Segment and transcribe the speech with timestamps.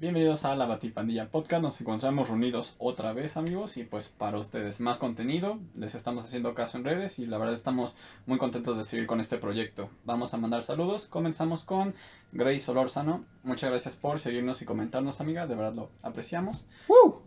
[0.00, 1.62] Bienvenidos a la Batipandilla Podcast.
[1.62, 5.58] Nos encontramos reunidos otra vez, amigos, y pues para ustedes más contenido.
[5.74, 9.20] Les estamos haciendo caso en redes y la verdad estamos muy contentos de seguir con
[9.20, 9.90] este proyecto.
[10.06, 11.06] Vamos a mandar saludos.
[11.06, 11.94] Comenzamos con
[12.32, 13.24] Grace Solórzano.
[13.42, 15.46] Muchas gracias por seguirnos y comentarnos, amiga.
[15.46, 16.66] De verdad lo apreciamos.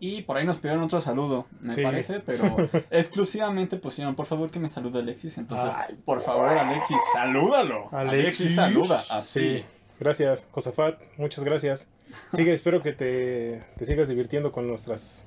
[0.00, 1.82] Y por ahí nos pidieron otro saludo, me Sí.
[1.82, 2.42] parece, pero
[2.90, 5.38] exclusivamente pusieron, por favor, que me salude Alexis.
[5.38, 7.88] Entonces, Ay, por favor, Alexis, salúdalo.
[7.92, 8.52] Alexis.
[8.56, 9.04] saluda.
[9.10, 9.58] Así.
[9.58, 9.64] Sí,
[10.00, 11.88] gracias, Josafat, muchas gracias.
[12.30, 15.26] Sigue, espero que te, te sigas divirtiendo con nuestras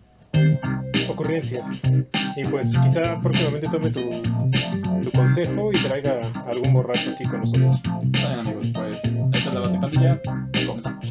[1.10, 1.68] ocurrencias.
[2.36, 4.02] Y pues quizá próximamente tome tu,
[5.02, 7.82] tu consejo y traiga algún borracho aquí con nosotros.
[8.14, 8.98] Está bien, amigos, pues
[9.34, 10.22] esta es la Batipandilla.
[10.68, 11.08] Comenzamos.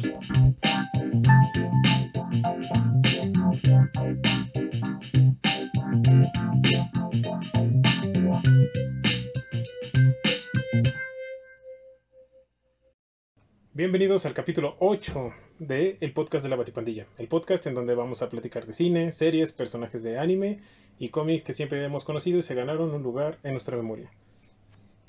[13.77, 17.05] Bienvenidos al capítulo 8 de El Podcast de la Batipandilla.
[17.19, 20.61] El podcast en donde vamos a platicar de cine, series, personajes de anime
[20.97, 24.09] y cómics que siempre hemos conocido y se ganaron un lugar en nuestra memoria.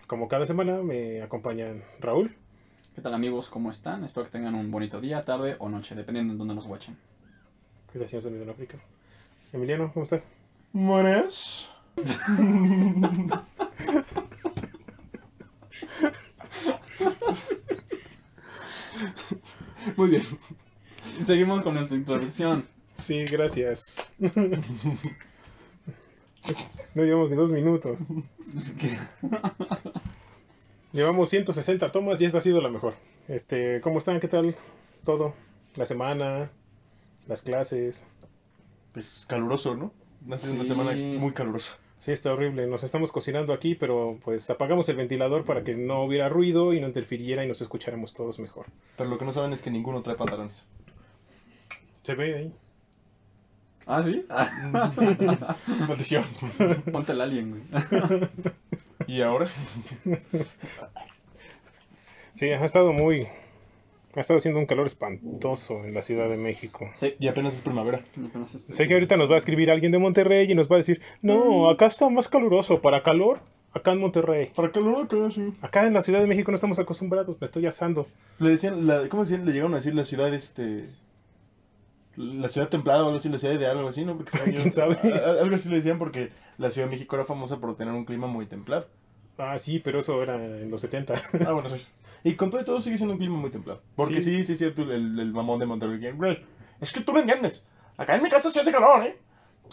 [0.06, 2.36] Como cada semana me acompañan Raúl,
[2.94, 3.48] ¿Qué tal, amigos?
[3.48, 4.05] ¿Cómo están?
[4.05, 6.98] Espero que tengan un bonito día, tarde o noche, dependiendo de dónde nos watchen.
[7.94, 8.78] es el señor en África.
[9.50, 10.28] Emiliano, ¿cómo estás?
[10.74, 11.70] Buenas.
[19.97, 20.22] Muy bien.
[21.27, 22.67] Seguimos con nuestra introducción.
[22.97, 24.11] Sí, gracias.
[26.95, 27.98] No llevamos ni dos minutos.
[28.56, 28.98] Es que-
[30.92, 32.95] Llevamos 160 tomas y esta ha sido la mejor.
[33.28, 34.20] Este, ¿cómo están?
[34.20, 34.56] ¿Qué tal
[35.05, 35.34] todo?
[35.77, 36.50] La semana,
[37.27, 38.05] las clases.
[38.92, 39.92] Pues caluroso, ¿no?
[40.33, 41.77] Ha sido una semana muy calurosa.
[41.98, 42.66] Sí, está horrible.
[42.66, 46.80] Nos estamos cocinando aquí, pero pues apagamos el ventilador para que no hubiera ruido y
[46.80, 48.66] no interfiriera y nos escucháramos todos mejor.
[48.96, 50.64] Pero lo que no saben es que ninguno trae pantalones.
[52.02, 52.55] Se ve ahí.
[53.86, 54.24] ¿Ah, sí?
[55.88, 56.24] Maldición.
[56.92, 57.62] Ponte el alien, güey.
[59.06, 59.48] ¿Y ahora?
[62.34, 63.27] Sí, ha estado muy...
[64.18, 66.90] Ha estado haciendo un calor espantoso en la Ciudad de México.
[66.96, 67.14] Sí.
[67.20, 68.01] Y apenas es primavera.
[68.29, 70.74] Apenas es- Sé que ahorita nos va a escribir alguien de Monterrey y nos va
[70.74, 73.39] a decir, no, acá está más caluroso, para calor,
[73.73, 74.51] acá en Monterrey.
[74.55, 75.55] Para calor acá, sí.
[75.62, 78.06] Acá en la Ciudad de México no estamos acostumbrados, me estoy asando.
[78.40, 79.46] Le decían, la, ¿cómo decían?
[79.46, 80.89] Le llegaron a decir la ciudad, este...
[82.17, 84.17] La ciudad templada o algo así, la ciudad ideal o algo así, ¿no?
[84.17, 84.96] Porque yo- ¿Quién sabe?
[85.14, 87.95] a- a- algo así le decían porque la Ciudad de México era famosa por tener
[87.95, 88.86] un clima muy templado.
[89.40, 91.14] Ah, sí, pero eso era en los 70.
[91.46, 91.80] Ah, bueno, sí.
[92.24, 93.80] Y con todo y todo sigue siendo un clima muy templado.
[93.95, 94.36] Porque Sí.
[94.39, 96.12] sí, sí, es cierto, el, el mamón de Monterrey.
[96.12, 96.45] Güey,
[96.80, 97.62] es que tú me entiendes.
[97.96, 99.17] Acá en mi casa sí hace calor, ¿eh?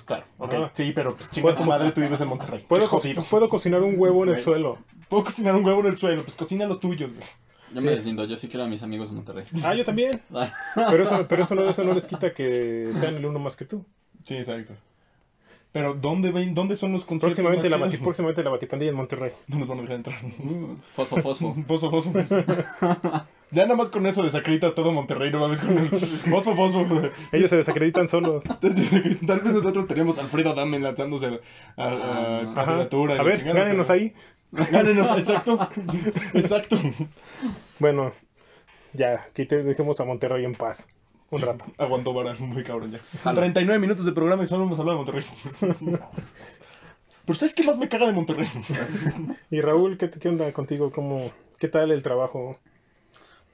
[0.06, 0.54] Claro, ok.
[0.56, 0.72] Ah.
[0.74, 2.66] Sí, pero pues chinga tu madre, tú vives en Monterrey.
[2.68, 3.24] ¿Puedo, jodido.
[3.24, 4.44] puedo cocinar un huevo en el Güey.
[4.44, 4.78] suelo.
[5.10, 7.26] Puedo cocinar un huevo en el suelo, pues cocina los tuyos, güey.
[7.74, 7.86] Yo Sí.
[7.88, 9.46] me deslindo, yo sí quiero a mis amigos de Monterrey.
[9.64, 10.22] Ah, yo también.
[10.76, 13.66] Pero eso, pero eso, no, eso no les quita que sean el uno más que
[13.66, 13.86] tú.
[14.24, 14.74] Sí, exacto.
[15.76, 19.32] Pero, ¿dónde, ven, ¿dónde son los conciertos Próximamente la, bati- próximamente la batipandilla en Monterrey.
[19.48, 20.18] No nos van a dejar entrar.
[20.96, 21.54] Fosfo, fosfo.
[21.68, 22.14] Fosfo, fosfo.
[23.52, 26.88] ya nada más con eso desacreditas todo Monterrey, no mames con el fosfo, fosfo.
[27.34, 28.46] Ellos se desacreditan solos.
[28.46, 28.90] Entonces,
[29.28, 31.26] Tal vez nosotros teníamos a Alfredo Adame lanzándose
[31.76, 32.66] a, a, a Ah, Ajá.
[32.66, 33.16] candidatura.
[33.16, 34.14] y A ver, chingada, gánenos pero- ahí.
[34.72, 35.60] Gánenos, exacto.
[36.36, 36.78] Exacto.
[37.80, 38.14] Bueno,
[38.94, 40.88] ya, aquí te dejemos a Monterrey en paz.
[41.36, 41.66] Un rato.
[41.78, 43.00] Aguantó vara, muy cabrón ya.
[43.24, 43.38] Jalo.
[43.38, 46.00] 39 minutos de programa y solo hemos hablado de Monterrey.
[47.26, 48.48] Pero ¿sabes qué más me caga de Monterrey?
[49.52, 50.92] Y Raúl, ¿qué, qué onda contigo?
[50.92, 52.60] ¿Cómo, ¿Qué tal el trabajo?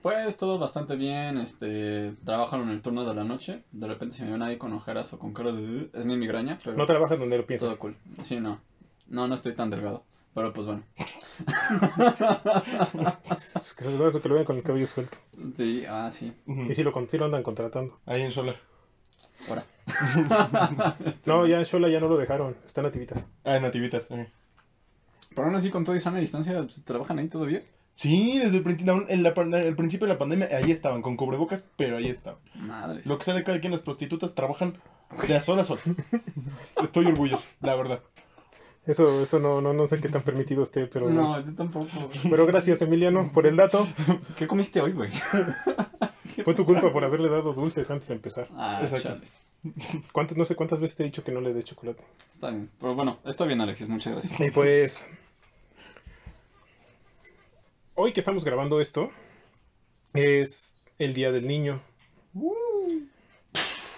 [0.01, 4.23] Pues todo bastante bien, este, trabajo en el turno de la noche, de repente si
[4.23, 5.91] me ven ahí con ojeras o con cara de...
[5.93, 7.67] Es mi migraña, pero No trabajas donde lo piensas.
[7.69, 7.95] todo cool.
[8.23, 8.59] Sí, no,
[9.07, 10.03] no, no estoy tan delgado,
[10.33, 10.83] pero pues bueno.
[13.29, 15.17] Es que es que lo ven con el cabello suelto.
[15.55, 16.33] Sí, ah, sí,
[16.69, 17.99] Y si lo, sí lo andan contratando.
[18.05, 18.55] Ahí en Sola.
[19.49, 19.65] ahora.
[21.25, 22.55] No, ya en Shola ya no lo dejaron.
[22.65, 23.27] Están nativitas.
[23.43, 24.05] Ah, en Nativitas.
[24.07, 24.15] sí.
[25.29, 27.63] Pero aún así con todo y sana distancia, pues, ¿trabajan ahí todavía?
[27.93, 31.63] Sí, desde el, principio- en la el principio de la pandemia, ahí estaban, con cubrebocas,
[31.77, 32.39] pero ahí estaban.
[32.55, 33.05] Madres.
[33.05, 34.77] Lo que sea de cada quien, las prostitutas trabajan
[35.27, 35.79] de a sol a sol.
[36.83, 38.01] Estoy orgulloso, la verdad.
[38.85, 41.09] Eso, eso no, no, no sé qué tan permitido esté, pero...
[41.09, 41.87] No, yo tampoco.
[42.23, 43.87] Pero gracias, Emiliano, por el dato.
[44.37, 45.11] ¿Qué comiste hoy, güey?
[46.43, 48.47] Fue tu culpa por haberle dado dulces antes de empezar.
[48.55, 49.09] Ah, Exacto.
[49.09, 49.27] chale.
[50.11, 52.03] ¿Cuántas, no sé cuántas veces te he dicho que no le des chocolate.
[52.33, 52.71] Está bien.
[52.79, 54.39] Pero bueno, estoy bien, Alexis, muchas gracias.
[54.39, 55.07] Y pues...
[57.93, 59.09] Hoy que estamos grabando esto,
[60.13, 61.81] es el Día del Niño.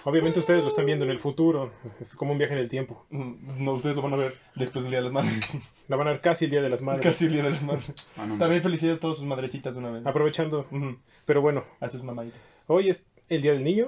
[0.06, 3.06] Obviamente ustedes lo están viendo en el futuro, es como un viaje en el tiempo.
[3.10, 5.34] Mm, No, ustedes lo van a ver después del Día de las Madres.
[5.88, 7.04] La van a ver casi el Día de las Madres.
[7.04, 7.92] Casi el Día de las Madres.
[8.18, 10.06] Ah, no, También felicidades a todas sus madrecitas de una vez.
[10.06, 10.66] Aprovechando.
[11.26, 12.40] Pero bueno, A sus mamaditas.
[12.68, 13.88] hoy es el Día del Niño.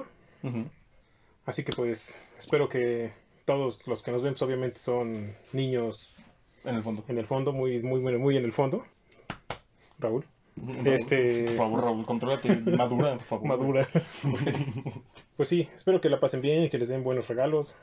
[1.44, 3.12] Así que pues espero que
[3.44, 6.14] todos los que nos ven pues, obviamente son niños
[6.64, 7.04] En el fondo.
[7.08, 8.84] en el fondo, muy, muy, muy, muy en el fondo.
[9.98, 10.24] Raúl.
[10.84, 12.56] Este- Por favor, Raúl, contrólate.
[12.56, 13.48] Madura, por favor.
[13.48, 13.86] Madura.
[15.36, 17.74] Pues sí, espero que la pasen bien y que les den buenos regalos.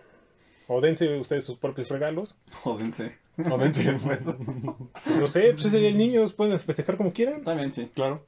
[0.68, 2.36] O dense ustedes sus propios regalos.
[2.64, 3.20] Jódense.
[3.38, 4.26] Jodense, pues.
[4.26, 7.36] No sé, pues ese día del niño pueden festejar como quieran.
[7.38, 7.92] Está bien, sí.
[7.94, 8.26] Claro.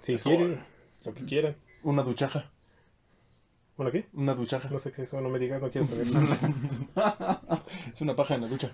[0.00, 0.28] Si Eso.
[0.30, 0.60] quieren,
[1.04, 1.56] lo que quieran.
[1.82, 2.52] Una duchaja.
[3.76, 4.06] ¿Bueno qué?
[4.12, 4.68] Una duchaja.
[4.70, 6.06] No sé qué es eso, no me digas, no quiero saber.
[7.92, 8.70] Es una paja en la ducha.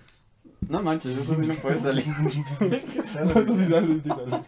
[0.67, 2.03] No manches, eso sí no puede salir.
[2.03, 4.43] Eso sí sale, sí sale.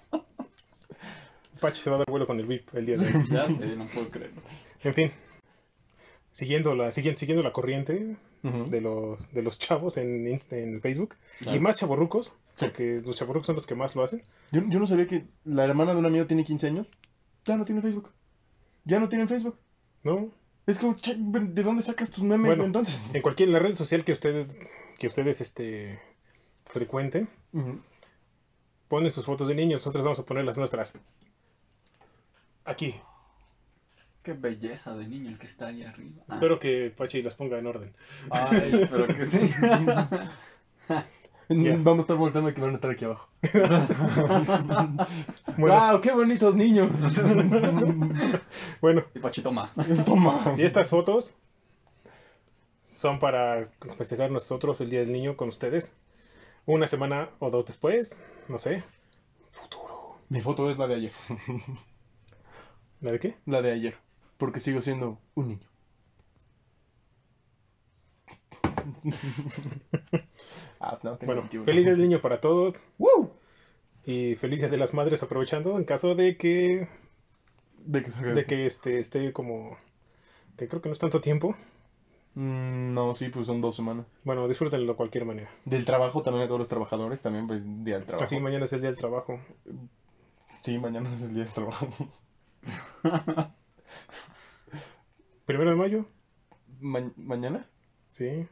[1.62, 3.24] Pachi se va a dar vuelo con el VIP el día de hoy.
[3.30, 4.42] Ya sé, no puedo creerlo.
[4.84, 5.12] En fin,
[6.32, 11.16] siguiendo la, siguiendo, siguiendo la corriente de los, de los chavos en, Insta- en Facebook
[11.40, 11.56] Claro.
[11.58, 12.66] y más chavorrucos, Sí.
[12.66, 14.24] porque los chavorrucos son los que más lo hacen.
[14.52, 16.88] Yo, yo no sabía que la hermana de un amigo tiene 15 años.
[17.46, 18.10] Ya no tiene Facebook.
[18.84, 19.58] Ya no tiene Facebook.
[20.04, 20.30] ¿No?
[20.68, 22.66] Es como, ¿de dónde sacas tus memes Bueno.
[22.66, 23.00] entonces?
[23.14, 24.48] En cualquier en la red social que ustedes
[25.00, 26.00] que ustedes este
[26.66, 27.28] frecuenten,
[28.88, 30.94] ponen sus fotos de niños, nosotros vamos a poner las nuestras.
[32.66, 32.96] Aquí.
[34.24, 36.22] Qué belleza de niño el que está ahí arriba.
[36.28, 36.36] Ah.
[36.36, 37.94] Espero que Pachi las ponga en orden.
[38.30, 39.52] Ay, pero que sí.
[41.50, 43.28] Vamos a estar voltando que van a estar aquí abajo.
[45.58, 46.02] Bueno, ¡Wow!
[46.02, 46.90] ¡Qué bonitos niños!
[48.82, 49.72] bueno, Y Pachi, toma.
[50.06, 50.56] Toma.
[50.58, 51.34] y estas fotos
[52.86, 53.68] son para
[53.98, 55.92] festejar nosotros el Día del Niño con ustedes.
[56.66, 58.84] Una semana o dos después, no sé.
[59.52, 60.16] Futuro.
[60.30, 61.12] Mi foto es la de ayer.
[63.02, 63.36] ¿La de qué?
[63.46, 63.96] La de ayer.
[64.38, 65.68] Porque sigo siendo un niño.
[70.80, 71.66] ah, no, tengo Bueno, 21.
[71.66, 72.84] feliz del Niño para todos.
[72.98, 73.32] ¡Woo!
[74.06, 76.88] Y felices de las madres aprovechando en caso de que
[77.86, 79.78] De que salga de que este esté como
[80.58, 81.56] que creo que no es tanto tiempo.
[82.34, 84.06] Mm, no, sí, pues son dos semanas.
[84.24, 85.50] Bueno, disfrútenlo de cualquier manera.
[85.66, 88.24] Del trabajo también a todos los trabajadores, también pues día del trabajo.
[88.24, 89.40] Así mañana es el día del trabajo.
[90.64, 91.88] Sí, mañana es el día del trabajo.
[95.46, 96.06] Primero de mayo,
[96.80, 97.66] Ma- ¿Mañana?
[98.10, 98.48] sí.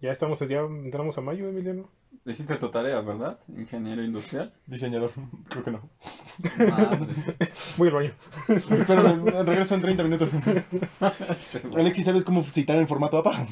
[0.00, 1.90] Ya estamos, ya entramos a mayo, Emiliano.
[2.24, 3.38] Hiciste tu tarea, ¿verdad?
[3.54, 4.54] Ingeniero industrial.
[4.66, 5.10] Diseñador,
[5.50, 5.90] creo que no.
[6.70, 7.06] Madre.
[7.76, 8.14] Voy al baño.
[8.86, 10.30] Pero regreso en 30 minutos.
[11.76, 13.46] Alexis, ¿sabes cómo citar en formato APA?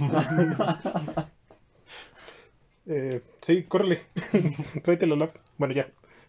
[2.87, 4.01] Eh, sí, córrele.
[4.83, 5.37] Tráete la lap.
[5.59, 5.87] Bueno, ya,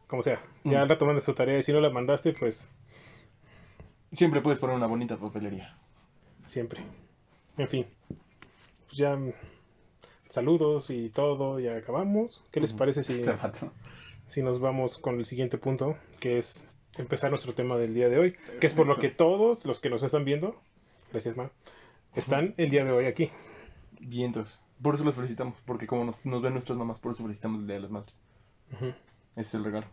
[0.09, 0.39] como sea.
[0.65, 0.81] Ya Mm.
[0.81, 2.69] al rato mandas tu tarea y si no la mandaste, pues
[4.11, 5.77] Siempre puedes poner una bonita papelería.
[6.45, 6.81] siempre.
[7.57, 7.85] En fin.
[8.87, 9.17] Pues ya
[10.27, 12.43] saludos y todo, ya acabamos.
[12.51, 13.23] ¿Qué les parece si,
[14.25, 16.67] si nos vamos con el siguiente punto, que es
[16.97, 19.89] empezar nuestro tema del día de hoy, que es por lo que todos los que
[19.91, 20.59] nos están viendo,
[21.11, 21.51] gracias Ma,
[22.15, 23.29] están el día de hoy aquí.
[23.99, 24.59] Vientos.
[24.81, 27.75] Por eso los felicitamos, porque como nos, ven nuestras mamás, por eso felicitamos el Día
[27.75, 28.17] de las Madres.
[28.71, 28.95] Ese
[29.41, 29.87] es el regalo.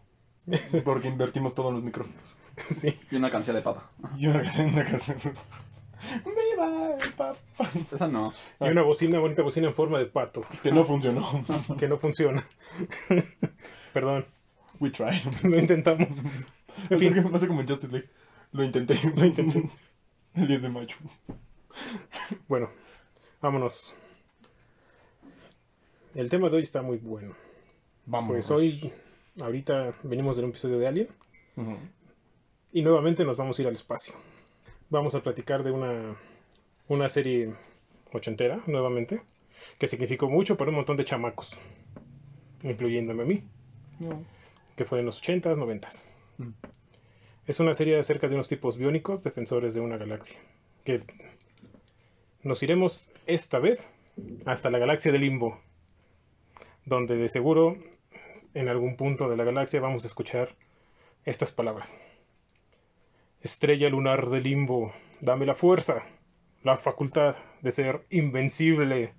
[0.84, 2.36] Porque invertimos todo en los micrófonos.
[2.56, 2.98] Sí.
[3.10, 3.90] Y una canción de papa.
[4.16, 5.18] Y una canción, una canción.
[6.24, 7.38] ¡Viva el papá!
[7.92, 8.32] Esa no.
[8.60, 11.44] Y una bocina, bonita bocina en forma de pato, Que no funcionó.
[11.78, 12.44] que no funciona.
[13.92, 14.26] Perdón,
[14.80, 15.22] We tried.
[15.42, 16.24] lo intentamos.
[16.90, 18.08] En fin, Pasa pasa como en Justice League.
[18.52, 18.98] Lo intenté.
[19.16, 19.70] Lo intenté.
[20.34, 20.96] El 10 de mayo.
[22.48, 22.70] bueno,
[23.40, 23.94] vámonos.
[26.14, 27.34] El tema de hoy está muy bueno.
[28.04, 28.32] Vamos.
[28.32, 28.92] Pues hoy,
[29.40, 31.08] ahorita venimos de un episodio de Alien
[32.72, 34.14] y nuevamente nos vamos a ir al espacio.
[34.90, 36.16] Vamos a platicar de una,
[36.88, 37.54] una serie
[38.12, 39.22] ochentera, nuevamente,
[39.78, 41.58] que significó mucho para un montón de chamacos,
[42.62, 43.42] incluyéndome a mí,
[44.76, 46.04] que fue en los 80s, 90s.
[46.38, 46.50] Mm.
[47.46, 50.38] Es una serie acerca de unos tipos biónicos defensores de una galaxia.
[50.84, 51.02] Que
[52.42, 53.90] nos iremos esta vez
[54.44, 55.60] hasta la galaxia de Limbo,
[56.84, 57.76] donde de seguro
[58.56, 60.56] en algún punto de la galaxia vamos a escuchar
[61.26, 61.94] estas palabras.
[63.42, 66.02] Estrella lunar de Limbo, dame la fuerza,
[66.62, 69.12] la facultad de ser invencible.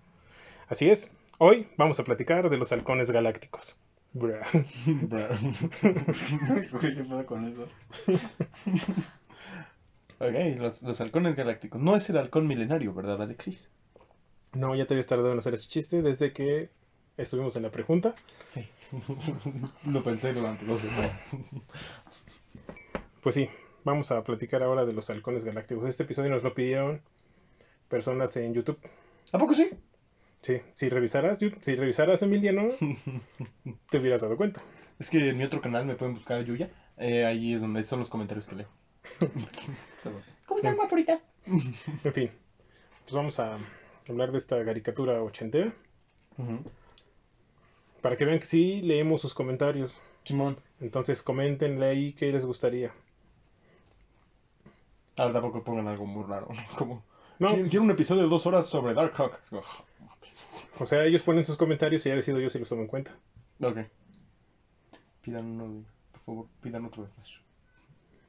[0.68, 3.78] Así es, hoy vamos a platicar de los halcones galácticos.
[4.14, 4.42] Güey,
[6.96, 7.68] ¿Qué pasa con eso?
[10.20, 11.80] ok, los, los halcones galácticos.
[11.80, 13.70] No es el halcón milenario, ¿verdad, Alexis?
[14.54, 16.72] No, ya te habías tardado en hacer ese chiste desde que
[17.18, 18.16] estuvimos en la pregunta.
[18.44, 18.68] Sí.
[19.86, 21.36] Lo pensé durante dos semanas.
[23.22, 23.50] Pues sí,
[23.84, 25.88] vamos a platicar ahora de los halcones galácticos.
[25.88, 27.02] Este episodio nos lo pidieron
[27.90, 28.80] personas en YouTube.
[29.34, 29.70] ¿A poco sí?
[30.42, 32.68] Sí, si revisaras, si revisaras Emiliano,
[33.90, 34.62] te hubieras dado cuenta.
[35.00, 36.70] Es que en mi otro canal me pueden buscar Yuya.
[36.98, 38.68] Eh, ahí es donde son los comentarios que leo.
[40.46, 41.22] ¿Cómo están, guapuritas?
[41.46, 42.32] En fin,
[43.04, 43.58] pues vamos a
[44.08, 45.74] hablar de esta caricatura ochentera.
[46.38, 46.60] Ujú.
[48.08, 50.00] Para que vean que sí leemos sus comentarios.
[50.24, 50.56] Simón.
[50.80, 52.94] Entonces coméntenle ahí qué les gustaría.
[55.18, 56.76] Ahora tampoco pongan algo muy raro, ¿no?
[56.78, 57.04] Como,
[57.38, 57.50] No.
[57.70, 59.42] quiero, un episodio de dos horas sobre Dark Hawk.
[59.50, 59.62] Como,
[60.80, 63.14] O sea, ellos ponen sus comentarios y ya decido yo si los tomo en cuenta.
[63.62, 63.80] Ok.
[65.22, 65.82] Pidan uno de...
[66.14, 67.34] Por favor, pidan otro de Flash.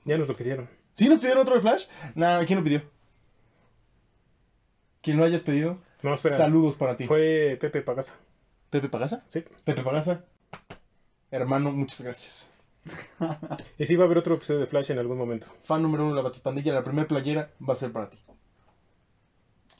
[0.06, 0.68] Ya nos lo pidieron.
[0.90, 1.87] ¿Sí nos pidieron otro de Flash?
[2.16, 2.82] Nah, ¿quién lo pidió?
[5.02, 6.37] Quien lo hayas pedido, No, espera.
[6.37, 7.06] saludos para ti.
[7.06, 8.16] Fue Pepe Pagasa.
[8.71, 9.23] ¿Pepe Pagasa?
[9.27, 9.45] Sí.
[9.65, 10.25] Pepe Pagasa.
[11.31, 12.51] Hermano, muchas gracias.
[13.79, 15.47] Y sí va a haber otro episodio de Flash en algún momento.
[15.65, 18.19] Fan número uno de la Batipandilla, la primera playera va a ser para ti.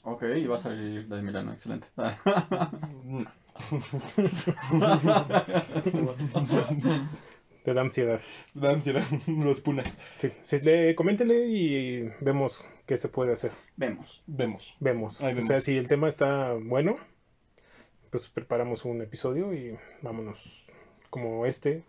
[0.03, 1.89] Ok, y va a salir de Milano, excelente.
[7.65, 8.21] Te da ansiedad.
[8.55, 9.93] Da ansiedad, los punas.
[10.17, 13.51] Sí, sí, le, coméntenle y vemos qué se puede hacer.
[13.77, 14.23] Vemos.
[14.27, 14.77] Vemos.
[14.81, 15.21] Vemos.
[15.21, 16.97] Ahí O sea, si el tema está bueno,
[18.11, 20.67] pues preparamos un episodio y vámonos
[21.11, 21.85] como este.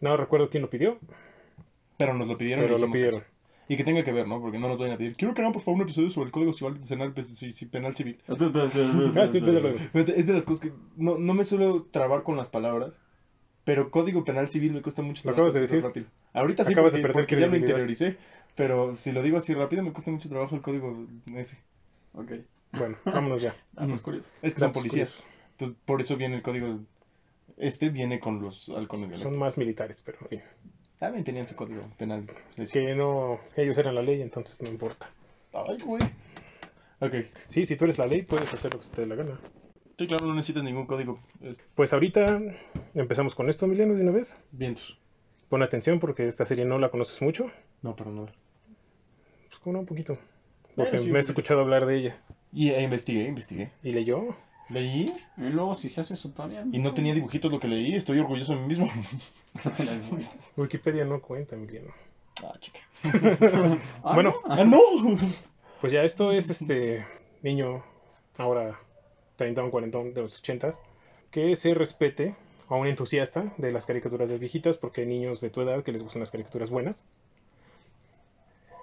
[0.00, 0.98] No recuerdo quién lo pidió,
[1.96, 2.64] Pero nos lo pidieron.
[2.64, 3.20] y pero lo pidieron.
[3.20, 3.32] caso.
[3.68, 4.40] Y que tenga que ver, ¿no?
[4.40, 5.16] Porque no nos vayan a pedir.
[5.16, 8.18] Quiero que hagan por favor un episodio sobre el código civil penal, ci- penal civil.
[8.28, 13.00] Es de las cosas que no, no me suelo trabar con las palabras.
[13.64, 16.04] Pero código penal civil me cuesta mucho Lo trabajo acabas de decirlo decir.
[16.04, 16.30] rápido.
[16.32, 18.16] Ahorita sí Acabas de porque, perder porque ya lo interioricé.
[18.54, 21.58] Pero si lo digo así rápido me cuesta mucho trabajo el código ese.
[22.14, 22.32] Ok.
[22.78, 23.56] Bueno, vámonos ya.
[23.72, 24.32] Datos curiosos.
[24.42, 25.24] Es que son policías.
[25.52, 26.80] Entonces por eso viene el código.
[27.56, 29.38] Este viene con los halcones Son violentos.
[29.38, 30.42] más militares, pero en fin.
[30.98, 32.26] También tenían su código penal.
[32.56, 35.08] Es que no, ellos eran la ley, entonces no importa.
[35.52, 36.02] Ay, güey.
[37.00, 37.14] Ok.
[37.48, 39.38] Sí, si tú eres la ley, puedes hacer lo que se te dé la gana.
[39.98, 41.20] Sí, claro, no necesitas ningún código.
[41.74, 42.40] Pues ahorita
[42.94, 44.36] empezamos con esto, Emiliano, de una vez.
[44.52, 44.98] vientos.
[45.48, 47.50] Pon atención porque esta serie no la conoces mucho.
[47.82, 48.32] No, para nada.
[49.48, 50.14] Pues como no, un poquito.
[50.76, 52.22] Bueno, Porque sí, me has escuchado hablar de ella.
[52.52, 53.70] Y e investigué, investigué.
[53.82, 54.36] ¿Y leyó?
[54.68, 56.64] Leí Y luego, si se hace su tarea.
[56.72, 57.94] y no tenía dibujitos lo que leí.
[57.94, 58.88] Estoy orgulloso de mí mismo.
[60.56, 61.92] Wikipedia no cuenta, Emiliano.
[62.44, 62.80] Ah, chica.
[64.02, 64.34] Ah, Bueno.
[64.46, 64.54] ¿no?
[64.54, 64.80] ¡Ah, no!
[65.80, 67.04] Pues ya esto es este
[67.42, 67.84] niño,
[68.38, 68.80] ahora
[69.36, 70.70] 30 o 40 de los 80
[71.30, 72.34] que se respete
[72.68, 75.92] a un entusiasta de las caricaturas de viejitas, porque hay niños de tu edad que
[75.92, 77.04] les gustan las caricaturas buenas.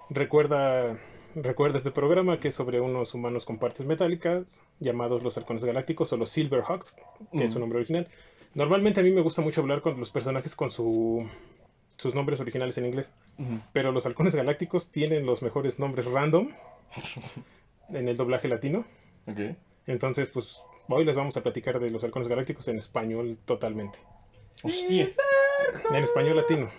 [0.10, 0.98] Recuerda,
[1.36, 6.12] recuerda este programa que es sobre unos humanos con partes metálicas llamados los halcones galácticos
[6.13, 6.96] o los Silverhawks,
[7.32, 7.62] que es su Mm.
[7.62, 8.08] nombre original.
[8.54, 11.28] Normalmente a mí me gusta mucho hablar con los personajes con su,
[11.98, 13.13] sus nombres originales en inglés.
[13.74, 16.50] Pero los halcones galácticos tienen los mejores nombres random
[17.90, 18.86] en el doblaje latino.
[19.28, 19.40] Ok.
[19.88, 24.00] Entonces, pues hoy les vamos a platicar de los halcones galácticos en español totalmente.
[24.62, 25.12] Hostia.
[25.92, 26.70] En español latino.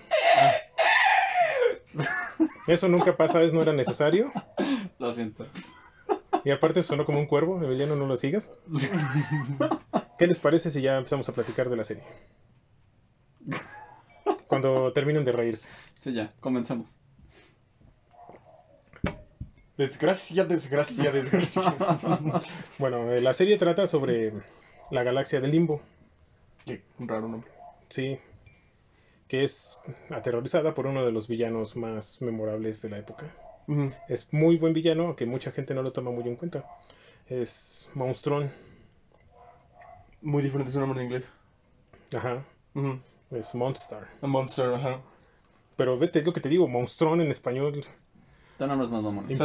[2.67, 4.33] Eso nunca pasa, es no era necesario.
[4.99, 5.47] Lo siento.
[6.45, 8.51] Y aparte sonó como un cuervo, Emiliano, no lo sigas.
[10.19, 12.05] ¿Qué les parece si ya empezamos a platicar de la serie?
[14.47, 15.71] Cuando terminen de reírse.
[16.01, 16.97] Sí, ya, comencemos.
[19.77, 21.75] Desgracia, desgracia, desgracia.
[22.79, 24.33] Bueno, eh, la serie trata sobre
[24.91, 25.81] la galaxia del limbo.
[26.65, 27.51] Qué raro nombre.
[27.89, 28.19] Sí,
[29.35, 33.27] que es aterrorizada por uno de los villanos más memorables de la época.
[34.09, 36.65] Es muy buen villano, aunque mucha gente no lo toma muy en cuenta.
[37.27, 38.53] Es Monstrón,
[40.23, 41.33] Muy diferente su nombre en inglés.
[42.17, 42.45] ajá,
[43.33, 44.07] es Monster.
[44.23, 45.01] A Monster, ajá.
[45.75, 47.85] Pero ves, es lo que te digo, Monstrón en español
[48.57, 49.37] Te nombres más mamones.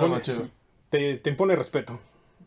[0.92, 2.00] Te, te impone respeto.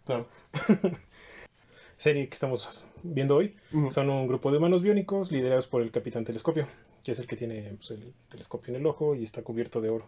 [0.07, 0.29] Claro.
[1.97, 3.57] Serie que estamos viendo hoy
[3.91, 6.67] son un grupo de humanos biónicos liderados por el Capitán Telescopio,
[7.03, 9.91] que es el que tiene pues, el telescopio en el ojo y está cubierto de
[9.91, 10.07] oro.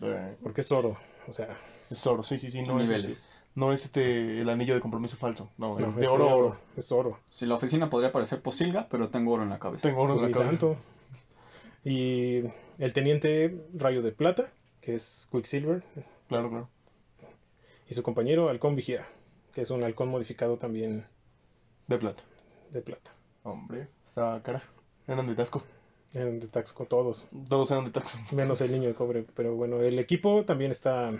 [0.00, 1.56] Eh, Porque es oro, o sea,
[1.90, 2.62] es oro, sí, sí, sí.
[2.62, 5.50] No es, este, no es este el anillo de compromiso falso.
[5.58, 6.56] No, no, es de oro.
[6.76, 7.18] Es oro.
[7.30, 9.88] Si la oficina podría parecer posilga, pero tengo oro en la cabeza.
[9.88, 10.50] Tengo oro en la cabeza.
[10.50, 10.76] tanto.
[11.84, 12.42] Y
[12.78, 15.82] el teniente Rayo de Plata, que es Quicksilver,
[16.28, 16.68] Claro, claro.
[17.88, 19.06] y su compañero Halcón Vigía,
[19.52, 21.06] que es un halcón modificado también
[21.86, 22.22] De plata.
[22.70, 23.12] de plata.
[23.44, 24.62] Hombre, está cara.
[25.06, 25.62] Eran de Tasco.
[26.14, 28.18] Eran de Taxco todos, Todos eran de Tasco.
[28.32, 29.24] menos el niño de cobre.
[29.34, 31.12] Pero bueno, el equipo también está,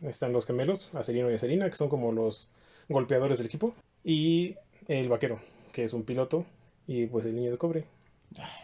[0.00, 2.48] están los gemelos, Acerino y Acerina, que son como los
[2.88, 4.56] golpeadores del equipo, y
[4.88, 5.40] el vaquero,
[5.72, 6.44] que es un piloto,
[6.86, 7.84] y pues el niño de cobre.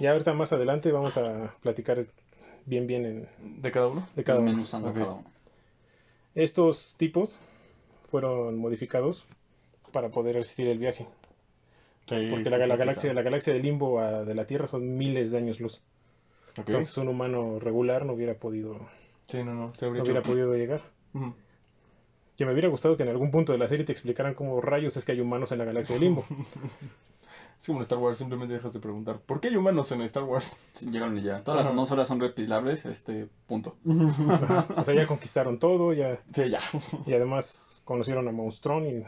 [0.00, 2.04] Ya ahorita más adelante vamos a platicar
[2.66, 4.06] bien bien en, ¿De cada uno?
[4.16, 4.62] de cada uno.
[4.64, 5.24] Cada uno.
[6.34, 7.38] Estos tipos
[8.10, 9.26] fueron modificados
[9.92, 11.06] para poder resistir el viaje.
[12.08, 14.96] Sí, Porque sí, la, la galaxia, la galaxia del limbo a- de la Tierra son
[14.96, 15.82] miles de años luz.
[16.56, 18.78] Entonces un humano regular no hubiera podido,
[19.28, 19.74] Sí, no, no.
[19.74, 20.80] Se no habría hubiera hecho podido llegar.
[22.36, 24.96] Que me hubiera gustado que en algún punto de la serie te explicaran cómo rayos
[24.96, 26.24] es que hay humanos en la galaxia de Limbo.
[27.60, 30.22] Es como en Star Wars, simplemente dejas de preguntar, ¿por qué hay humanos en Star
[30.22, 30.52] Wars?
[30.74, 31.42] Sí, llegaron y ya.
[31.42, 33.76] Todas las atmósferas son replicables, este, punto.
[34.76, 36.60] O sea, ya conquistaron todo, ya, Sí, ya.
[37.04, 39.02] y además conocieron a Monstrón y,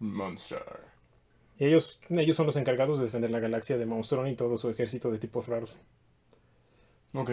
[0.00, 0.64] Monster.
[1.58, 4.70] Y ellos, ellos son los encargados de defender la galaxia de Monstrón y todo su
[4.70, 5.76] ejército de tipos raros,
[7.14, 7.30] Ok.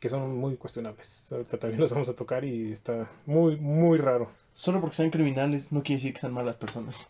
[0.00, 1.32] que son muy cuestionables.
[1.32, 4.30] Ahorita también los vamos a tocar y está muy, muy raro.
[4.52, 7.06] Solo porque sean criminales no quiere decir que sean malas personas.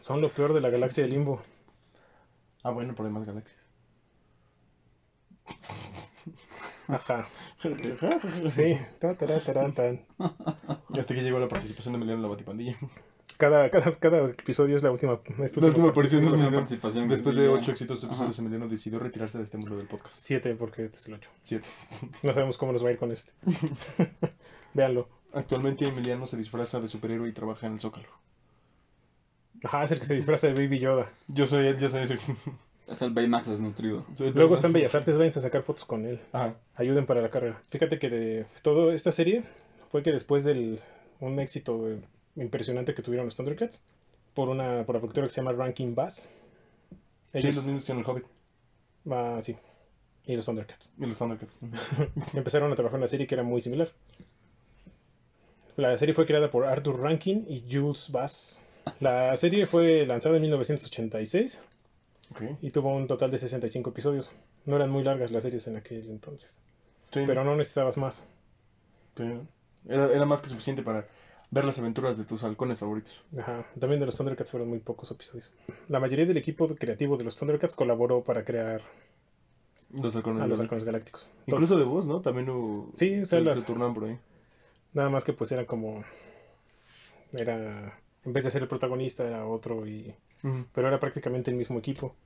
[0.00, 1.40] Son lo peor de la galaxia de Limbo.
[2.62, 3.60] Ah, bueno, pero hay más galaxias.
[6.88, 7.26] Ajá.
[8.48, 8.76] Sí.
[8.98, 10.04] Ta, tarán, tan.
[10.90, 12.76] Y hasta que llegó la participación de Emiliano en la Batipandilla.
[13.42, 15.18] Cada, cada, cada episodio es la última.
[15.42, 19.42] es La última aparición de participación Después de ocho exitosos episodios, Emiliano decidió retirarse de
[19.42, 20.14] este mundo del podcast.
[20.16, 21.30] Siete, porque este es el 8.
[21.42, 21.66] Siete.
[22.22, 23.32] No sabemos cómo nos va a ir con este.
[24.74, 25.08] Véanlo.
[25.32, 28.06] Actualmente Emiliano se disfraza de superhéroe y trabaja en el Zócalo.
[29.64, 31.10] Ajá, es el que se disfraza de Baby Yoda.
[31.26, 32.18] Yo soy, yo soy ese.
[32.88, 34.06] Es el Baymax desnutrido.
[34.20, 34.52] Luego Batman.
[34.52, 36.20] está en Bellas Artes, váyanse a sacar fotos con él.
[36.30, 36.54] Ajá.
[36.76, 37.60] Ayuden para la carrera.
[37.70, 39.42] Fíjate que de toda esta serie
[39.90, 40.78] fue que después del
[41.18, 42.00] un éxito eh,
[42.36, 43.82] impresionante que tuvieron los Thundercats
[44.34, 46.28] por una por la productora que se llama Ranking Bass.
[47.32, 48.24] Sí, Ellos, los mismos en el Hobbit.
[49.10, 49.56] ah, sí.
[50.26, 50.90] Y los Thundercats.
[50.98, 51.58] Y los Thundercats.
[52.34, 53.90] Empezaron a trabajar en una serie que era muy similar.
[55.76, 58.60] La serie fue creada por Arthur Rankin y Jules Bass.
[59.00, 61.62] La serie fue lanzada en 1986
[62.32, 62.42] Ok.
[62.60, 64.30] y tuvo un total de 65 episodios.
[64.66, 66.60] No eran muy largas las series en aquel entonces,
[67.12, 68.26] Sí, pero no necesitabas más.
[69.16, 69.24] sí.
[69.88, 71.06] Era, era más que suficiente para
[71.52, 73.22] ver las aventuras de tus halcones favoritos.
[73.38, 73.64] Ajá.
[73.78, 75.52] También de los Thundercats fueron muy pocos episodios.
[75.88, 78.80] La mayoría del equipo creativo de los Thundercats colaboró para crear
[79.92, 80.42] Los halcones.
[80.42, 81.30] a los halcones galácticos.
[81.46, 82.20] Incluso de voz, ¿no?
[82.22, 82.90] También hubo...
[82.94, 84.18] Sí, o sea, se, las- se por ahí.
[84.94, 86.02] Nada más que pues era como...
[87.32, 87.98] Era...
[88.24, 90.14] En vez de ser el protagonista era otro y...
[90.72, 92.16] Pero era prácticamente el mismo equipo.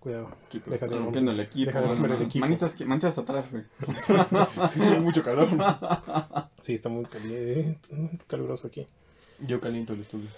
[0.00, 0.30] Cuidado.
[0.48, 1.66] Sí, pero- Deja de Rompiendo el equipo.
[1.66, 2.46] Deja de romper el equipo.
[2.46, 3.64] Manitas, manitas atrás, güey.
[4.70, 5.48] Sí, tiene mucho calor.
[6.60, 8.86] Sí, está muy caliente, caluroso aquí.
[9.46, 10.28] Yo caliento el estudio.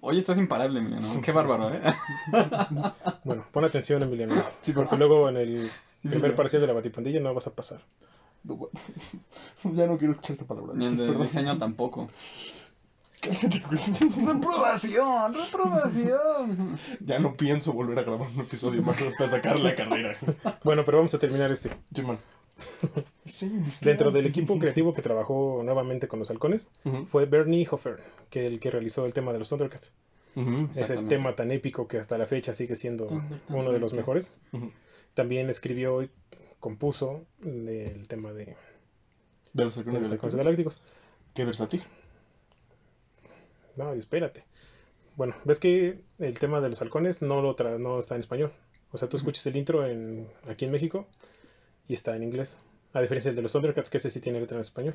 [0.00, 1.20] Oye, estás imparable, Emiliano.
[1.24, 1.80] Qué bárbaro, ¿eh?
[3.24, 4.34] Bueno, pon atención, Emiliano.
[4.60, 5.68] Sí, Porque por- luego en el
[6.02, 6.36] sí, primer sí.
[6.36, 7.80] parcial de la batipandilla no vas a pasar.
[8.44, 8.72] No, bueno.
[9.64, 10.72] Ya no quiero escuchar esta palabra.
[10.74, 11.22] Ni el de Perdón.
[11.22, 12.10] diseño tampoco.
[14.26, 15.34] ¡Reprobación!
[15.34, 16.78] ¡Reprobación!
[17.00, 20.16] Ya no pienso volver a grabar un episodio más hasta sacar la carrera.
[20.64, 21.70] Bueno, pero vamos a terminar este.
[21.94, 22.18] Sí, man.
[23.80, 26.68] Dentro del equipo creativo que trabajó nuevamente con los halcones
[27.06, 29.94] fue Bernie Hofer, que el que realizó el tema de los Thundercats.
[30.74, 34.36] Ese tema tan épico que hasta la fecha sigue siendo uno de los mejores.
[35.14, 36.10] También escribió y
[36.58, 38.56] compuso el tema de,
[39.52, 40.80] De los halcones galácticos.
[41.34, 41.84] Qué versátil.
[43.76, 44.44] No, espérate.
[45.16, 48.50] Bueno, ves que el tema de los halcones no lo tra- no está en español.
[48.92, 51.06] O sea, tú escuchas el intro en, aquí en México
[51.88, 52.58] y está en inglés.
[52.94, 54.94] A diferencia del de los Thundercats, que ese sí tiene letra en español.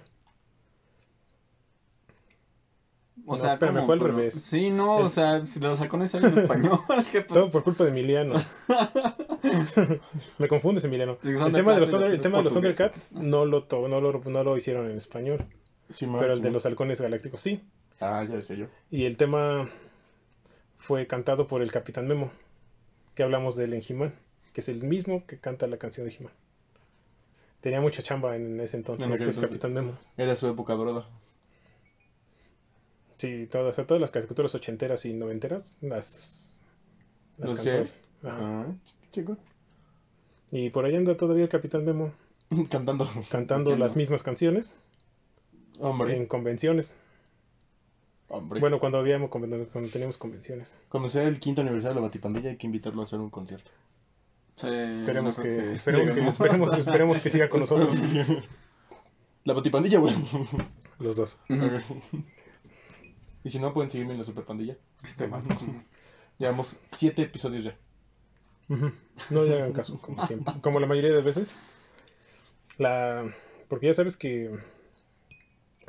[3.25, 4.35] O No, sea, espérame, fue al Pero- revés.
[4.35, 6.79] Sí, no, o sea, si los halcones sale en español.
[7.11, 7.21] ¿qué?
[7.21, 8.35] Todo por culpa de Emiliano.
[10.37, 11.17] Me confundes, Emiliano.
[11.23, 12.77] El tema de los, Thundercats, Thunder- el es tema de los portugués.
[12.77, 15.45] Thundercats no lo, no, lo, no lo hicieron en español.
[15.89, 17.61] Sí, Pero el sí, de los halcones galácticos sí.
[17.99, 18.67] Ah, ya decía yo.
[18.91, 19.69] Y el tema
[20.77, 22.31] fue cantado por el Capitán Memo,
[23.15, 24.13] que hablamos de él en He-Man,
[24.53, 26.33] que es el mismo que canta la canción de He-Man.
[27.61, 29.43] Tenía mucha chamba en ese entonces, el entonces.
[29.43, 29.97] Capitán Memo.
[30.15, 31.07] Era su época dorada.
[33.17, 36.61] Sí, todas, o sea, todas las caricaturas ochenteras y noventeras las,
[37.37, 37.77] las ¿Lo cantó sé?
[37.79, 37.89] él.
[38.23, 38.61] Ajá.
[38.61, 38.65] Ah,
[39.09, 39.37] chico.
[40.51, 42.13] Y por ahí anda todavía el Capitán Memo
[42.69, 43.09] Cantando.
[43.29, 44.75] cantando las mismas canciones
[45.79, 46.15] Hombre.
[46.15, 46.95] en convenciones.
[48.29, 48.59] Hombre.
[48.59, 50.77] Bueno, cuando habíamos cuando, cuando teníamos convenciones.
[50.89, 53.71] Cuando sea el quinto aniversario de la Batipandilla hay que invitarlo a hacer un concierto.
[54.57, 57.95] Sí, Esperemos no que, esperemos que esperemos, esperemos que siga con nosotros
[59.43, 60.15] La Batipandilla, güey.
[60.99, 61.37] los dos.
[63.43, 64.75] Y si no, pueden seguirme en la Superpandilla.
[65.03, 65.43] Este man.
[66.37, 67.77] Llevamos siete episodios ya.
[69.29, 70.53] No le hagan caso, como siempre.
[70.61, 71.53] Como la mayoría de veces.
[72.77, 73.33] La...
[73.69, 74.51] Porque ya sabes que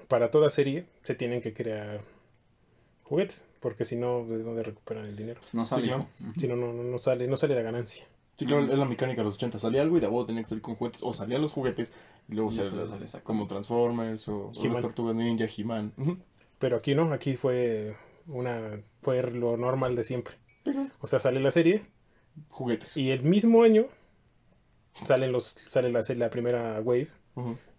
[0.07, 2.01] para toda serie se tienen que crear
[3.09, 5.41] juguetes, porque si no, ¿de dónde recuperan el dinero?
[5.53, 5.83] No sale.
[5.83, 6.07] Sí, claro.
[6.21, 6.33] hijo.
[6.37, 8.07] Si no, no, no no sale, no sale la ganancia.
[8.37, 9.59] Sí, claro, es la mecánica de los 80.
[9.59, 11.03] Salía algo y de huevo tenía que salir con juguetes.
[11.03, 11.93] O salían los juguetes
[12.29, 12.69] y luego se
[13.25, 15.93] como Transformers o, o las Tortugas Ninja, He-Man.
[15.97, 16.19] Ujú.
[16.61, 17.97] Pero aquí no, aquí fue
[18.29, 20.35] una fue lo normal de siempre.
[21.01, 21.83] O sea, sale la serie
[22.51, 22.97] Juguetes.
[22.97, 23.87] y el mismo año
[25.05, 27.09] salen los sale la, la primera wave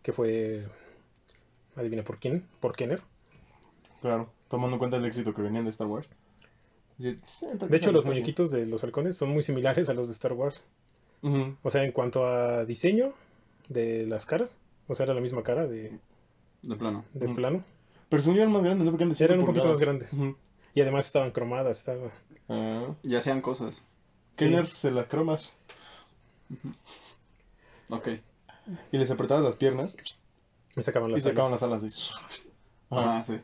[0.01, 0.65] que fue,
[1.75, 3.01] adivina por quién, por Kenner.
[4.01, 6.09] Claro, tomando en cuenta el éxito que venían de Star Wars.
[6.97, 7.15] De
[7.77, 10.65] hecho, los muñequitos de los halcones son muy similares a los de Star Wars.
[11.21, 13.13] O sea, en cuanto a diseño
[13.69, 14.57] de las caras,
[14.87, 15.97] o sea, era la misma cara de,
[16.63, 17.05] De plano.
[17.13, 17.63] de plano.
[18.09, 18.91] Pero según yo eran más grandes, ¿no?
[18.91, 20.13] Porque ser Eran un poquito más grandes.
[20.73, 22.09] Y además estaban cromadas, estaba...
[22.49, 23.85] Ah, Y hacían cosas.
[24.35, 25.55] Kenner se las cromas
[27.89, 28.07] Ok.
[28.91, 29.95] y les apretabas las piernas
[30.75, 31.61] Y sacaban y las sacaban alas.
[31.61, 32.48] las alas.
[32.91, 33.39] Ah, sí.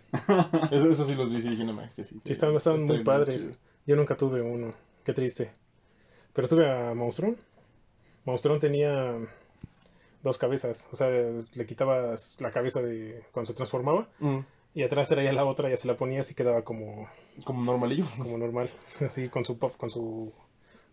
[0.72, 2.20] Eso, eso sí los vi y dije, no este sí.
[2.24, 3.38] Sí, estaban, estaban muy padres.
[3.44, 3.56] chido.
[3.86, 4.74] Yo nunca tuve uno.
[5.04, 5.52] Qué triste.
[6.34, 7.38] Pero tuve a Monstrón.
[8.26, 9.16] Monstrón tenía
[10.24, 10.88] dos cabezas.
[10.92, 14.40] O sea, le quitabas la cabeza de cuando se transformaba Mm,
[14.74, 17.08] y atrás traía la otra, ya se la ponías y quedaba como,
[17.46, 18.06] Como normalillo.
[18.18, 18.70] como normal.
[19.06, 20.34] Así con su pop, con su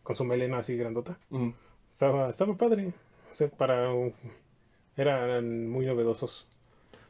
[0.03, 1.17] con su melena así grandota.
[1.31, 1.51] Mm,
[1.88, 2.93] Estaba, estaba padre.
[3.31, 4.12] O sea, para un-
[4.97, 6.47] eran muy novedosos.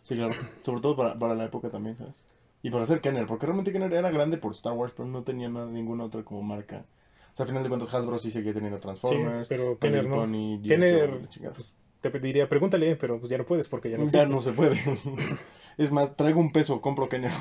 [0.03, 0.35] Sí, claro.
[0.65, 2.15] Sobre todo para, para la época también, ¿sabes?
[2.62, 5.49] Y para hacer Kenner, porque realmente Kenner era grande por Star Wars, pero no tenía
[5.49, 6.85] nada, ninguna otra como marca.
[7.33, 9.49] O sea, al final de cuentas Hasbro sí seguía teniendo Transformers.
[9.49, 10.17] Sí, pero Kenner no.
[10.17, 10.61] Pony.
[10.67, 14.35] Kenner, pues, te diría, pregúntale, pero pues ya no puedes porque ya no Ya existe.
[14.35, 14.81] no se puede.
[15.79, 17.33] es más, traigo un peso, compro Kenner.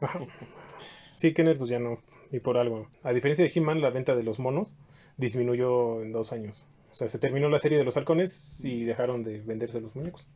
[1.14, 1.98] Sí, Kenner pues ya no,
[2.30, 2.88] y por algo.
[3.02, 4.74] A diferencia de He-Man, la venta de los monos
[5.18, 6.64] disminuyó en dos años.
[6.90, 10.26] O sea, se terminó la serie de los halcones y dejaron de venderse los muñecos.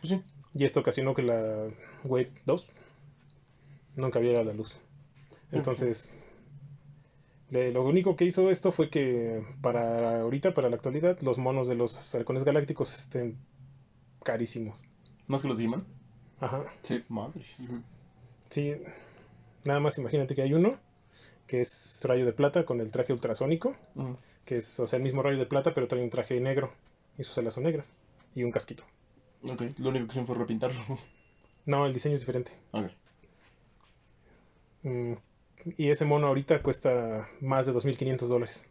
[0.00, 0.22] Pues sí.
[0.54, 1.68] Y esto ocasionó que la
[2.04, 2.70] Wave 2
[3.96, 4.78] nunca viera la luz.
[5.52, 6.08] Entonces,
[7.50, 11.68] le- lo único que hizo esto fue que para ahorita, para la actualidad, los monos
[11.68, 13.36] de los halcones galácticos estén
[14.22, 14.82] carísimos.
[15.26, 15.84] Más que los He-Man.
[16.40, 16.64] Ajá.
[16.82, 17.02] Sí.
[17.08, 17.46] Madres.
[18.48, 18.74] Sí,
[19.64, 20.76] nada más imagínate que hay uno
[21.46, 23.76] que es rayo de plata con el traje ultrasónico,
[24.44, 26.72] que es, o sea, el mismo rayo de plata, pero trae un traje negro
[27.18, 27.92] y sus alas son negras
[28.34, 28.84] y un casquito.
[29.42, 30.80] Ok, lo único que hicieron fue repintarlo.
[31.66, 32.52] No, el diseño es diferente.
[32.72, 32.86] Ok.
[34.82, 35.12] Mm,
[35.76, 38.66] y ese mono ahorita cuesta más de 2.500 dólares.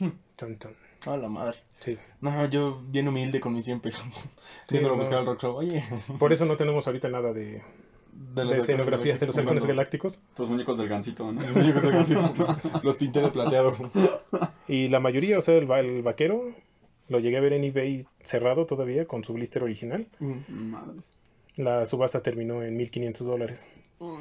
[0.00, 0.08] Hmm.
[1.06, 1.58] A la madre.
[1.80, 1.98] Sí.
[2.20, 4.02] No, yo bien humilde con mis 100 pesos.
[4.68, 4.96] Sí, no.
[4.96, 5.56] buscar al rock show.
[5.56, 5.84] Oye.
[6.18, 7.62] Por eso no tenemos ahorita nada de,
[8.12, 10.20] De, de escenografía de los halcones galácticos.
[10.36, 11.40] Los muñecos del gancito, ¿no?
[11.40, 12.56] Los muñecos de Gansito.
[12.82, 13.76] Los pinté de plateado.
[14.66, 16.54] Y la mayoría, o sea, el, va- el vaquero,
[17.08, 20.06] lo llegué a ver en eBay cerrado todavía con su blister original.
[20.18, 20.70] Mm.
[20.70, 21.16] Madres.
[21.56, 23.66] La subasta terminó en 1.500 dólares.
[24.00, 24.14] No,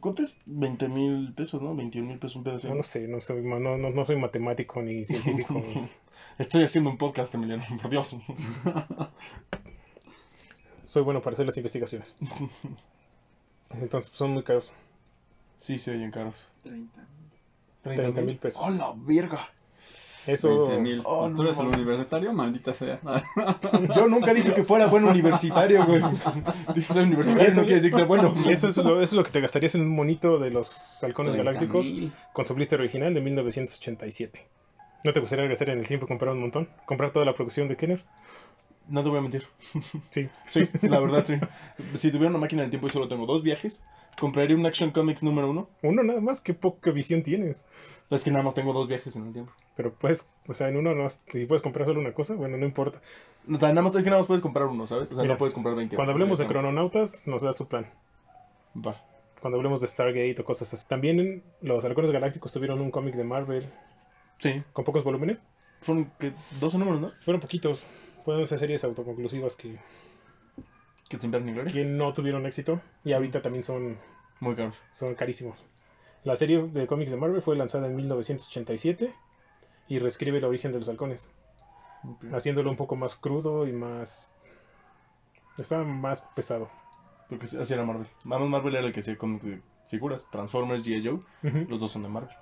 [0.00, 0.36] ¿cuánto es?
[0.46, 1.76] 20 mil pesos, ¿no?
[1.76, 2.68] 21 mil pesos un pedazo.
[2.68, 5.62] No, no sé, no soy, no, no, no soy matemático ni científico.
[6.38, 8.16] Estoy haciendo un podcast, Emiliano, por Dios.
[10.86, 12.16] soy bueno para hacer las investigaciones.
[13.70, 14.72] Entonces, pues, son muy caros.
[15.56, 16.34] Sí, se oyen caros.
[17.82, 18.60] 30 mil pesos.
[18.64, 19.48] ¡Oh, la verga!
[20.26, 21.02] Eso, 20 mil.
[21.04, 22.32] Oh, ¿Tú eres no el universitario?
[22.32, 23.00] Maldita sea.
[23.96, 26.02] Yo nunca dije que fuera buen universitario, güey.
[26.74, 28.34] Dije soy universitario, eso no quiere decir que sea bueno.
[28.44, 31.02] y eso es, lo, eso es lo que te gastarías en un monito de los
[31.04, 32.12] halcones 30 galácticos mil.
[32.32, 34.46] con su blister original de 1987.
[35.04, 36.68] ¿No te gustaría regresar en el tiempo y comprar un montón?
[36.84, 38.04] ¿Comprar toda la producción de Kenner?
[38.88, 39.44] No te voy a mentir.
[40.10, 40.28] Sí.
[40.46, 41.34] Sí, la verdad, sí.
[41.96, 43.82] Si tuviera una máquina del tiempo y solo tengo dos viajes,
[44.18, 45.68] compraría un Action Comics número uno.
[45.82, 47.64] Uno nada más, qué poca visión tienes.
[48.10, 49.52] Es que nada más tengo dos viajes en el tiempo.
[49.76, 52.64] Pero puedes, o sea, en uno no, si puedes comprar solo una cosa, bueno, no
[52.64, 53.00] importa.
[53.50, 55.10] O sea, nada más, es que nada más puedes comprar uno, ¿sabes?
[55.10, 55.96] O sea, Mira, no puedes comprar 20.
[55.96, 57.86] Cuando hablemos de crononautas, nos das tu plan.
[58.74, 59.02] Va.
[59.40, 60.84] Cuando hablemos de Stargate o cosas así.
[60.88, 63.68] También los halcones galácticos tuvieron un cómic de Marvel
[64.38, 64.62] Sí.
[64.72, 65.40] con pocos volúmenes.
[65.80, 66.32] Fueron ¿qué?
[66.60, 67.10] 12 números, ¿no?
[67.24, 67.86] Fueron poquitos.
[68.24, 69.76] Fueron esas series autoconclusivas que,
[71.08, 71.72] Que sin ni gloria.
[71.72, 73.98] que no tuvieron éxito y ahorita también son,
[74.40, 74.76] Muy caros.
[74.90, 75.64] son carísimos.
[76.24, 79.14] La serie de cómics de Marvel fue lanzada en 1987
[79.88, 81.28] y reescribe el origen de los halcones,
[82.32, 84.32] haciéndolo un poco más crudo y más...
[85.58, 86.68] Está más pesado.
[87.28, 88.06] Porque así era Marvel.
[88.24, 90.26] Vamos, Marvel era el que hacía cómics de figuras.
[90.30, 91.06] Transformers, G.I.
[91.06, 91.64] Joe.
[91.68, 92.34] Los dos son de Marvel.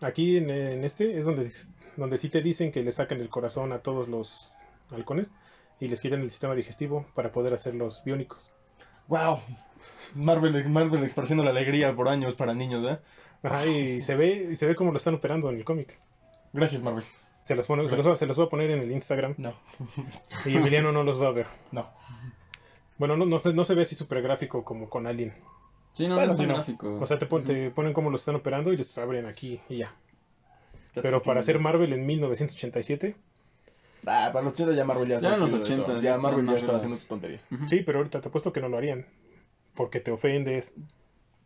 [0.00, 1.50] Aquí en, en este es donde,
[1.96, 4.52] donde sí te dicen que le sacan el corazón a todos los
[4.92, 5.34] halcones
[5.80, 8.50] y les quitan el sistema digestivo para poder hacerlos biónicos.
[9.08, 9.40] ¡Wow!
[10.16, 12.98] Marvel, Marvel esparciendo la alegría por años para niños, ¿eh?
[13.42, 15.98] Ajá, y se ve, y se ve cómo lo están operando en el cómic.
[16.52, 17.04] Gracias, Marvel.
[17.40, 19.54] Se los, pone- se, los, va- se los voy a poner en el Instagram No.
[20.44, 21.46] y Emiliano no los va a ver.
[21.70, 21.88] No.
[22.98, 25.32] Bueno, no, no, no se ve así súper gráfico como con Alien.
[25.94, 26.98] Sí, no, Bueno, no es gráfico.
[27.00, 29.78] O sea, te, pon- te ponen cómo lo están operando y les abren aquí y
[29.78, 29.94] ya.
[30.94, 33.14] Pero para hacer Marvel en 1987,
[34.06, 36.00] Ah, para los 80 ya Marvel ya Ya está eran los haciendo de 80, todo.
[36.02, 37.42] ya Ya Marvel ya estaba haciendo sus tonterías.
[37.66, 39.06] Sí, pero ahorita te apuesto que no lo harían.
[39.74, 40.72] Porque te ofendes.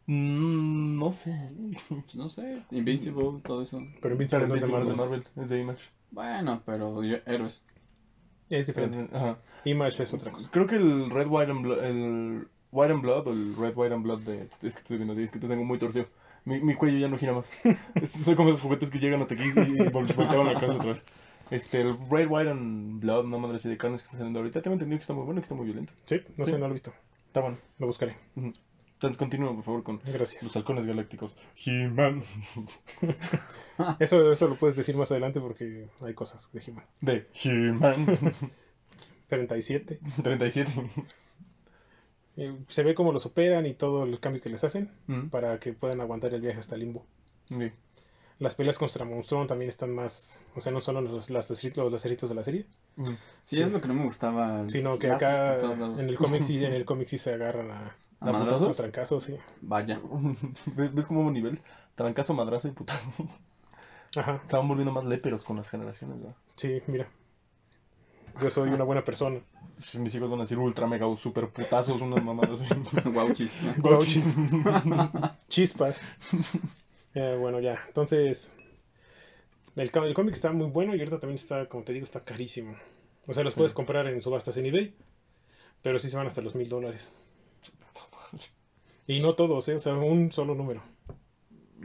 [0.07, 1.33] Mm, no sé.
[2.15, 3.81] No sé, Invincible, todo eso.
[4.01, 4.83] Pero Invincible no es de Marvel.
[4.83, 5.83] es de Marvel, es de Image.
[6.11, 7.63] Bueno, pero yo- héroes.
[8.51, 9.09] Es diferente.
[9.13, 9.39] Ajá.
[9.65, 10.51] Image es otra cosa.
[10.53, 13.95] Creo que el Red, White and Blood, el White and Blood o el Red, White
[13.95, 14.43] and Blood de...
[14.43, 16.07] Es que estoy viendo, es que te tengo muy torcido.
[16.45, 17.49] Mi, mi cuello ya no gira más.
[18.05, 21.05] Soy como esos juguetes que llegan hasta aquí y vol- volteaban la cabeza otra vez.
[21.53, 24.63] Este, el Red, White and Blood, no madre así de carnes que está saliendo ahorita.
[24.63, 25.93] Tengo entendido que está muy bueno y que está muy violento.
[26.05, 26.93] Sí, no sé, no lo he visto.
[27.27, 27.59] Está bueno.
[27.79, 28.17] Lo buscaré.
[28.35, 30.43] Entonces continúa, por favor, con Gracias.
[30.45, 31.37] los halcones galácticos.
[31.65, 32.23] He-Man.
[33.99, 36.85] Eso, eso lo puedes decir más adelante porque hay cosas de He-Man.
[37.01, 37.95] De He-Man.
[39.29, 39.99] 37.
[40.23, 40.71] 37.
[42.37, 45.59] Eh, se ve cómo los operan y todo el cambio que les hacen Mm, para
[45.59, 47.05] que puedan aguantar el viaje hasta Limbo.
[47.51, 47.73] ok.
[48.43, 50.41] Las peleas contra Monstrón también están más.
[50.57, 53.07] O sea, no solo los, las, los laceritos de la serie, Mm.
[53.41, 53.63] Sí, Sí.
[53.63, 54.69] es lo que no me gustaba.
[54.69, 58.29] sino que acá en el cómic sí, en el cómic sí se agarran a, ¿A
[58.29, 58.53] ¿A madrazos?
[58.55, 58.77] a putazos?
[58.77, 59.37] trancazos, sí.
[59.61, 60.01] Vaya.
[60.77, 61.61] ¿Ves, ¿Ves cómo hubo nivel?
[61.95, 63.09] Trancazo, madrazo y putazo.
[64.17, 66.37] Ajá, van volviendo más léperos con las generaciones, ¿verdad?
[66.57, 67.09] sí, mira.
[68.41, 69.41] Yo soy una buena persona.
[69.79, 72.61] Sí, Mis hijos van a decir ultra mega o super putazos, unas mamadas.
[73.05, 73.53] Guauchis.
[73.79, 74.35] Guauchis.
[75.49, 76.03] Chispas.
[77.15, 77.83] Eh, bueno, ya.
[77.89, 78.53] Entonces,
[79.77, 82.77] el, el cómic está muy bueno y ahorita también está, como te digo, está carísimo.
[83.27, 83.59] O sea, los Sí.
[83.59, 84.95] puedes comprar en subastas en eBay,
[85.83, 87.13] pero sí se van hasta los mil dólares.
[89.07, 89.75] Y no todos, ¿eh?
[89.75, 90.83] O sea, un solo número.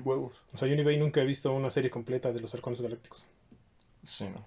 [0.04, 0.34] Huevos.
[0.54, 3.26] O sea, yo en eBay nunca he visto una serie completa de los Halcones Galácticos.
[4.04, 4.46] Sí, no.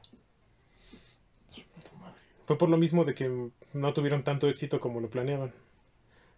[2.46, 5.52] Fue por lo mismo de que no tuvieron tanto éxito como lo planeaban.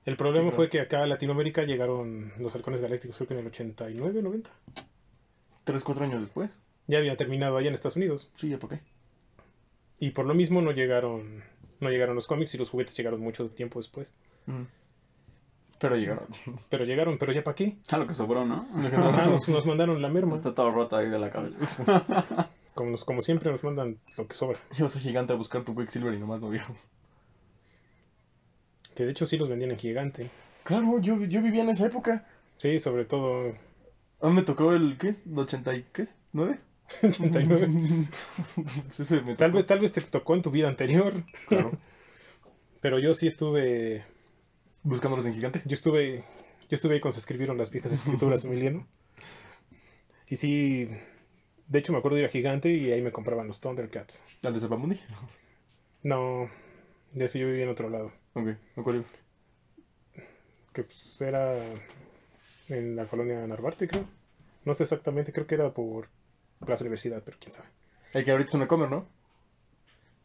[0.04, 3.46] El problema fue que acá a Latinoamérica llegaron los Halcones Galácticos, creo que en el
[3.46, 4.50] 89, 90.
[5.64, 6.50] Tres, cuatro años después.
[6.88, 8.28] Ya había terminado allá en Estados Unidos.
[8.34, 8.82] Sí, ¿ya para qué?
[10.00, 11.44] Y por lo mismo no llegaron,
[11.78, 14.12] no llegaron los cómics y los juguetes llegaron mucho tiempo después.
[14.46, 14.62] Mm.
[15.78, 16.26] Pero llegaron.
[16.68, 17.76] Pero llegaron, pero ya para qué.
[17.90, 18.66] A lo que sobró, ¿no?
[18.96, 20.34] Ajá, nos, nos mandaron la merma.
[20.36, 21.58] Está todo roto ahí de la cabeza.
[22.74, 24.58] Como, nos- como siempre nos mandan lo que sobra.
[24.78, 26.62] Ibas a gigante a buscar tu Quicksilver y nomás no vio.
[28.94, 30.30] Que de hecho sí los vendían en gigante.
[30.64, 32.26] Claro, yo, yo vivía en esa época.
[32.56, 33.54] Sí, sobre todo
[34.20, 35.22] A mí me tocó el, ¿qué es?
[35.26, 36.14] ¿El 80 y qué es?
[36.34, 36.58] ¿9?
[37.02, 37.68] 89.
[38.90, 41.14] Sí, me Tal vez, tal vez te tocó en tu vida anterior.
[41.48, 41.72] Claro.
[42.80, 44.04] Pero yo sí estuve.
[44.82, 45.62] Buscándolos en gigante.
[45.64, 46.24] Yo estuve.
[46.68, 48.86] Yo estuve ahí cuando se escribieron las viejas escrituras Emiliano.
[50.28, 50.88] Y sí.
[51.68, 54.24] De hecho me acuerdo de ir a Gigante y ahí me compraban los Thundercats.
[54.42, 55.00] ¿Al de Zapamundi?
[56.02, 56.50] No.
[57.14, 58.12] De eso yo vivía en otro lado.
[58.34, 59.04] Ok, me acuerdo.
[60.72, 61.54] que pues, era
[62.68, 64.06] en la colonia Narvarte, creo.
[64.64, 66.08] No sé exactamente, creo que era por
[66.64, 67.68] Plaza Universidad, pero quién sabe.
[68.14, 69.06] El que ahorita es una comer, ¿no?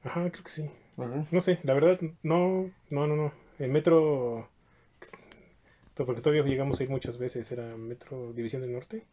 [0.04, 0.72] Ajá, creo que sí.
[0.98, 1.26] Ajá.
[1.32, 3.34] No sé, la verdad, no, no, no, no.
[3.60, 4.50] El metro,
[5.96, 9.06] to- porque todavía llegamos a ir muchas veces, era Metro División del Norte.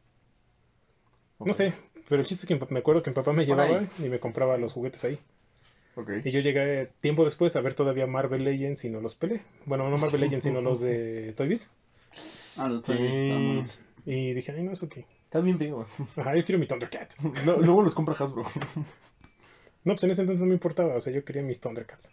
[1.40, 1.74] No sé,
[2.08, 4.56] pero el chiste es que me acuerdo que mi papá me llevaba y me compraba
[4.56, 5.18] los juguetes ahí.
[5.96, 6.10] Ok.
[6.24, 9.42] Y yo llegué tiempo después a ver todavía Marvel Legends y no los pelé.
[9.66, 11.70] Bueno, no Marvel Legends, sino los de Toy Biz.
[12.56, 13.80] Ah, los están buenos.
[14.06, 15.06] Y dije, ay, no, eso qué.
[15.24, 15.86] Está bien feo.
[16.16, 17.14] Ajá, yo quiero mi Thundercat.
[17.46, 18.44] No, luego los compra Hasbro.
[19.84, 22.10] No, pues en ese entonces no me importaba, o sea, yo quería mis Thundercats.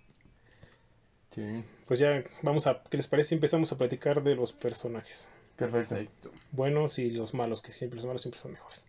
[1.34, 3.34] Sí, Pues ya, vamos a, ¿qué les parece?
[3.34, 5.30] Empezamos a platicar de los personajes.
[5.56, 5.96] perfecto.
[5.96, 6.32] Perfecto.
[6.52, 8.86] Buenos y los malos, que siempre los malos siempre son mejores.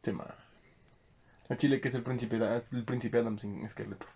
[0.00, 0.12] Sí.
[1.56, 2.38] Chile, que es el príncipe,
[2.72, 4.06] el príncipe Adam sin esqueleto.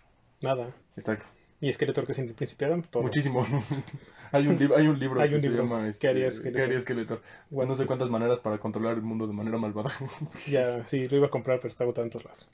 [0.41, 0.71] Nada.
[0.95, 1.25] Exacto.
[1.59, 3.01] Y Skeletor, que es el príncipe Adam, todo.
[3.01, 3.45] Muchísimo.
[4.31, 5.63] hay, un hay un libro Hay que un se libro.
[5.63, 6.55] llama este, ¿Qué haría Skeletor?
[6.55, 7.21] ¿Qué haría Skeletor?
[7.49, 7.71] Bueno.
[7.71, 9.89] No sé cuántas maneras para controlar el mundo de manera malvada.
[10.47, 12.47] Ya, sí, lo iba a comprar, pero está agotado en todos lados.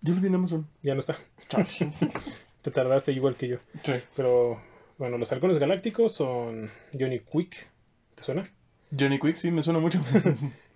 [0.00, 0.66] Yo lo vi en Amazon.
[0.82, 1.16] Ya no está.
[2.62, 3.58] Te tardaste igual que yo.
[3.82, 3.92] Sí.
[4.16, 4.60] Pero,
[4.98, 7.68] bueno, los halcones galácticos son Johnny Quick,
[8.14, 8.50] ¿te suena?
[8.98, 10.00] Johnny Quick, sí, me suena mucho.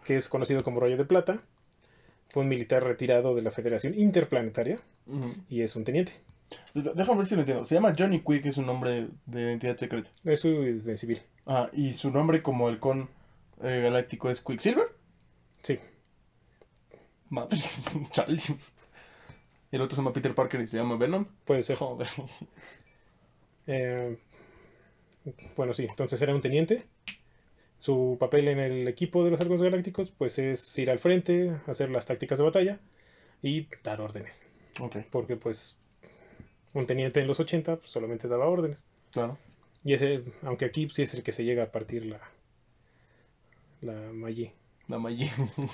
[0.05, 1.43] Que es conocido como Rollo de Plata.
[2.31, 4.79] Fue un militar retirado de la Federación Interplanetaria
[5.49, 6.13] y es un teniente.
[6.75, 7.65] Déjame ver si lo entiendo.
[7.65, 10.11] Se llama Johnny Quick, es un nombre de identidad secreta.
[10.25, 11.23] Eso es de civil.
[11.47, 13.09] Ah, y su nombre como halcón
[13.63, 14.89] eh, galáctico es Quicksilver.
[15.63, 15.79] Sí.
[17.29, 17.61] Madre,
[18.11, 18.41] chale.
[19.73, 21.27] Y el otro se llama Peter Parker y se llama Venom.
[21.45, 21.77] Puede ser.
[21.77, 22.09] Joder.
[23.67, 24.19] Eh,
[25.57, 26.87] bueno, sí, entonces era un teniente.
[27.81, 31.89] Su papel en el equipo de los Halcones Galácticos pues es ir al frente, hacer
[31.91, 32.79] las tácticas de batalla
[33.43, 34.45] y dar órdenes.
[34.79, 35.79] Ok, Porque pues
[36.75, 38.85] un teniente en los 80 pues, solamente daba órdenes.
[39.13, 39.39] claro.
[39.83, 42.21] Y ese, aunque aquí sí es el que se llega a partir la,
[43.81, 44.53] la Maggi.
[44.89, 45.25] La Maggi.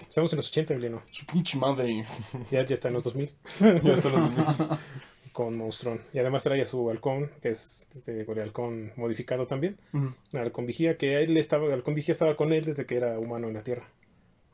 [0.08, 1.02] Estamos en los 80, Emiliano.
[1.10, 2.04] Su pinche madre.
[2.52, 3.32] Ya, ya está en los 2000
[3.82, 4.56] ya está los niños.
[5.36, 6.00] con Monstrón.
[6.14, 9.76] Y además trae a su halcón, que es de de halcón modificado también.
[9.92, 10.14] Ujú.
[10.32, 13.52] Halcón Vigía, que él estaba, Halcón Vigía estaba con él desde que era humano en
[13.52, 13.86] la Tierra.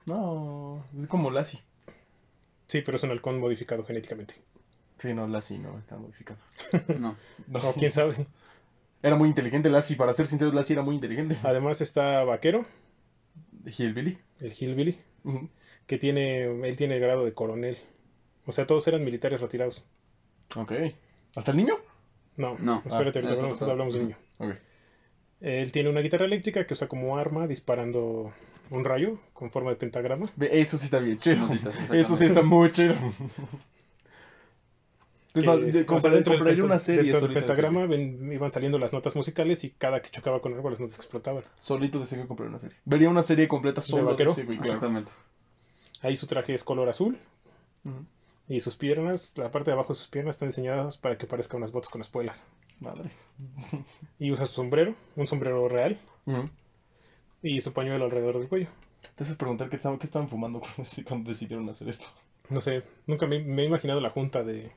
[0.06, 1.62] No, es como Lassie.
[2.66, 4.34] Sí, pero es un halcón modificado genéticamente.
[4.98, 6.40] Sí, no, Lassie no, está modificado.
[6.98, 7.14] No.
[7.46, 7.72] No.
[7.74, 8.26] Quién sabe.
[9.04, 11.36] Era muy inteligente Lassie, para ser sinceros, Lassie era muy inteligente.
[11.44, 12.66] Además está Vaquero,
[13.66, 14.18] Hillbilly.
[14.40, 14.98] el Hillbilly,
[15.86, 17.78] que tiene, él tiene el grado de coronel.
[18.46, 19.84] O sea, todos eran militares retirados.
[20.56, 20.72] Ok.
[21.36, 21.74] ¿Hasta el niño?
[22.36, 22.82] No, No.
[22.86, 24.16] espérate, Ah, ahorita hablamos, hablamos del niño.
[24.38, 24.50] Ok.
[25.40, 28.32] Él tiene una guitarra eléctrica que usa como arma disparando
[28.70, 30.26] un rayo con forma de pentagrama.
[30.40, 31.48] Eso sí está bien chido.
[31.92, 32.94] Eso sí está muy chido.
[35.34, 35.40] O
[36.00, 40.02] sea, dentro del, una serie dentro pentagrama ven- iban saliendo las notas musicales y cada
[40.02, 41.42] que chocaba con algo las notas explotaban.
[41.58, 42.76] Solito deseo que comprar una serie.
[42.84, 44.34] Vería una serie completa solo de vaquero?
[44.34, 44.52] claro.
[44.52, 45.10] Exactamente.
[46.02, 47.16] Ahí su traje es color azul
[47.84, 48.04] Ujú.
[48.48, 51.58] Y sus piernas, la parte de abajo de sus piernas están diseñadas para que parezcan
[51.58, 52.44] unas botas con espuelas.
[52.80, 53.10] Madre.
[54.18, 56.48] Y usa su sombrero, un sombrero real Ujú.
[57.42, 58.68] y su pañuelo alrededor del cuello.
[59.16, 62.06] Te haces preguntar qué estaban, qué estaban fumando cuando, deci- cuando decidieron hacer esto.
[62.50, 64.72] No sé, nunca me, me he imaginado la junta de...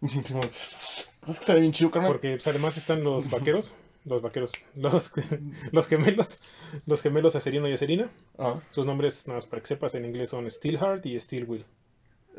[0.50, 1.90] ¿Sabes que bien chido?
[1.90, 3.72] Porque pues, además están los vaqueros,
[4.04, 5.10] los vaqueros, los,
[5.72, 6.40] los gemelos,
[6.86, 8.10] los gemelos Acerino y Acerina.
[8.38, 11.64] Ah, Sus nombres, nada más para que sepas, en inglés son Steelheart y Steelwheel.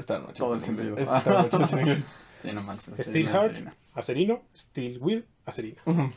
[0.01, 0.33] Está noche.
[0.39, 0.97] Todo el sentido.
[0.97, 2.03] Está noche inglés.
[2.37, 2.95] Sí, no manches.
[2.95, 3.71] sí, Steelheart, sí, no.
[3.93, 5.81] Acerino, Steelwheel, Acerina.
[5.85, 6.11] Ujú.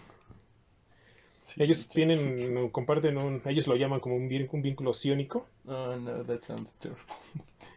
[1.43, 5.47] Sí, Ellos sí, tienen, no, comparten un, ellos lo llaman como un, un vínculo ciónico,
[5.67, 7.03] Oh, no, that sounds terrible.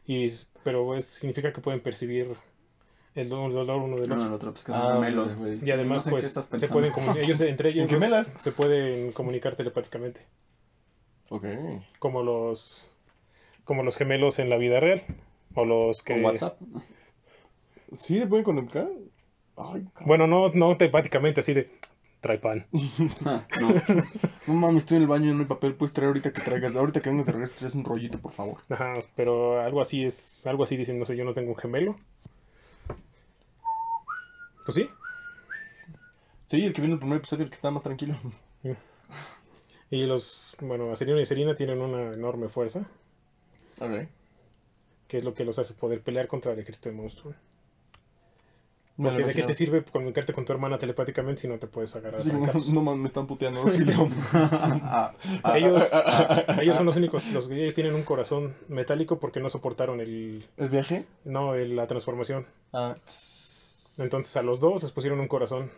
[0.05, 0.27] y,
[0.63, 2.33] pero es- significa que pueden percibir
[3.15, 4.23] el do- el dolor uno del otro.
[4.23, 5.59] del otro, pues que son Ah, gemelos, güey.
[5.61, 8.31] Y además, No sé pues, se pueden ellos entre ellos ¿En gemelas?
[8.37, 10.21] se pueden comunicar telepáticamente,
[11.29, 11.45] Ok.
[11.99, 12.89] como los,
[13.65, 15.03] como los gemelos en la vida real,
[15.57, 16.59] o los que, ¿Con WhatsApp?
[17.93, 18.87] ¿Sí se pueden conectar?
[19.55, 21.71] Ay, bueno, no, no telepáticamente, así de,
[22.21, 22.67] trae pan.
[22.71, 23.43] no.
[24.45, 25.73] No mames, estoy en el baño y no hay papel.
[25.73, 26.75] Puedes traer ahorita que traigas.
[26.75, 28.57] Ahorita que vengas de regreso, traes un rollito, por favor.
[28.69, 31.97] Ajá, pero algo así es, algo así dicen, no sé, yo no tengo un gemelo.
[34.63, 34.87] ¿Tú sí?
[36.45, 38.15] Sí, el que vino el primer episodio, el que estaba más tranquilo.
[39.89, 42.81] Y los, bueno, Acerino y Acerina tienen una enorme fuerza,
[43.79, 44.07] Ok.
[45.07, 47.35] Que es lo que los hace poder pelear contra el ejército de monstruos.
[48.97, 52.23] Porque ¿De qué te sirve comunicarte con tu hermana telepáticamente si no te puedes agarrar
[52.23, 52.31] Sí,
[52.73, 53.59] no, no me están puteando.
[53.61, 54.07] auxilio.
[55.53, 55.83] Ellos,
[56.61, 60.47] ellos son los únicos, los que ellos tienen un corazón metálico porque no soportaron el,
[60.57, 61.05] ¿El viaje?
[61.25, 62.47] no, el- la transformación.
[62.73, 62.95] Ah.
[63.99, 65.69] Entonces a los dos les pusieron un corazón,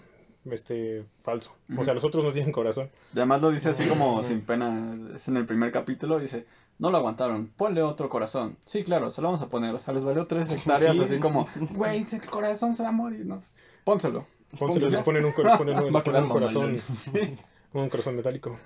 [0.50, 1.54] este, falso.
[1.78, 2.90] O sea, los otros no tienen corazón.
[3.14, 4.98] Y además lo dice así como sin pena.
[5.14, 6.20] Es en el primer capítulo.
[6.20, 6.46] Dice:
[6.80, 7.48] No lo aguantaron.
[7.58, 8.58] Ponle otro corazón.
[8.66, 9.76] Sí, claro, se lo vamos a poner.
[9.76, 10.96] O sea, les valió tres hectáreas.
[10.96, 11.02] Sí.
[11.04, 13.26] Así como: Güey, el corazón se va a morir.
[13.26, 13.42] No.
[13.84, 14.26] Pónselo.
[14.52, 16.82] Entonces les ponen un, cor- les ponen un- Va a les ponen quedar un corazón,
[17.74, 18.58] un corazón metálico.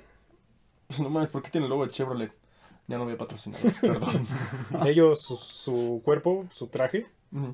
[1.01, 2.31] No mames, ¿por qué tiene el logo de Chevrolet?
[2.87, 3.59] Ya no voy a patrocinar.
[3.81, 4.27] perdón.
[4.85, 7.05] Ellos, su, su cuerpo, su traje,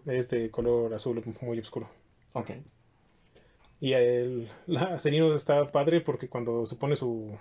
[0.07, 1.87] es de color azul muy oscuro.
[2.33, 2.49] Ok.
[3.79, 7.31] Y el la Acerino está padre porque cuando se pone su...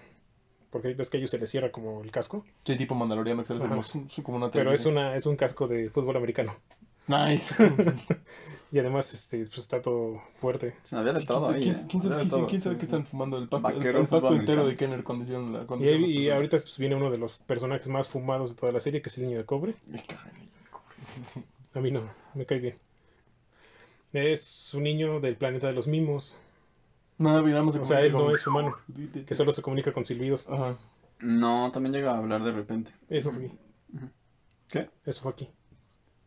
[0.71, 2.45] Porque ves que a ellos se les cierra como el casco.
[2.65, 3.81] Sí, tipo Mandaloriano, que sale Ajá.
[4.23, 6.55] como, una Pero es, una, es un casco de fútbol americano.
[7.07, 7.55] Nice.
[8.71, 10.75] Y además este, pues, está todo fuerte.
[10.93, 11.87] Había de todo ¿quién, ahí.
[11.89, 12.29] quién- eh.
[12.61, 13.39] sabe, qué están fumando?
[13.39, 16.59] El pasto, el- Vaquero, el pasto entero de Kenner condiciona la Y, condición y ahorita
[16.59, 19.25] pues, viene uno de los personajes más fumados de toda la serie, que es el
[19.25, 19.75] niño de cobre.
[19.87, 21.47] Me caga el niño de cobre.
[21.75, 22.75] A mí no, me cae bien.
[24.13, 26.37] Es un niño del planeta de los mimos.
[27.19, 28.77] No, sé O sea, él no es humano,
[29.27, 30.49] que solo se comunica con silbidos.
[30.49, 30.79] Ajá.
[31.19, 32.93] No, también llega a hablar de repente.
[33.09, 33.59] Eso fue aquí.
[34.69, 34.91] ¿Qué?
[35.05, 35.51] Eso fue aquí.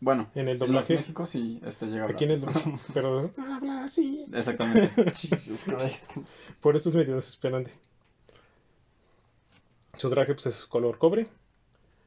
[0.01, 0.95] Bueno, En el en doblaje.
[0.95, 2.15] México sí este llega a hablar.
[2.15, 2.45] Aquí en el
[2.93, 4.25] Pero habla así.
[4.33, 5.11] Exactamente.
[5.15, 6.11] Jesus Christ.
[6.59, 7.71] Por eso es medio desesperante.
[9.95, 11.27] Su traje pues, es color cobre.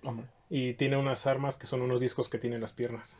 [0.02, 0.26] Hombre.
[0.50, 3.16] Y tiene unas armas que son unos discos que tienen las piernas.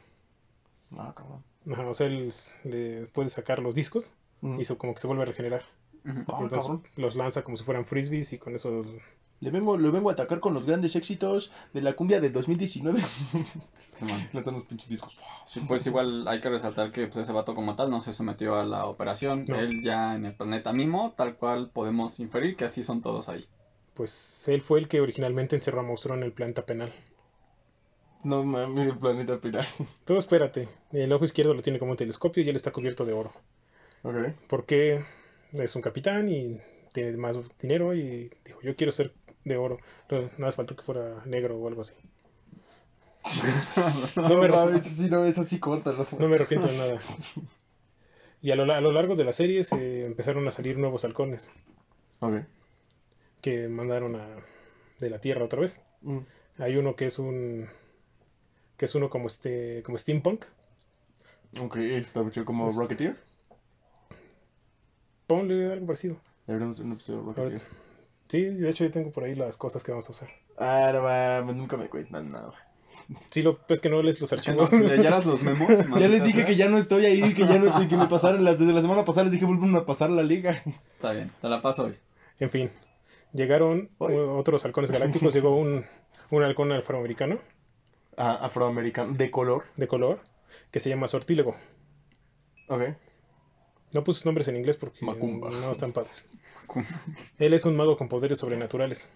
[0.91, 1.43] No, cabrón.
[1.73, 2.31] Ajá, o sea, él
[2.65, 4.11] le puede sacar los discos
[4.45, 4.61] Mm.
[4.61, 5.63] y se, como que se vuelve a regenerar.
[6.05, 6.83] Ah, Entonces cabrón.
[6.97, 8.85] los lanza como si fueran frisbees y con eso...
[9.41, 13.01] Le vengo, le vengo a atacar con los grandes éxitos de la cumbia del 2019.
[13.99, 14.29] Simón.
[14.33, 15.19] Lanzan los pinches discos.
[15.47, 18.55] Sí, pues igual hay que resaltar que pues, ese vato como tal no se sometió
[18.57, 19.47] a la operación.
[19.49, 19.57] No.
[19.59, 23.47] Él ya en el planeta Mimo, tal cual podemos inferir que así son todos ahí.
[23.95, 26.93] Pues él fue el que originalmente encerró a Monstruo en el planeta penal.
[28.23, 29.67] No mames, el planeta pirar.
[30.05, 30.69] Todo espérate.
[30.93, 33.33] El ojo izquierdo lo tiene como un telescopio y él está cubierto de oro.
[34.49, 35.03] Porque
[35.53, 36.61] es un capitán y
[36.93, 39.13] tiene más dinero y dijo, yo quiero ser
[39.45, 39.79] de oro.
[40.11, 41.95] No, nada más faltó que fuera negro o algo así.
[44.17, 46.07] No, me- mames, sí, no, es así, córtalo.
[46.19, 47.01] No me arrepiento de nada.
[48.43, 51.51] Y a lo, a lo largo de la serie se empezaron a salir nuevos halcones
[52.21, 52.43] Ok.
[53.41, 54.29] que mandaron a,
[55.01, 55.81] de la Tierra otra vez.
[61.59, 63.17] Ok, está chido como Este- Rocketeer.
[65.27, 66.17] Ponle algo parecido.
[66.47, 67.63] Deberíamos hacer un episodio de Rocketeer.
[68.29, 70.29] Sí, de hecho yo tengo por ahí las cosas que vamos a usar.
[70.59, 72.53] Ah, no mames, nunca me cuentan nada.
[73.31, 74.73] Sí, lo pues que no lees los no, archivos.
[74.73, 75.69] leyeras los memos.
[75.99, 78.45] Ya les dije que ya no estoy ahí, que ya no y que me pasaron
[78.45, 80.63] las desde la semana pasada les dije vuelven a pasar la liga.
[80.93, 81.97] Está bien, te la paso hoy.
[82.39, 82.71] En fin,
[83.33, 85.35] llegaron otros halcones galácticos.
[85.35, 85.85] Llegó un,
[86.31, 87.39] un halcón afroamericano
[88.17, 89.65] Ah, afroamericano, de color.
[89.77, 90.21] de color
[90.71, 91.57] que se llama Sortílego.
[92.69, 92.83] Ok.
[93.95, 95.51] No puse sus nombres en inglés porque Macumba.
[95.51, 96.29] no están padres.
[97.39, 99.09] Él es un mago con poderes sobrenaturales.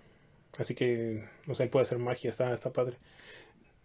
[0.56, 2.96] Así que, o sea, él puede hacer magia, está, está padre.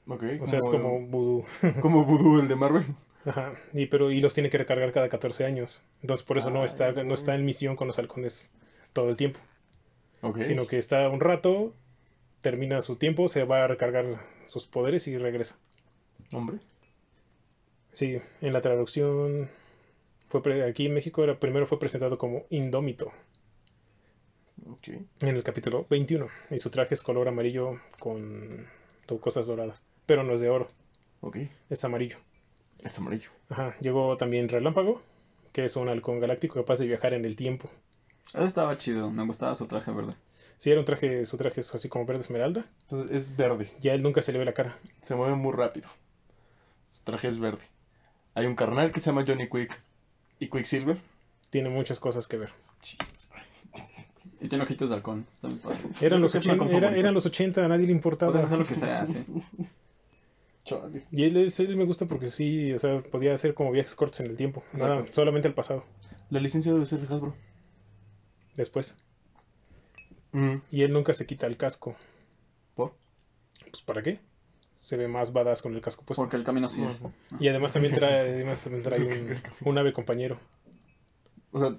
[0.07, 1.45] O sea, es como vudú.
[1.81, 2.83] Como Voodoo, el de Marvel.
[3.25, 3.53] Ajá.
[3.73, 5.81] Y, pero, y los tiene que recargar cada 14 años.
[6.01, 8.51] Entonces, por eso no, Ah, está, no está en misión con los halcones
[8.91, 9.39] todo el tiempo.
[10.41, 11.73] Sino que está un rato,
[12.41, 15.57] termina su tiempo, se va a recargar sus poderes y regresa.
[16.33, 16.59] Hombre.
[17.91, 19.49] Sí, en la traducción
[20.41, 23.11] fue aquí en México era, primero fue presentado como Indómito
[25.21, 28.67] en el capítulo 21 y su traje es color amarillo con
[29.21, 30.69] cosas doradas, pero no es de oro,
[31.69, 32.17] es amarillo.
[32.79, 33.29] Es amarillo.
[33.49, 35.01] Ajá, llegó también Relámpago,
[35.53, 37.69] que es un halcón galáctico capaz de viajar en el tiempo.
[38.33, 40.15] Eso estaba chido, me gustaba su traje verde.
[40.57, 43.71] Sí, era un traje, su traje es así como verde esmeralda, Entonces es verde.
[43.81, 44.77] y a él nunca se le ve la cara.
[45.01, 45.87] Se mueve muy rápido.
[46.87, 47.63] Su traje es verde.
[48.33, 49.79] Hay un carnal que se llama Johnny Quick
[50.43, 50.99] y Quicksilver.
[51.49, 52.49] Tiene muchas cosas que ver.
[52.81, 53.29] Jesus.
[54.41, 55.25] Y tiene ojitos de halcón.
[56.01, 56.99] Eran los, que es un 80, halcón era- favorito.
[56.99, 58.31] eran los 80, a nadie le importaba.
[58.33, 59.23] Puedes hacer lo que sea, sí.
[60.65, 61.05] Chale.
[61.11, 64.19] Y él, él- él me gusta porque sí, o sea, podía hacer como viajes cortos
[64.19, 65.85] en el tiempo, nada, solamente al pasado,
[66.29, 67.35] La licencia debe ser de Hasbro.
[68.55, 68.97] después.
[70.33, 70.55] Mm.
[70.71, 71.95] Y él nunca se quita el casco.
[72.75, 72.93] ¿Por?
[73.69, 74.19] Pues ¿para qué?
[74.83, 76.21] Se ve más badass con el casco puesto.
[76.21, 77.01] Porque el camino sí es.
[77.39, 80.39] Y además también trae, además también trae un, un ave compañero.
[81.51, 81.75] O sea,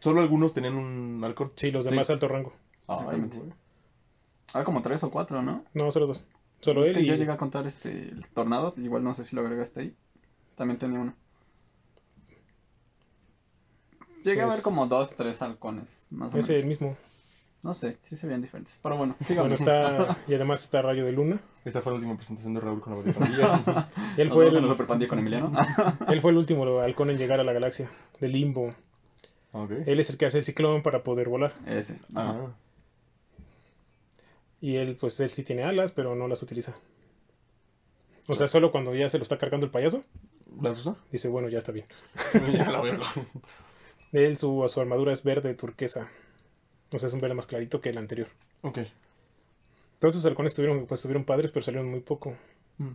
[0.00, 1.50] solo algunos tenían un halcón.
[1.56, 1.96] Sí, los de Sí.
[1.96, 2.52] más alto rango.
[2.86, 3.40] Ay, Exactamente.
[4.52, 5.64] Ah, como tres o cuatro, ¿no?
[5.72, 6.24] No, solo dos.
[6.60, 7.06] Solo es él que y...
[7.06, 9.96] yo llegué a contar este el tornado, igual no sé si lo agregaste ahí.
[10.54, 11.14] También tenía uno.
[14.24, 16.68] Llegué a ver Pues- como dos, tres halcones, más o Ese menos.
[16.68, 16.96] mismo.
[17.62, 18.76] No sé, sí se veían diferentes.
[18.82, 19.60] Pero bueno, Bueno, sigamos.
[19.60, 20.16] está...
[20.28, 21.40] Y además está Rayo de Luna.
[21.64, 23.88] Esta fue la última presentación de Raúl con la Pandilla.
[24.16, 25.52] Él fue, el, la Super Pandilla con Emiliano.
[26.08, 27.88] él fue el último halcón en llegar a la galaxia,
[28.20, 28.74] de Limbo.
[29.86, 31.52] Él es el que hace el ciclón para poder volar.
[31.66, 32.00] Ese.
[32.14, 32.36] Ajá.
[32.40, 32.54] Ah,
[34.60, 36.74] Y él, pues él sí tiene alas, pero no las utiliza.
[38.28, 40.02] O sea, solo cuando ya se lo está cargando el payaso,
[40.60, 40.96] ¿Las usa?
[41.10, 41.86] dice, bueno, ya está bien.
[42.52, 43.04] ya la verga.
[44.12, 46.08] Él, su, su armadura es verde turquesa.
[46.92, 48.28] O sea, es un verde más clarito que el anterior.
[48.62, 48.80] Ok.
[49.98, 52.36] Todos sus halcones tuvieron, pues, tuvieron padres, pero salieron muy poco.
[52.78, 52.90] Mm.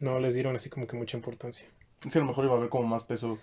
[0.00, 1.68] No les dieron así como que mucha importancia.
[2.08, 3.38] Sí, a lo mejor iba a haber como más peso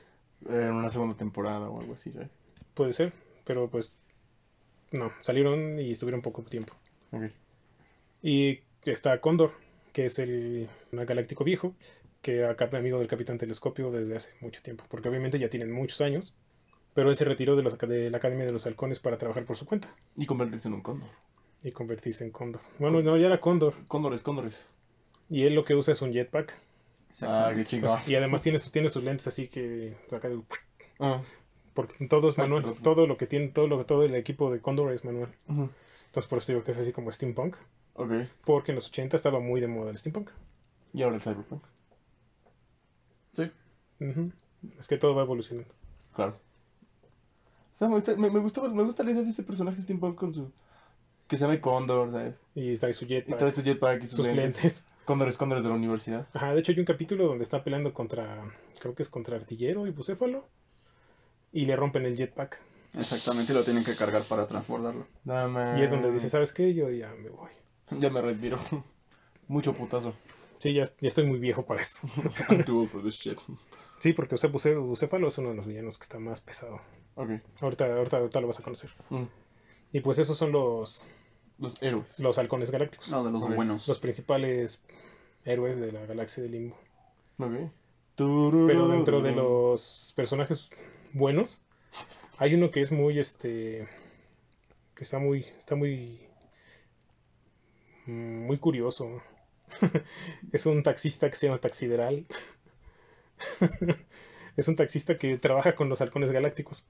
[0.48, 2.30] en una segunda temporada o algo así, ¿sabes?
[2.74, 3.14] Puede ser,
[3.46, 3.94] pero pues
[4.92, 6.74] no, salieron y estuvieron poco tiempo.
[7.12, 7.24] Ok.
[8.22, 9.52] Y está Cóndor,
[9.94, 11.74] que es el galáctico viejo,
[12.22, 16.02] que acá amigo del Capitán Telescopio desde hace mucho tiempo, porque obviamente ya tienen muchos
[16.02, 16.34] años,
[17.00, 19.56] pero él se retiró de, los, de la Academia de los Halcones para trabajar por
[19.56, 19.88] su cuenta
[20.18, 21.08] Y convertirse en un cóndor.
[21.64, 22.62] y convertirse en Cóndor.
[22.78, 24.66] Bueno, no, ya era Cóndor, Cóndores, cóndores.
[25.30, 27.64] y él lo que usa es un jetpack, Ah, qué Exactamente.
[27.70, 27.90] chingón.
[27.96, 30.42] pues, y además tiene, sus- tiene sus lentes así que acá de-
[31.00, 31.16] Ah,
[31.74, 32.84] porque todo es Ay, manual, perdón.
[32.84, 35.34] todo lo que tiene, todo lo todo el equipo de Cóndor es manual.
[35.48, 37.56] Entonces por eso digo que es así como steampunk,
[37.94, 38.12] Ok.
[38.44, 40.32] porque en los 80 estaba muy de moda el steampunk.
[40.94, 41.64] Y ahora el Cyberpunk.
[43.32, 43.50] Sí.
[44.02, 44.32] Ujú.
[44.78, 45.74] Es que todo va evolucionando.
[46.14, 46.38] Claro.
[47.80, 50.52] Me, gusta, me, me gustó- me gusta la idea de ese personaje steampunk con su...
[51.28, 52.42] Que se llama Cóndor, ¿sabes?
[52.56, 54.44] Y trae su Y jetpack, trae su jetpack y sus, sus lentes.
[54.64, 54.86] lentes.
[55.06, 56.28] Cóndores, cóndores de la universidad.
[56.34, 58.44] Ajá, de hecho hay un capítulo donde está peleando contra,
[58.80, 60.48] creo que es contra Artillero y Bucéfalo.
[61.52, 62.60] Y le rompen el jetpack.
[62.98, 65.08] Exactamente, y lo tienen que cargar para transbordarlo.
[65.24, 65.80] Nada más.
[65.80, 66.74] Y es donde dice, ¿sabes qué?
[66.76, 67.50] Yo ya me voy.
[68.00, 68.60] Ya me retiro.
[69.48, 70.14] Mucho putazo.
[70.60, 72.08] Sí, ya, ya estoy muy viejo para esto.
[72.50, 73.40] I'm too old for this shit.
[73.98, 76.82] Sí, porque o sea, Bucé- Bucéfalo es uno de los villanos que está más pesado.
[77.16, 77.30] Ok.
[77.62, 78.92] Ahorita, ahorita, ahorita lo vas a conocer.
[79.10, 79.24] Mm.
[79.92, 81.06] Y pues esos son los,
[81.58, 82.20] Los héroes.
[82.20, 83.10] los halcones galácticos.
[83.10, 83.88] No, de los buenos.
[83.88, 84.82] Los principales
[85.46, 86.78] héroes de la galaxia de Limbo.
[87.40, 87.72] Ok.
[88.16, 90.70] Pero dentro de los personajes
[91.14, 91.60] buenos,
[92.38, 93.88] hay uno que es muy este
[94.94, 96.20] que está muy está muy
[98.08, 99.22] mm, muy curioso.
[100.52, 102.26] es un taxista que se llama Taxideral.
[104.58, 106.86] es un taxista que trabaja con los halcones galácticos.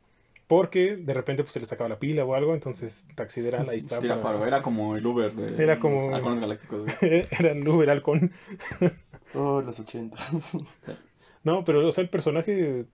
[0.50, 4.00] Porque de repente pues se les acaba la pila o algo, entonces Taxideral ahí está.
[4.00, 6.92] Tira para- era como el Uber de Era como- los halcones galácticos.
[7.02, 8.32] Era el Uber halcón.
[9.36, 10.18] Oh, los 80.
[11.44, 12.86] No, pero, o sea, el personaje,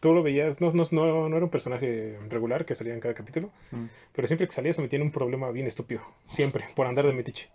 [0.00, 3.14] tú lo veías, no, no, no, no era un personaje regular que salía en cada
[3.14, 3.84] capítulo, Mm.
[4.12, 6.00] pero siempre que salía se metía en un problema bien estúpido.
[6.30, 7.48] Siempre, por andar de metiche.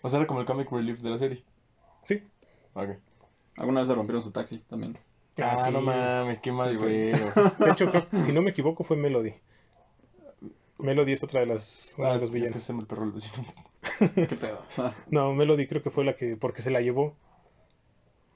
[0.00, 1.44] O sea, era como el comic relief de la serie.
[2.04, 2.22] Sí.
[2.72, 2.90] Ok.
[3.58, 4.94] Alguna vez le rompieron su taxi también.
[5.42, 5.70] Ah, sí.
[5.70, 7.50] no mames, qué mal Sí, pedo.
[7.58, 9.32] De hecho, creo si no me equivoco, fue Melody.
[10.78, 12.70] Melody es otra de las, una Ah, de los es que villanos.
[12.70, 13.12] el perro.
[14.28, 14.62] ¿Qué pedo?
[15.10, 17.14] No, Melody creo que fue la que, porque se la llevó.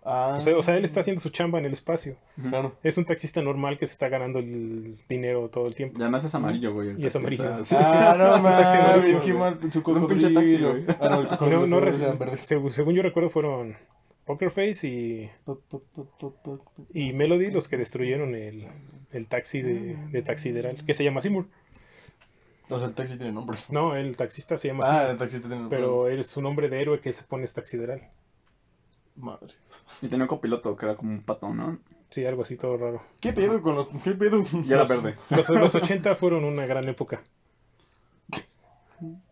[0.07, 0.35] Ah.
[0.37, 2.17] O sea, o sea, él está haciendo su chamba en el espacio.
[2.51, 2.77] Claro.
[2.83, 5.99] Es un taxista normal que se está ganando el dinero todo el tiempo.
[5.99, 7.01] y además es amarillo, güey.
[7.01, 7.65] Y es amarillo.
[7.65, 9.39] sí, Ah, no Es un taxi mames, amarillo, qué güey.
[9.39, 9.73] mal.
[9.73, 10.85] Su Es un pinche taxi, güey.
[11.01, 11.09] Ah,
[11.41, 13.79] no, No, no, según yo recuerdo fueron
[14.25, 15.31] Poker Face y,
[16.93, 18.67] y Melody los que destruyeron el,
[19.13, 21.47] el taxi de, de Taxideral, que se llama Seymour.
[22.71, 23.59] O sea, el taxi tiene nombre.
[23.69, 25.79] No, el taxista se llama Ah, Seymour, el taxista tiene nombre.
[25.79, 28.09] pero él, su nombre de héroe que él se pone es Taxideral.
[29.17, 29.55] Madre.
[30.03, 31.79] Y tenía un copiloto que era como un pato, ¿no?
[32.09, 33.03] Sí, algo así todo raro.
[33.21, 33.89] ¿Qué pedo con los.?
[34.03, 34.43] ¿Qué pedo?
[34.65, 35.17] Y era Los- verde.
[35.31, 37.23] Los, los 80 fueron una gran época.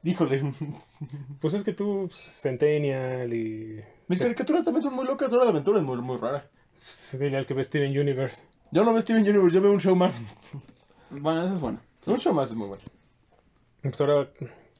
[0.02, 0.52] Híjole.
[1.40, 3.80] Pues es que tú, Centennial y...
[4.08, 5.32] Mis caricaturas también son muy locas.
[5.32, 6.48] Hora de Aventura es muy, muy rara.
[6.74, 8.44] pues, dile al que ve Steven Universe.
[8.70, 10.20] Yo no veo Steven Universe, yo veo un show más.
[11.10, 11.80] Bueno, eso es bueno.
[12.06, 12.82] Un show más es muy bueno.
[13.82, 14.28] Pues ahora,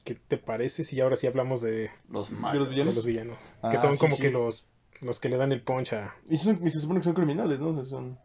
[0.03, 2.67] ¿qué te parece si ahora sí hablamos de, Los ¿De los malos.
[2.67, 2.95] de villanos?
[2.95, 3.37] los villanos?
[3.61, 4.21] Ah, que son sí, como sí.
[4.21, 4.65] que los,
[5.01, 6.13] los que le dan el punch a...
[6.29, 7.69] Y, son- y se supone que son criminales, ¿no?
[7.69, 8.17] O sea, son...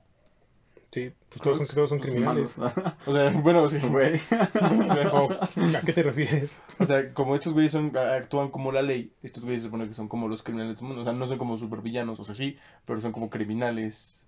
[0.91, 2.57] Sí, pues todos son, todos son criminales.
[3.07, 3.79] O sea, bueno, sí.
[3.79, 4.21] Güey.
[4.31, 6.57] ¿A qué te refieres?
[6.79, 9.95] O sea, como estos güeyes son, actúan como la ley, estos güeyes se supone que
[9.95, 11.03] son como los criminales del mundo.
[11.03, 14.25] O sea, no son como supervillanos, o sea, sí, pero son como criminales.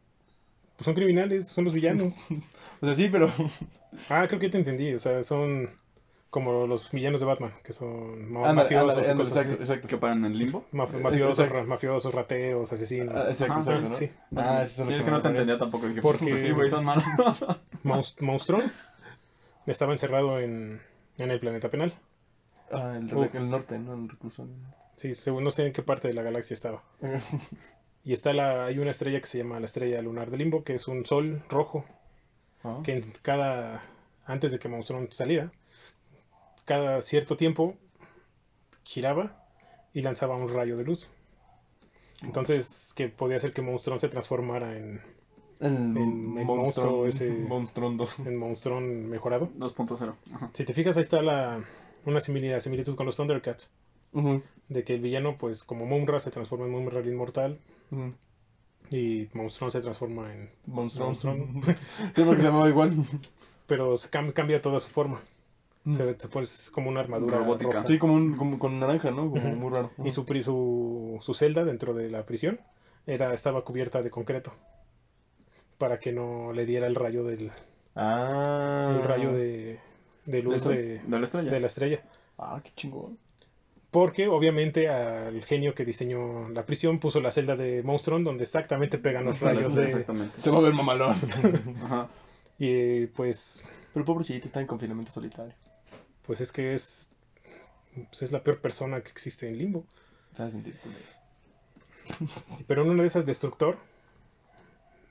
[0.76, 2.16] Pues son criminales, son los villanos.
[2.82, 3.30] O sea, sí, pero...
[4.08, 4.94] Ah, creo que te entendí.
[4.94, 5.68] O sea, son
[6.30, 9.88] como los villanos de Batman, que son ma- mafiosos cosas exacto.
[9.88, 10.64] Que paran en limbo.
[10.72, 11.60] Maf- mafiosos, exacto.
[11.60, 13.14] ra- mafiosos, rateros, asesinos.
[13.24, 13.94] Ah, exacto, Ajá, exacto, ¿no?
[13.96, 14.10] sí.
[14.36, 15.88] Ah, Sí, es que no te entendía tampoco.
[15.88, 17.04] Dije, Porque- pues sí, güey, son malos.
[17.84, 18.62] Monst- Monstrón
[19.66, 20.80] estaba encerrado en,
[21.18, 21.92] en el planeta penal.
[22.72, 23.94] Ah, el, el norte, ¿no?
[23.94, 24.52] El reclusorio.
[24.94, 26.82] Sí, según no sé en qué parte de la galaxia estaba.
[28.02, 30.72] Y está la, hay una estrella que se llama la estrella lunar de Limbo, que
[30.74, 31.84] es un sol rojo,
[32.64, 32.78] Ah.
[32.82, 33.82] que en cada,
[34.24, 35.52] antes de que Monstrón saliera,
[36.64, 37.76] cada cierto tiempo
[38.84, 39.44] giraba
[39.92, 41.10] y lanzaba un rayo de luz.
[42.22, 45.00] Entonces, que podía hacer que Monstrón se transformara en,
[45.60, 48.18] El, el monstruo ese- Monstrón 2.
[48.26, 49.48] en Monstrón mejorado.
[49.58, 50.14] 2.0.
[50.34, 50.50] Ajá.
[50.52, 51.64] Si te fijas, ahí está la,
[52.04, 53.70] una similitud, similitud con los Thundercats.
[54.68, 57.58] De que el villano, pues como Mumra, se transforma en Mumra el inmortal
[58.90, 60.50] y Monstrón se transforma en...
[60.66, 61.08] Monstrón.
[61.08, 61.62] Monstrón.
[62.14, 62.96] sí, porque se llamaba igual.
[63.66, 65.20] Pero se cam- cambia toda su forma.
[65.84, 65.92] Mm.
[65.94, 67.72] Se, ve- se pone es como una armadura Robótica.
[67.72, 67.86] roja.
[67.86, 69.30] Sí, como, un, como con naranja, ¿no?
[69.30, 69.90] Como muy raro.
[70.04, 72.60] Y su, su, su celda dentro de la prisión
[73.06, 74.52] era, estaba cubierta de concreto.
[75.78, 77.50] Para que no le diera el rayo del
[77.96, 78.94] Ah.
[78.96, 79.80] el rayo de,
[80.26, 81.50] de luz de, De la estrella.
[81.50, 82.02] de la estrella.
[82.38, 83.18] Ah, qué chingón.
[83.90, 88.98] Porque obviamente al genio que diseñó la prisión puso la celda de Monstrón donde exactamente
[88.98, 89.84] pegan los rayos de...
[89.84, 90.38] Exactamente.
[90.38, 91.16] Se va a ver mamalón.
[91.84, 92.08] Ajá.
[92.58, 93.64] Y pues,
[93.94, 95.54] Pero pobrecito, está en confinamiento solitario.
[96.30, 97.10] Pues es que es,
[97.92, 99.84] pues es la peor persona que existe en Limbo.
[102.68, 103.76] Pero en una de esas, Destructor.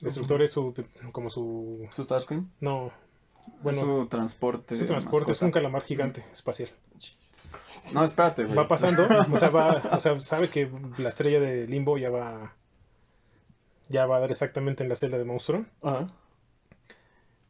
[0.00, 0.72] Destructor es su,
[1.12, 1.86] como su...
[1.92, 2.50] ¿Su Starscream?
[2.60, 2.90] No,
[3.60, 4.74] bueno, su transporte.
[4.74, 6.70] su transporte es un calamar gigante espacial.
[7.92, 8.56] No, espérate, güey.
[8.56, 12.56] Va pasando, o sea, va, o sea, sabe que la estrella de Limbo ya va,
[13.90, 16.06] ya va a dar exactamente en la celda de Monstruo Ajá.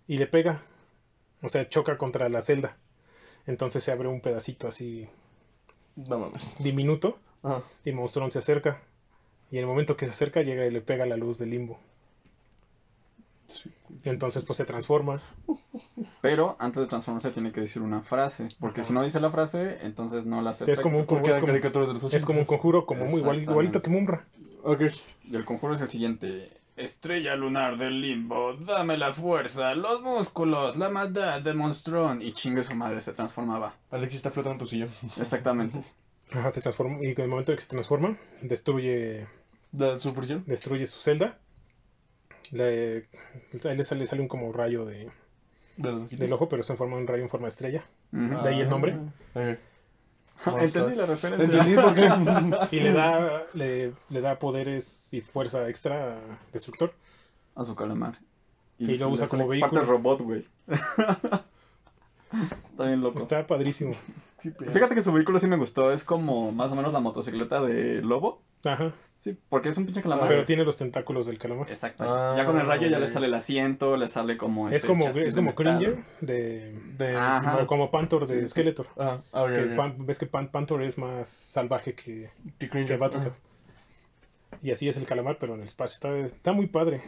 [0.08, 0.64] y le pega,
[1.40, 2.76] o sea, choca contra la celda.
[3.50, 5.08] Entonces se abre un pedacito así
[5.96, 6.54] No mames.
[6.60, 7.62] diminuto Ajá.
[7.84, 8.80] y Monstrón se acerca.
[9.50, 11.80] Y en el momento que se acerca llega y le pega la luz del limbo.
[14.04, 15.20] Entonces pues se transforma.
[16.20, 18.46] Pero antes de transformarse tiene que decir una frase.
[18.60, 18.86] Porque Ajá.
[18.88, 20.70] si no dice la frase, entonces no la hace.
[20.70, 22.48] Es como un, Porque es como, caricatura de los es como un 80s.
[22.48, 24.24] conjuro, como muy igual, igualito que Mumra.
[24.62, 24.82] Ok.
[25.24, 26.50] Y el conjuro es el siguiente.
[26.76, 32.22] Estrella lunar del limbo, dame la fuerza, los músculos, la maldad de monstrón.
[32.22, 33.74] Y chingue su madre, se transformaba.
[33.90, 34.88] Alexis está flotando en tu sillón.
[35.18, 35.82] Exactamente.
[36.32, 36.98] Ajá, se transforma.
[37.02, 39.26] Y en el momento en que se transforma, destruye,
[39.72, 40.44] ¿Da su prisión?
[40.46, 41.38] destruye su celda.
[42.52, 43.08] Le,
[43.64, 45.10] a él le sale, sale un como rayo de,
[45.76, 47.84] De del ojo, pero se forma un rayo en forma de estrella.
[48.12, 48.96] De ahí el nombre.
[49.34, 49.58] Ah, ok.
[50.60, 51.44] Entendí la referencia.
[51.44, 52.08] Entendí por qué.
[52.76, 56.20] Y le da, le, le da poderes y fuerza extra a
[56.52, 56.92] Destructor.
[57.54, 58.18] A su calamar.
[58.78, 59.72] Y lo se usa como vehículo.
[59.72, 60.46] Parte robot, güey.
[62.70, 63.18] Está bien loco.
[63.18, 63.94] Está padrísimo.
[64.38, 65.92] Fíjate que su vehículo sí me gustó.
[65.92, 68.40] Es como más o menos la motocicleta de Lobo.
[68.64, 68.92] Ajá.
[69.16, 70.28] Sí, porque es un pinche calamar.
[70.28, 71.68] Pero tiene los tentáculos del calamar.
[71.68, 72.04] Exacto.
[72.06, 74.68] Ah, ya con el rayo ya le sale el asiento, le sale como...
[74.70, 75.76] Es este como, chasis es de como metal.
[75.78, 76.72] Cringer de...
[76.96, 77.16] De...
[77.16, 77.66] Ajá.
[77.66, 78.48] como Panther de Sí, sí.
[78.48, 78.86] Skeletor.
[78.96, 79.60] Ah, ah, Que.
[79.76, 83.32] Pan- ves que Pan- Panther es más salvaje que, Que.
[84.62, 85.94] Y así es el calamar, pero en el espacio.
[85.94, 87.00] Está, está muy padre.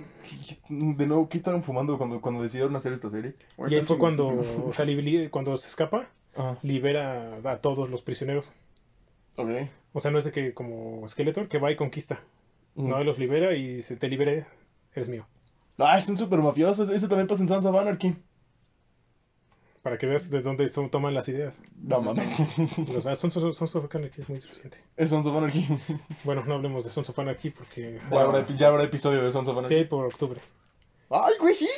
[0.69, 3.35] De nuevo, ¿qué estaban fumando cuando, cuando decidieron hacer esta serie?
[3.69, 4.29] Y ahí fue cuando,
[4.67, 6.59] o sea, li- cuando se escapa, Ajá.
[6.63, 8.51] libera a todos los prisioneros.
[9.37, 9.49] Ok.
[9.93, 12.21] O sea, no es de que como Skeletor que va y conquista.
[12.75, 14.47] No, él los libera y se te libere,
[14.95, 15.27] eres mío.
[15.79, 16.85] Ah, es un super mafioso.
[16.93, 18.17] Eso también pasa en Sons of Anarchy.
[19.83, 21.61] Para que veas de dónde son- toman las ideas.
[21.83, 22.31] No mames.
[22.97, 24.79] O sea, Sons of, Sons of Anarchy es muy reciente.
[24.97, 25.67] es Sons of Anarchy.
[26.25, 27.99] Bueno, no hablemos de Sons of Anarchy porque...
[28.11, 29.89] Ya habrá, ya habrá episodio de Sons of Sí, Anarchy.
[29.91, 30.41] por octubre.
[31.11, 31.69] Ay, güey, sí.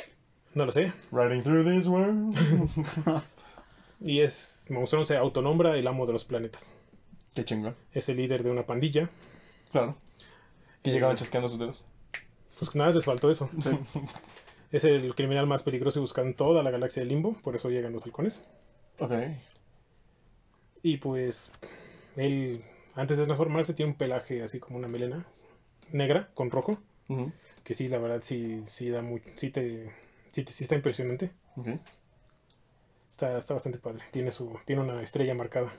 [0.53, 0.93] No lo sé.
[1.11, 2.35] Riding through this world.
[4.01, 4.67] Y es...
[4.69, 6.71] Monstrón se autonombra el amo de los planetas.
[7.35, 7.75] Qué chingón.
[7.93, 9.09] Es el líder de una pandilla.
[9.71, 9.95] Claro.
[10.81, 11.83] Que Eh, llegaban chasqueando sus dedos.
[12.57, 13.49] Pues nada, les faltó eso.
[13.61, 13.69] Sí.
[14.71, 17.33] Es el criminal más peligroso y buscado en toda la galaxia del limbo.
[17.43, 18.41] Por eso llegan los halcones.
[18.99, 19.11] Ok.
[20.81, 21.51] Y pues...
[22.17, 22.63] Él,
[22.95, 25.25] antes de transformarse, tiene un pelaje así como una melena
[25.91, 26.77] negra con rojo.
[27.63, 29.21] Que sí, la verdad, sí, sí da muy...
[29.35, 29.91] Sí, te,
[30.29, 31.31] sí, te- sí está impresionante.
[33.09, 34.03] Está, está bastante padre.
[34.11, 35.71] Tiene, su, tiene una estrella marcada.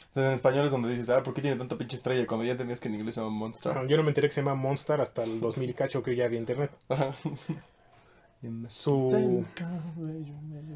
[0.00, 2.26] Entonces, en español es donde dices, ah, ¿por qué tiene tanta pinche estrella?
[2.26, 3.76] Cuando ya entendías que en inglés se llama Monster.
[3.76, 6.14] Ah, Yo no me enteré que se llama Monster hasta el 2000 y cacho que
[6.16, 6.70] ya había internet.
[6.88, 7.10] Ajá.
[8.68, 9.44] Su,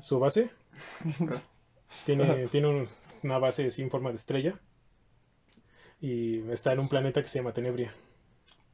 [0.02, 0.50] su base
[2.04, 2.88] tiene, tiene un-
[3.22, 4.52] una base sin forma de estrella.
[6.00, 7.94] Y está en un planeta que se llama Tenebria.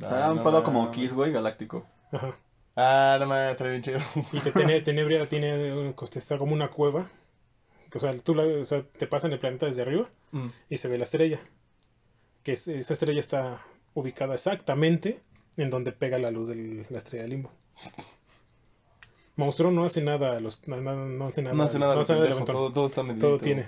[0.03, 1.85] O sea, un pedo como Kiss, güey, galáctico.
[2.13, 2.35] Ajá.
[2.77, 3.99] Ah, no está bien chido.
[4.33, 4.41] Y
[4.85, 7.11] Tenebria tiene está como una cueva.
[7.95, 10.49] O sea, tú la- o sea, te pasan el planeta desde arriba Mm.
[10.69, 11.41] y se ve la estrella.
[12.43, 13.63] Que es- esa estrella está
[13.95, 15.21] ubicada exactamente
[15.57, 17.51] en donde pega la luz de la estrella de limbo.
[19.37, 22.27] Monstruo no hace nada, los, no, no- hace nada, No hace nada, no hace nada
[22.27, 23.29] de todo, todo está medido.
[23.29, 23.67] Todo tiene.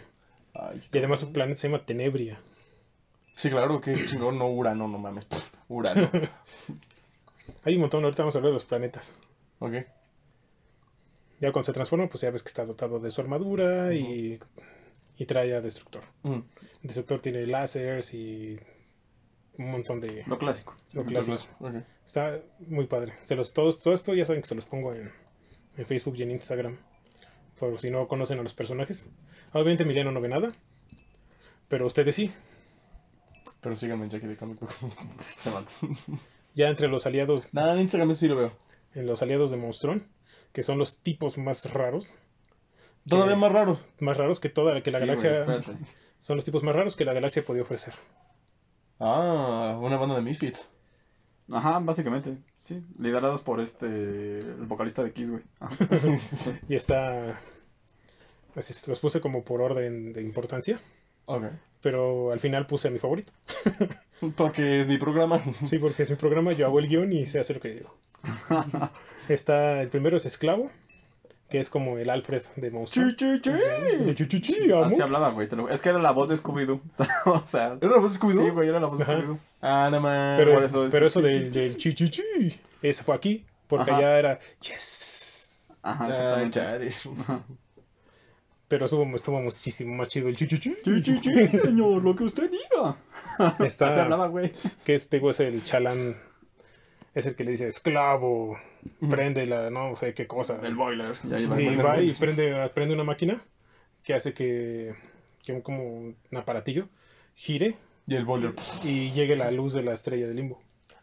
[0.53, 2.41] Ay, Y además su planeta se llama Tenebria.
[3.37, 5.25] Sí, claro, que chingón, no Urano, no mames.
[5.27, 6.09] Pff, Urano.
[7.65, 9.15] Hay un montón, ahorita vamos a hablar de los planetas.
[9.61, 9.75] ok.
[11.41, 14.39] Ya cuando se transforma, pues ya ves que está dotado de su armadura y,
[15.17, 16.03] y trae a Destructor.
[16.23, 16.41] Mm.
[16.83, 18.59] Destructor tiene láseres y
[19.59, 20.75] un montón de Lo clásico.
[20.93, 21.39] lo clásico.
[22.05, 23.15] Está muy padre.
[23.23, 25.11] Se los, todos, todo esto ya saben que se los pongo en,
[25.77, 26.77] en Facebook y en Instagram.
[27.59, 29.07] Por si no conocen a los personajes.
[29.53, 30.53] Obviamente Emiliano no ve nada.
[31.69, 32.31] Pero ustedes sí.
[33.61, 34.59] Pero síganme en Jackie de Comic.
[35.19, 35.51] Este.
[36.55, 38.53] Ya entre los aliados, Nada, en Instagram eso sí lo veo.
[38.95, 40.09] en los aliados de Monstrón,
[40.53, 42.15] que son los tipos más raros.
[43.09, 43.79] Todavía más raro.
[43.99, 45.45] Más raros que toda que la Sí, galaxia.
[46.19, 47.95] son los tipos más raros que la galaxia podía ofrecer.
[48.99, 50.69] Ah, una banda de Misfits.
[51.51, 52.37] Ajá, básicamente.
[52.55, 53.87] Sí, liderados por este.
[53.87, 55.43] El vocalista de Kiss, güey.
[56.69, 57.41] Y está.
[58.55, 60.81] Así los puse como por orden de importancia.
[61.25, 61.45] Ok.
[61.81, 63.33] Pero al final puse a mi favorito.
[64.37, 65.43] Porque es mi programa.
[65.65, 67.97] Sí, porque es mi programa, yo hago el guion y sé hacer lo que digo.
[69.33, 70.71] Está, el primero es Esclavo,
[71.49, 73.11] que es como el Alfred de Monstruo.
[73.11, 73.51] Chi, chi, chi.
[73.51, 74.85] El chi, chi, chi, amo.
[74.85, 75.49] Así hablaba, güey.
[75.51, 76.81] lo- Es que era la voz de Scooby-Doo.
[77.27, 77.77] o sea.
[77.81, 78.45] ¿Era la voz de Scooby-Doo?
[78.45, 79.05] Sí, güey, era la voz de.
[79.05, 79.39] Scooby-Doo.
[79.61, 80.39] Ah, nada más.
[80.39, 83.15] Pero, por eso es pero el eso chi, del, del chi chi chi, ese fue
[83.15, 84.01] aquí, porque Ajá.
[84.01, 85.81] ya era yes.
[85.83, 86.09] Ajá, Ah,
[86.45, 86.95] exactamente.
[88.69, 90.75] Pero estuvo, estuvo muchísimo más chido el chi chi chi.
[90.85, 92.97] Chi, chi, chi, señor, lo que usted diga.
[93.67, 94.53] Está- Así hablaba, güey.
[94.85, 96.17] Que este güey es el chalán,
[97.15, 98.57] es el que le dice esclavo,
[99.09, 100.59] prende la, no sé qué cosa.
[100.63, 101.15] El boiler.
[101.29, 101.61] Y ahí va.
[101.61, 102.05] Y el va boiler.
[102.05, 103.41] y prende, prende una máquina
[104.03, 104.95] que hace que,
[105.45, 106.89] que un- como un aparatillo
[107.35, 107.77] gire
[108.07, 108.55] Y el boiler.
[108.85, 110.61] y llegue la luz de la estrella del limbo.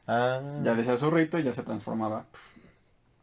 [0.07, 0.41] Ah.
[0.63, 2.25] Ya decía su rito y ya se transformaba.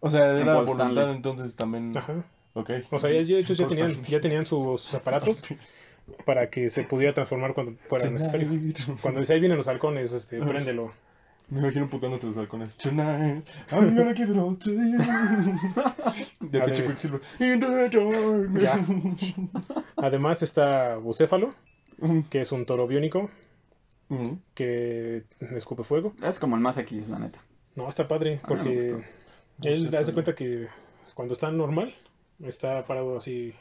[0.00, 1.16] O sea, era Paul voluntad Stanley.
[1.16, 1.96] entonces también.
[1.96, 2.24] Ajá.
[2.52, 2.70] Ok.
[2.90, 5.42] O sea, ya, ya- ellos ya tenían, ya tenían sus, sus aparatos
[6.26, 8.48] para que se pudiera transformar cuando fuera necesario.
[9.00, 10.92] Cuando dice ahí vienen los halcones, este, préndelo.
[11.48, 12.76] Me imagino putándose los halcones.
[12.78, 14.98] Tonight, I'm gonna give it all to you.
[16.40, 16.86] De pinche ver.
[16.90, 17.20] Quicksilver.
[17.38, 19.34] In the darkness.
[19.96, 21.54] Además está Bucéfalo,
[22.30, 23.30] que es un toro biónico
[24.54, 25.24] que
[25.54, 26.14] escupe fuego.
[26.22, 27.40] Es como el más X, la neta.
[27.74, 29.68] No, está padre, A mí me porque gustó.
[29.68, 29.98] él Bucéfalo.
[30.00, 30.68] hace cuenta que
[31.14, 31.94] cuando está normal,
[32.42, 33.52] está parado así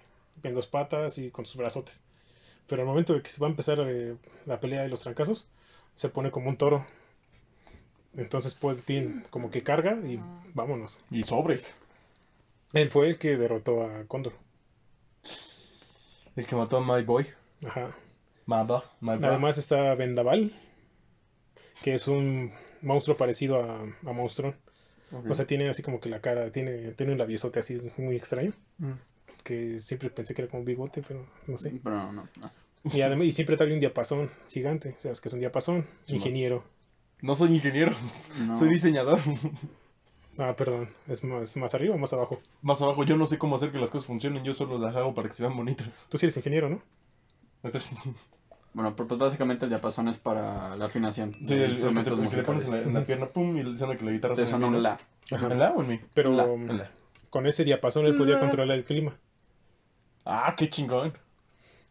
[0.43, 2.03] en dos patas y con sus brazotes.
[2.67, 4.15] Pero al momento de que se va a empezar eh,
[4.45, 5.47] la pelea y los trancazos,
[5.95, 6.86] se pone como un toro.
[8.16, 10.20] Entonces pues tiene como que carga y
[10.53, 10.99] vámonos.
[11.09, 11.74] Y sobres.
[12.74, 14.34] Él fue el que derrotó a Cóndor.
[16.36, 17.28] El que mató a My Boy.
[17.66, 17.95] Ajá.
[18.45, 18.84] Maba.
[18.99, 19.26] My Boy.
[19.26, 20.51] Además está Vendaval,
[21.84, 22.51] que es un
[22.82, 24.55] monstruo parecido a, a Monstrón.
[25.30, 28.51] O sea, tiene así como que la cara, tiene, tiene un labiosote así muy extraño,
[28.80, 28.93] Mm.
[29.43, 31.72] que siempre pensé que era como un bigote, pero no sé.
[31.84, 32.30] Pero no, no.
[32.91, 36.64] Y, además, y siempre trae un diapasón gigante, sabes que es un diapasón, Sí, ingeniero.
[37.24, 37.91] No soy ingeniero,
[38.39, 38.55] no.
[38.55, 39.17] soy diseñador.
[40.39, 42.39] Ah, perdón, es más, más arriba o más abajo.
[42.61, 45.13] Más abajo, yo no sé cómo hacer que las cosas funcionen, yo solo las hago
[45.15, 45.88] para que se vean bonitas.
[46.09, 46.82] Tú sí eres ingeniero, ¿no?
[48.76, 51.82] Bueno, pero pues básicamente el diapasón es para la afinación Sí, de el, el que
[51.82, 54.03] te, instrumentos el que le pones en la, en la pierna, pum, y suena que
[54.03, 54.97] la guitarra Te suena un la.
[55.32, 55.45] Ajá.
[55.51, 55.99] ¿En la o en mi?
[56.15, 56.91] Pero La- En la.
[57.30, 59.15] con ese diapasón él podía controlar el clima.
[60.26, 61.13] Ah, qué chingón.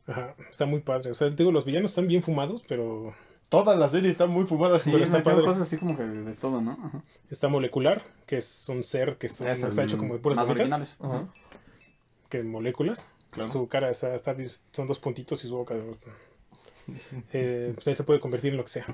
[0.08, 1.12] Ajá, está muy padre.
[1.12, 3.14] O sea, te digo, los villanos están bien fumados, pero
[3.52, 4.78] Toda la serie está muy fumada.
[4.78, 5.44] Sí, pero está padre.
[5.44, 6.72] cosas así como que de todo, ¿no?
[6.72, 7.02] Ajá.
[7.30, 10.36] está molecular, que es un ser que está, Es está el hecho como de puras
[10.36, 10.96] más originales.
[11.00, 11.28] Ajá.
[12.28, 13.06] que moléculas.
[13.30, 13.48] Claro.
[13.48, 14.36] Su cara está, está-
[14.72, 15.74] son dos puntitos y su boca.
[17.32, 18.84] Eh, pues él se puede convertir en lo que sea.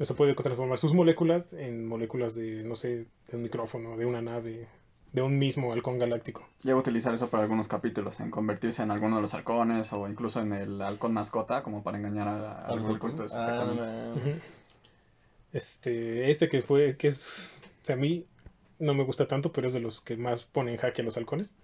[0.00, 4.04] O sea, puede transformar sus moléculas en moléculas de, no sé, de un micrófono, de
[4.06, 4.66] una nave,
[5.12, 6.46] de un mismo halcón galáctico.
[6.62, 10.08] Llega a utilizar eso para algunos capítulos, en convertirse en alguno de los halcones o
[10.08, 13.34] incluso en el halcón mascota, como para engañar a, a ¿A los halcones?
[13.34, 13.74] Ah.
[15.52, 18.26] Este, este que fue, que es, o sea, a mí
[18.78, 21.16] no me gusta tanto, pero es de los que más ponen en jaque a los
[21.16, 21.54] halcones,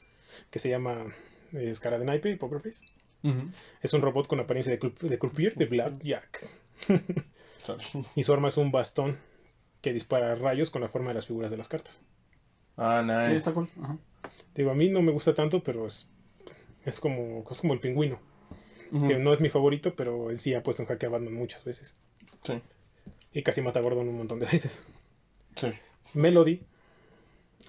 [0.50, 1.06] que se llama
[1.52, 2.84] eh, Escara de Naipe y Poker Face.
[3.22, 3.48] Ujú.
[3.80, 6.48] Es un robot con apariencia de, de croupier de Black Jack.
[8.14, 9.18] Y su arma es un bastón
[9.80, 12.00] que dispara rayos con la forma de las figuras de las cartas.
[12.76, 13.36] Ah, Sí, nice.
[13.36, 13.68] está cool.
[13.82, 13.96] Ajá.
[14.54, 16.06] Digo, a mí no me gusta tanto, pero es,
[16.84, 18.18] es, como, es como el pingüino,
[19.06, 21.64] que no es mi favorito, pero él sí ha puesto en jaque a Batman muchas
[21.64, 21.94] veces.
[22.42, 22.60] Sí,
[23.32, 24.82] Y casi mata a Gordon un montón de veces.
[25.56, 25.68] sí.
[26.14, 26.62] Melody,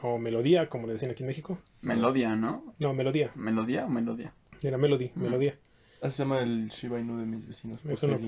[0.01, 1.57] o Melodía, como le decían aquí en México.
[1.81, 2.73] Melodia, ¿no?
[2.79, 3.31] No, Melodía.
[3.35, 4.33] ¿Melodía o melodía?
[4.61, 5.11] Era Melody.
[5.15, 5.57] Melodía.
[6.01, 7.81] Así se llama el Shiba Inu de mis vecinos.
[7.81, 8.19] Por Eso no-.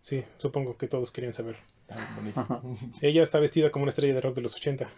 [0.00, 1.56] Sí, supongo que todos querían saber.
[1.88, 2.62] Ah, bonito.
[3.00, 4.88] Ella está vestida como una estrella de rock de los 80.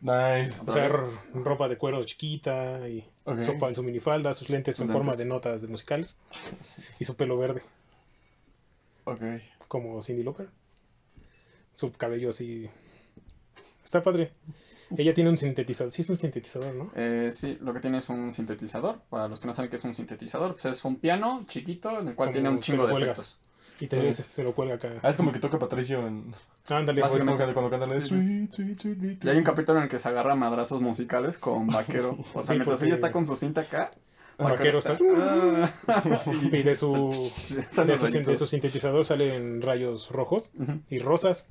[0.00, 0.60] Nice.
[0.66, 0.88] O sea,
[1.34, 3.42] ropa de cuero chiquita y Ok.
[3.42, 6.16] su, su minifalda, sus lentes Sus en forma de notas de musicales
[6.98, 7.62] y su pelo verde,
[9.04, 9.22] Ok.
[9.68, 10.48] como Cindy Lauper.
[11.74, 12.68] Su cabello así.
[13.84, 14.32] Está padre.
[14.96, 15.92] Ella tiene un sintetizador.
[15.92, 16.90] Sí, es un sintetizador, ¿no?
[16.96, 19.00] Eh, sí, lo que tiene es un sintetizador.
[19.10, 22.08] Para los que no saben qué es un sintetizador, pues es un piano chiquito en
[22.08, 23.18] el cual Como tiene un chingo de cuelgas.
[23.18, 23.40] efectos.
[23.80, 24.12] Y te Sí.
[24.12, 24.92] se, se lo cuelga acá.
[25.02, 26.34] Ah, es como el que toca Patricio en.
[26.68, 27.52] Ándale, Básicamente.
[27.52, 28.08] cuando, cantan sí.
[28.08, 29.24] Sweet, sweet, sweet, sweet.
[29.24, 32.18] Y hay un capítulo en el que se agarra madrazos musicales con vaquero.
[32.34, 33.92] O sea, Sí, mientras porque- ella está con su cinta acá,
[34.36, 34.96] Vaquero está-.
[36.52, 37.08] Y de su,
[37.86, 40.50] de su, de su sintetizador salen rayos rojos
[40.90, 41.46] y rosas.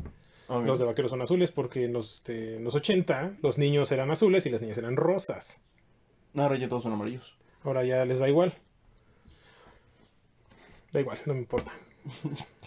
[0.49, 4.09] Los de vaqueros son azules porque en los, este, en los 80 los niños eran
[4.11, 5.59] azules y las niñas eran rosas.
[6.36, 7.36] Ahora ya todos son amarillos.
[7.65, 8.53] Ahora ya les da igual.
[10.93, 11.73] Da igual, no me importa.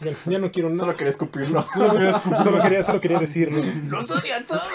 [0.00, 0.80] Ya, ya no quiero nada.
[0.80, 1.62] Solo quería escupirlo.
[1.74, 3.62] Solo quería, solo quería, solo quería decirlo.
[3.88, 4.68] ¡Los odio a todos!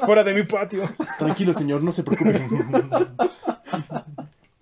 [0.06, 0.88] Fuera de mi patio.
[1.18, 2.40] Tranquilo, señor, no se preocupe.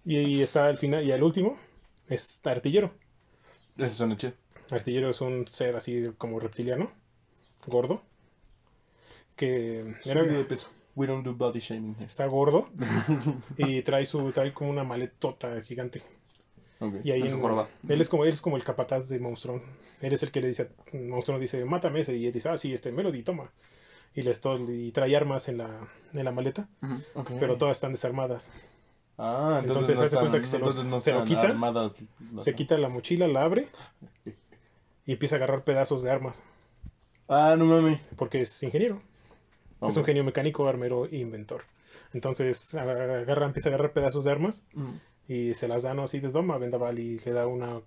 [0.04, 1.58] Y, está al final, y al último,
[2.08, 2.92] es Artillero.
[3.76, 4.32] Ese suena chido.
[4.70, 6.90] Artillero es un ser así como reptiliano,
[7.66, 8.02] gordo,
[9.36, 10.68] que era- Subida de peso.
[10.94, 12.06] We don't do body shaming here.
[12.06, 12.70] está gordo
[13.58, 16.02] y trae su trae como una maletota gigante.
[17.04, 17.26] Y ahí En
[17.88, 19.62] él es como él es como el capataz de Monstrón.
[20.00, 22.72] Él es el que le dice, Monstrón dice, "Mátame ese" y él dice, "Ah, sí,
[22.72, 23.50] este Melody, toma."
[24.14, 25.80] Y les y trae armas en la
[26.14, 26.68] en la maleta,
[27.40, 28.50] pero todas están desarmadas.
[29.18, 31.48] Ah, entonces, Entonces, no haz de cuenta que se lo- entonces no se lo quita,
[31.48, 31.92] armadas.
[32.40, 33.66] Se quita la mochila, la abre
[35.06, 36.42] y empieza a agarrar pedazos de armas,
[37.28, 38.00] Ah, no mames.
[38.16, 39.02] porque es ingeniero.
[39.88, 41.62] Es un genio mecánico, armero e inventor.
[42.12, 44.94] Entonces agarra, empieza a agarrar pedazos de armas Mm.
[45.28, 47.80] Y se las da no así de toma, vendaval y le da una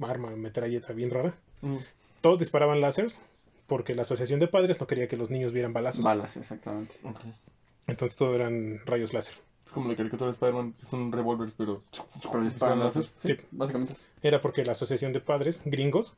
[0.00, 1.34] arma metralleta bien rara.
[1.62, 1.76] Mm.
[2.20, 3.20] Todos disparaban láseres
[3.66, 6.04] porque la asociación de padres no quería que los niños vieran balazos.
[6.04, 6.94] Balas, exactamente.
[7.04, 7.20] Ok.
[7.86, 9.34] Entonces todo eran rayos láser.
[9.66, 11.82] Es como la caricatura de Spider-Man, que son revólveres, pero.
[12.30, 13.06] Pero disparan láser.
[13.06, 13.36] Sí, Sí.
[13.50, 13.94] básicamente.
[14.22, 16.14] Era porque la asociación de padres gringos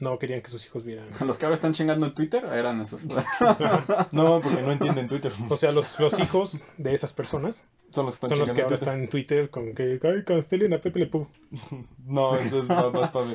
[0.00, 1.06] no querían que sus hijos vieran.
[1.26, 3.02] Los que ahora están chingando en Twitter eran esos.
[4.12, 5.32] No, porque no entienden Twitter.
[5.48, 8.54] O sea, los, los hijos de esas personas Son los que están son los que
[8.56, 11.20] chingando están en Twitter con que ay, cancelen a Pepe Le Pew.
[11.22, 11.88] ahorita.
[12.06, 13.34] No, eso es va- más para mi.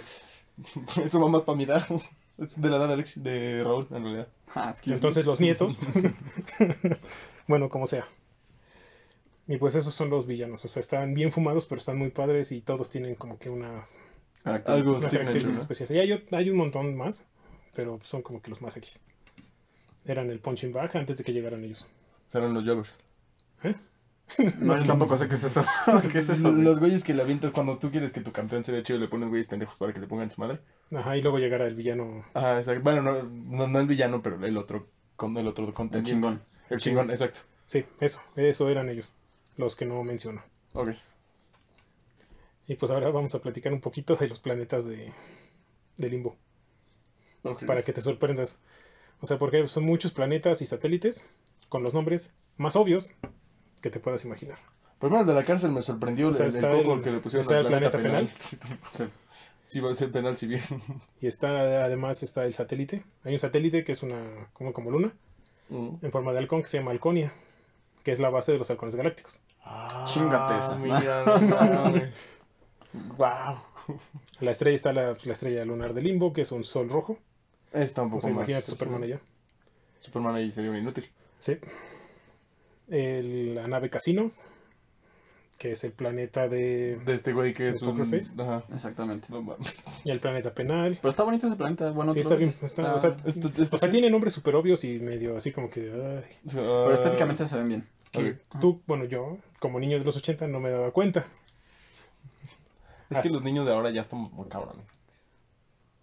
[1.05, 1.85] Eso va más para mi edad.
[2.35, 4.27] Es de la edad de, Alex, de Raúl, en realidad.
[4.55, 4.93] Ah, me.
[4.95, 5.77] Entonces los nietos,
[7.47, 8.07] bueno, como sea.
[9.47, 10.65] Y pues esos son los villanos.
[10.65, 13.85] O sea, están bien fumados, pero están muy padres y todos tienen como que una.
[14.45, 15.59] Algo una característica ¿no?
[15.59, 15.91] especial.
[15.91, 17.23] Y hay, hay un montón más,
[17.75, 19.01] pero son como que los más X.
[20.05, 21.85] Eran el punching bag antes de que llegaran ellos.
[22.29, 22.97] Serán los joggers.
[23.63, 23.75] ¿Eh?
[24.61, 25.63] No, yo tampoco sé qué es eso.
[26.11, 26.51] ¿Qué es eso?
[26.51, 26.63] güey?
[26.63, 29.29] Los güeyes que le avientas cuando tú quieres que tu campeón sea chido, le pones
[29.29, 30.59] güeyes pendejos para que le pongan su madre.
[30.95, 32.25] Ajá, y luego llegará el villano.
[32.33, 32.81] Ah, exacto.
[32.83, 36.11] Bueno, no, no, no el villano, pero el otro, con el otro El contendiente.
[36.11, 36.41] chingón.
[36.69, 37.41] El chingón, exacto.
[37.65, 39.13] Sí, eso, eso eran ellos,
[39.57, 40.41] los que no menciono.
[40.73, 40.89] Ok.
[42.67, 45.11] Y pues ahora vamos a platicar un poquito de los planetas de,
[45.97, 46.37] de Limbo,
[47.43, 47.65] Ok.
[47.65, 48.57] para que te sorprendas.
[49.19, 51.27] O sea, porque son muchos planetas y satélites
[51.69, 53.13] con los nombres más obvios
[53.83, 54.57] que te puedas imaginar.
[54.99, 57.19] Primero el de la cárcel me sorprendió O sea, el, el coco el- que le
[57.19, 57.99] pusieron está al el planeta
[58.93, 59.03] Sí.
[59.65, 60.61] Sí, va a ser penal si bien.
[61.21, 61.49] Y está,
[61.85, 63.03] además está el satélite.
[63.23, 65.11] Hay un satélite que es una, como, como luna,
[65.69, 65.95] Mm.
[66.01, 67.31] en forma de halcón, que se llama Halconia,
[68.03, 69.39] que es la base de los halcones galácticos.
[69.61, 69.63] Esa.
[69.63, 71.39] Ah, Mira, no
[71.83, 72.13] mames.
[73.17, 73.97] Wow.
[74.41, 77.17] La estrella está la, la estrella lunar de Limbo, que es un sol rojo.
[77.71, 78.39] Está un O poco sea, más.
[78.39, 79.19] imagínate Superman allá.
[80.01, 81.09] Superman ahí sería un inútil.
[81.39, 81.57] Sí.
[82.89, 84.31] El- la nave Casino,
[85.57, 86.97] que es el planeta de...
[86.97, 87.91] De este güey que ¿De es un.
[87.95, 88.33] Poker Face?
[88.41, 88.63] Ajá.
[88.73, 89.27] Exactamente.
[90.03, 90.97] Y el planeta Penal.
[91.01, 91.91] Pero está bonito ese planeta.
[91.91, 92.49] Bueno, Sí, está bien.
[92.49, 93.91] está- o sea, Este- este o sea, sí.
[93.91, 95.91] tiene nombres súper obvios y medio así como que...
[95.91, 97.87] ay, Pero estéticamente se ven bien.
[98.11, 101.25] que tú, bueno, yo, como niño de los 80, no me daba cuenta.
[103.09, 104.85] Es que los niños de ahora ya están muy cabrones.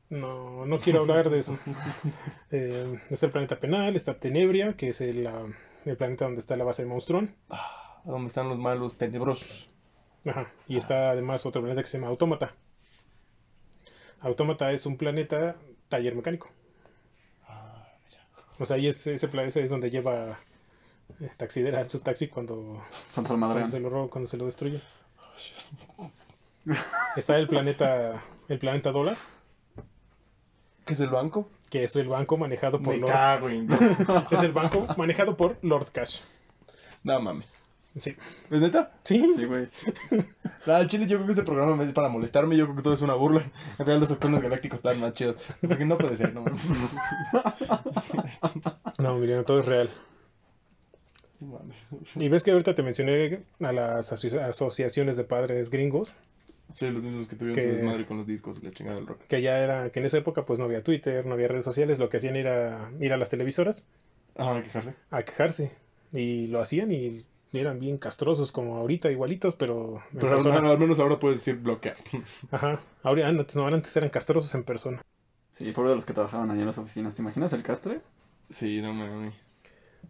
[0.08, 1.58] No, no quiero hablar de eso.
[2.52, 5.44] Eh, está el planeta Penal, está Tenebria, que es el, ah,
[5.84, 7.34] el planeta donde está la base de Monstrón.
[7.50, 9.68] Ah, ¿Dónde están los malos tenebrosos?
[10.26, 10.52] Ajá.
[10.68, 12.54] Y está además otro planeta que se llama Autómata.
[14.20, 15.56] Autómata es un planeta
[15.88, 16.48] taller mecánico.
[17.48, 17.86] Ah,
[18.58, 20.38] O sea, ahí es, ese planeta es donde lleva
[21.20, 22.82] eh, Taxidera su taxi cuando,
[23.16, 23.38] Madrean.
[23.38, 24.80] cuando se lo roba, cuando se lo destruye.
[27.16, 29.16] Está el planeta el planeta Dólar,
[30.84, 31.48] ¿Qué es el banco?
[31.70, 33.68] Que es el banco manejado por Me Lord, cago en...
[34.30, 36.20] es el banco manejado por Lord Cash.
[37.04, 37.46] No mames.
[37.98, 38.14] Sí.
[38.50, 38.92] ¿Es neta?
[39.04, 39.34] Sí.
[39.36, 39.68] Sí, güey.
[40.66, 42.54] Ah, Chile, yo creo que este programa es para molestarme.
[42.56, 43.40] Yo creo que todo es una burla.
[43.40, 45.42] En realidad, los halcones galácticos están más chidos.
[45.66, 46.60] Porque no puede ser, no mames.
[48.98, 49.88] No, Emiliano, todo es real.
[51.40, 51.60] No.
[52.16, 56.12] Y ves que ahorita te mencioné a las aso- asociaciones de padres gringos,
[56.74, 59.06] Sí, los mismos que tuvieron Que- su desmadre con los discos y la chingada del
[59.06, 59.20] rock.
[59.28, 61.98] que ya era, que en esa época pues no había Twitter, no había redes sociales,
[61.98, 63.84] lo que hacían era ir a las televisoras
[64.36, 64.94] Ajá, quejarse.
[65.10, 65.72] a quejarse.
[66.12, 70.58] Y lo hacían y eran bien castrosos como ahorita, igualitos, pero Pero persona.
[70.58, 71.96] al, al menos ahora puedes decir bloquear.
[72.52, 72.80] Ajá.
[73.02, 75.02] Ahora, antes, no, antes eran castrosos en persona.
[75.52, 77.14] Sí, pobre de los que trabajaban ahí en las oficinas.
[77.14, 78.00] ¿Te imaginas el castre?
[78.50, 79.34] Sí, no mames.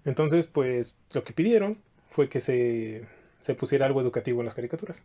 [0.04, 1.78] Entonces, pues lo que pidieron
[2.11, 3.06] fue que se,
[3.40, 5.02] se pusiera algo educativo en las caricaturas.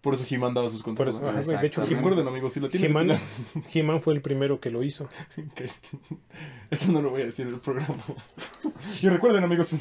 [0.00, 1.28] Por eso He-Man daba sus Por consejos.
[1.28, 1.82] ajá, de hecho.
[1.84, 3.18] Recuerden, amigos, si lo tienen.
[3.74, 5.08] He-Man fue el primero que lo hizo.
[6.70, 7.96] Eso no lo voy a decir en el programa.
[9.02, 9.72] Y recuerden, amigos.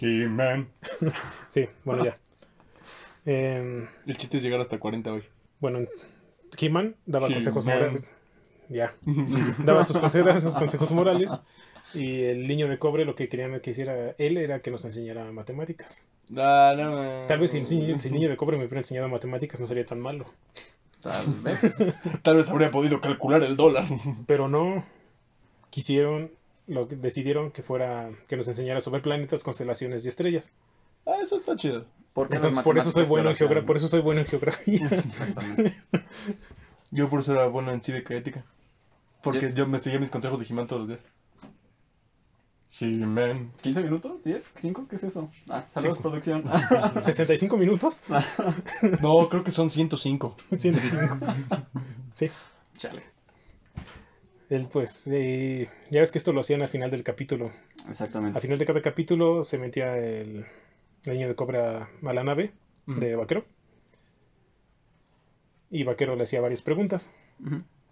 [0.00, 0.68] He-Man.
[1.48, 2.18] Sí, bueno, ya.
[3.26, 5.22] Em, El chiste es llegar hasta 40 hoy.
[5.60, 5.80] bueno,
[6.58, 8.10] He-Man daba consejos morales.
[8.68, 8.94] Ya.
[9.64, 11.30] Daba sus, consejos, daba sus consejos morales.
[11.92, 15.30] Y el niño de cobre lo que querían que hiciera él era que nos enseñara
[15.32, 16.04] matemáticas.
[16.36, 17.26] Ah, no.
[17.26, 19.66] Tal vez si el, niño- si el niño de cobre me hubiera enseñado matemáticas no
[19.66, 20.26] sería tan malo.
[21.00, 21.60] Tal vez.
[22.22, 23.84] Tal vez habría podido calcular el dólar.
[24.26, 24.84] Pero no
[25.70, 26.30] quisieron,
[26.66, 30.50] lo que decidieron que fuera, que nos enseñara sobre planetas, constelaciones y estrellas.
[31.06, 31.86] Ah, eso está chido.
[32.12, 34.86] Porque Entonces por eso soy bueno en geografía, por eso soy bueno en geografía.
[34.90, 35.72] Exactamente.
[36.90, 38.44] Yo por eso era bueno en cívica y ética.
[39.22, 39.54] Porque Yes.
[39.54, 41.00] yo me seguía mis consejos de He-Man todos los días.
[42.80, 43.52] He-Man.
[43.62, 44.12] ¿15 minutos?
[44.24, 44.42] ¿10?
[44.54, 44.88] ¿5?
[44.88, 45.30] ¿Qué es eso?
[45.48, 46.08] Ah, saludos, Cinco.
[46.10, 46.44] producción.
[47.02, 48.02] 65 minutos.
[49.02, 50.36] No, creo que son 105.
[50.56, 51.18] 105.
[52.14, 52.30] Sí.
[52.76, 53.02] Chale.
[54.48, 57.52] Él, pues, eh, ya ves que esto lo hacían al final del capítulo.
[57.88, 58.36] Exactamente.
[58.38, 60.46] Al final de cada capítulo se metía el,
[61.04, 62.52] el niño de cobra a la nave
[62.86, 63.44] de Vaquero.
[65.70, 67.10] Y Vaquero le hacía varias preguntas.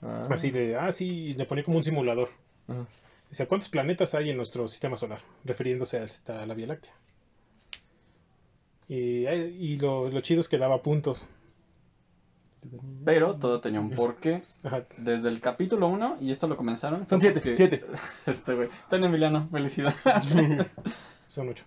[0.03, 0.23] Ah.
[0.31, 2.29] Así de, ah, sí, y le ponía como un simulador.
[2.67, 2.87] Ajá.
[3.29, 5.21] Decía, ¿cuántos planetas hay en nuestro sistema solar?
[5.45, 6.95] Refiriéndose a, a la Vía Láctea.
[8.89, 11.27] Y, eh, y lo, lo chido es que daba puntos.
[13.05, 14.43] Pero todo tenía un porqué.
[14.65, 14.85] Ajá.
[14.97, 17.09] Desde el capítulo 1, y esto lo comenzaron.
[17.09, 17.85] Son fue 7, porque- 7.
[18.27, 18.69] Este güey.
[18.91, 19.95] Ten Emiliano, felicidad.
[21.27, 21.65] Son ocho.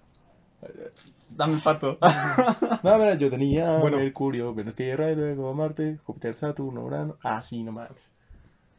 [1.30, 1.98] Dame el pato.
[2.84, 3.98] No, mira, yo tenía Bueno.
[3.98, 7.18] Mercurio, Venus, Tierra y luego Marte, Júpiter, Saturno, Urano.
[7.24, 8.12] Ah, sí, no mames.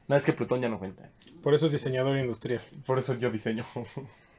[0.08, 1.08] No, es que Plutón ya no cuenta.
[1.42, 2.60] Por eso es diseñador industrial.
[2.86, 3.64] Por eso yo diseño.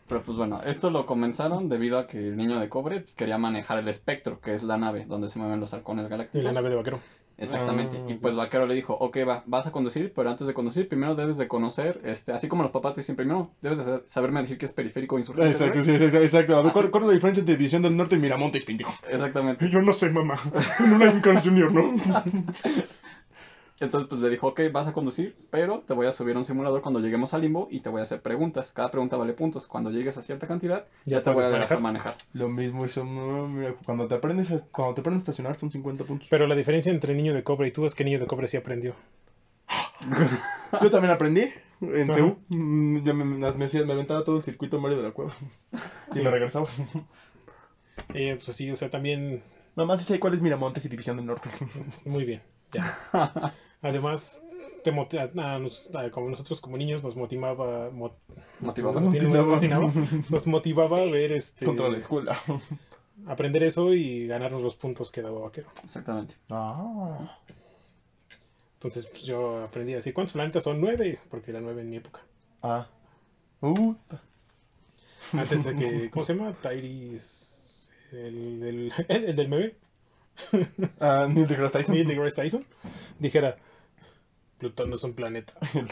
[0.07, 3.37] Pero pues bueno, esto lo comenzaron debido a que el niño de cobre pues, quería
[3.37, 6.43] manejar el espectro, que es la nave donde se mueven los halcones Y galácticos.
[6.43, 6.99] la nave de vaquero.
[7.35, 7.97] Exactamente.
[7.97, 10.87] Ah, y pues Vaquero le dijo, ok, va, vas a conducir, pero antes de conducir,
[10.87, 14.41] primero debes de conocer, este, así como los papás te dicen, primero debes de saberme
[14.41, 15.49] decir qué es periférico insurgente.
[15.49, 15.83] Exacto, güey".
[15.83, 16.57] sí, exacto, exacto.
[16.57, 18.93] A ver, ¿cuál, cuál es la diferencia entre División del Norte y Miramontes, pendejo?
[19.09, 19.67] Exactamente.
[19.67, 20.35] Yo no sé, mamá.
[20.87, 21.95] No la Lincoln Junior, ¿no?
[23.79, 26.45] Entonces pues le dijo, ok, vas a conducir, pero te voy a subir a un
[26.45, 28.71] simulador cuando lleguemos al limbo y te voy a hacer preguntas.
[28.71, 29.67] Cada pregunta vale puntos.
[29.67, 32.15] Cuando llegues a cierta cantidad, ya, Ya te voy a puedes dejar manejar.
[32.33, 32.85] Lo mismo
[33.47, 36.27] mira, cuando te aprendes a, cuando te aprendes a estacionar son 50 puntos.
[36.29, 38.57] Pero la diferencia entre niño de cobre y tú es que niño de cobre sí
[38.57, 38.95] aprendió.
[40.81, 41.49] Yo también aprendí
[41.81, 42.13] en Ajá.
[42.13, 42.37] CEU.
[42.49, 45.31] Mm, Ya me, me, me hacía- me aventaba todo el circuito Mario de la cueva.
[46.11, 46.21] Y Sí.
[46.21, 46.67] me regresaba.
[48.13, 49.41] Eh, pues así, o sea, también
[49.75, 51.49] Mamá, sí sé cuál es Miramontes y División del Norte.
[52.05, 52.41] muy bien.
[52.73, 53.53] Ya.
[53.81, 54.39] Además,
[54.83, 58.15] te a- a nos- a- como nosotros como niños nos motivaba, mo-
[58.59, 58.99] Motivaba.
[59.01, 59.91] motivaba, motivaba,
[60.29, 62.37] nos motivaba a ver este Contra la escuela.
[63.27, 65.67] aprender eso y ganarnos los puntos que daba vaquero.
[65.83, 66.35] Exactamente.
[66.49, 67.37] Ah.
[68.75, 70.81] Entonces pues, yo aprendí así, ¿cuántos planetas son?
[70.81, 72.21] Nueve, porque era nueve en mi época.
[72.61, 72.87] Ah.
[73.61, 73.95] Uh.
[75.31, 76.53] Antes de que, ¿cómo se llama?
[76.53, 77.47] Tyrese,
[78.11, 79.75] el, del- el, el del meme,
[80.99, 81.95] Ah, Neil deGrasse Tyson.
[81.95, 82.65] Neil deGrasse Tyson,
[83.19, 83.57] dijera,
[84.57, 85.53] Plutón no es un planeta,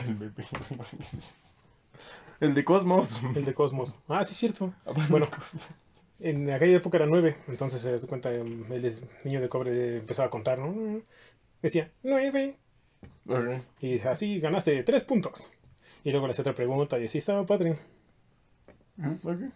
[2.40, 3.22] El de Cosmos.
[3.36, 3.94] el de Cosmos.
[4.08, 4.74] Ah, sí, es cierto.
[5.10, 5.28] Bueno,
[6.20, 9.98] en aquella época era nueve, entonces se das cuenta, em, el des- niño de cobre
[9.98, 11.02] empezaba a contar, ¿no?
[11.62, 12.58] Decía, nueve,
[13.28, 13.62] Ok.
[13.82, 15.50] y así ganaste tres puntos.
[16.04, 17.78] Y luego le hacía otra pregunta y así estaba padre.
[18.98, 19.52] Ujú.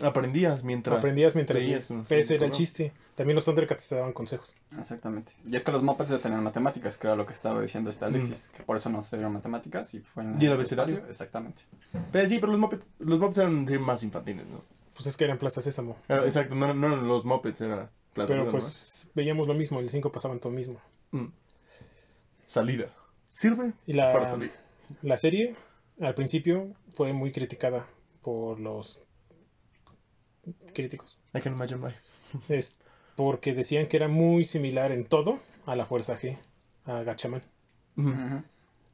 [0.00, 0.98] Aprendías mientras.
[0.98, 2.92] Aprendías mientras leías Ese era el chiste.
[3.14, 4.54] También los Thundercats te daban consejos.
[4.78, 5.32] Exactamente.
[5.46, 8.04] Y es que los mopeds ya tenían matemáticas, que era lo que estaba diciendo este
[8.04, 11.04] Alexis, que por eso no se dieron matemáticas y fue en Y el abecedario.
[11.08, 11.62] Exactamente.
[12.12, 14.62] Pero sí, pero los mopeds, los mopeds eran más infantiles, ¿no?
[14.94, 15.96] Pues es que eran Plaza Sésamo.
[16.08, 19.80] Era- exacto, no, no eran los mopeds, era Plaza Pero Sésamo, pues veíamos lo mismo,
[19.80, 20.80] el 5 pasaban todo mismo.
[21.10, 21.26] Mm.
[22.44, 22.88] Salida.
[23.28, 24.52] Sirve Y la, para salir.
[25.02, 25.54] la serie
[26.00, 27.86] al principio fue muy criticada
[28.22, 29.00] por los
[30.72, 31.18] críticos.
[31.34, 31.94] I can imagine why.
[32.48, 32.78] Es
[33.14, 36.36] porque decían que era muy similar en todo a la Fuerza G,
[36.84, 37.42] a Gatchaman.
[37.96, 38.10] Ujú.
[38.10, 38.42] Ujú.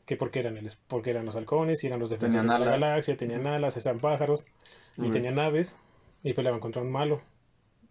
[0.06, 3.16] Que porque eran, el, porque eran los halcones y eran los defensores de la galaxia,
[3.16, 4.46] tenían alas, estaban pájaros
[4.96, 5.12] y Ok.
[5.12, 5.78] tenían naves
[6.22, 7.20] y peleaban contra un malo.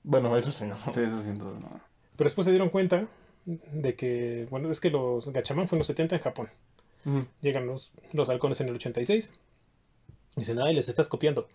[0.03, 0.77] Bueno, eso sí, ¿no?
[0.93, 1.69] Sí, eso sí, entonces no.
[2.15, 3.07] Pero después se dieron cuenta
[3.45, 6.49] de que, bueno, es que los Gatchaman fue en los 70 en Japón.
[7.41, 9.31] Llegan los, los halcones en el 86.
[10.35, 11.47] Dicen, ay, les estás copiando.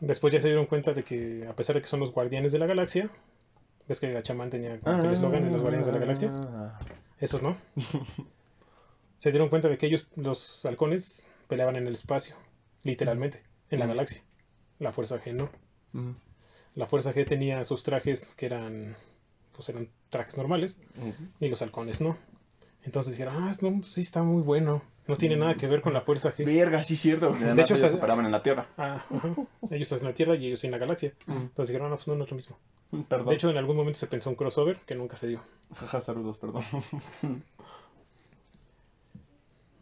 [0.00, 2.58] Después ya se dieron cuenta de que, a pesar de que son los guardianes de
[2.58, 3.10] la galaxia,
[3.88, 6.32] ves que Gatchaman tenía como que el eslogan de los guardianes de la galaxia.
[6.34, 6.78] Ah.
[7.20, 7.56] Esos no.
[9.18, 12.36] se dieron cuenta de que ellos, los halcones, peleaban en el espacio,
[12.82, 13.88] literalmente, en la Mm.
[13.88, 14.22] galaxia.
[14.78, 15.50] La Fuerza G no.
[15.94, 16.14] Ujú.
[16.74, 18.96] La Fuerza G tenía sus trajes que eran,
[19.54, 20.78] pues eran trajes normales,
[21.40, 22.16] y los halcones no.
[22.82, 24.82] Entonces dijeron, ah, no, sí está muy bueno.
[25.08, 26.44] No tiene nada que ver con la Fuerza G.
[26.44, 27.28] Verga, sí, cierto.
[27.28, 28.66] Además hecho, ellos hasta- se paraban en la Tierra.
[28.76, 29.34] Ah, ajá.
[29.70, 31.12] Ellos en la Tierra y ellos en la galaxia.
[31.28, 31.38] Ujú.
[31.38, 32.58] Entonces dijeron, no, pues no, no es lo mismo.
[33.08, 33.28] Perdón.
[33.28, 35.40] De hecho, en algún momento se pensó un crossover que nunca se dio.
[35.74, 36.62] Jaja, saludos, perdón.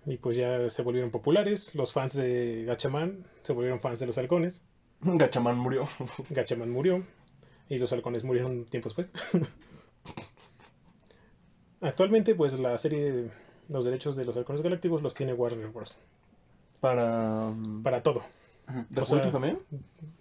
[0.07, 1.75] Y pues ya se volvieron populares.
[1.75, 4.62] Los fans de Gatchaman se volvieron fans de los halcones.
[5.01, 5.89] Gachamán murió.
[6.29, 7.03] Gatchaman murió.
[7.70, 9.11] Y los halcones murieron tiempo después.
[11.81, 13.31] Actualmente, pues la serie,
[13.69, 15.97] los derechos de los halcones galácticos los tiene Warner Bros.
[16.81, 17.53] Para.
[17.83, 18.23] Para todo.
[18.89, 19.59] ¿De o sea- también?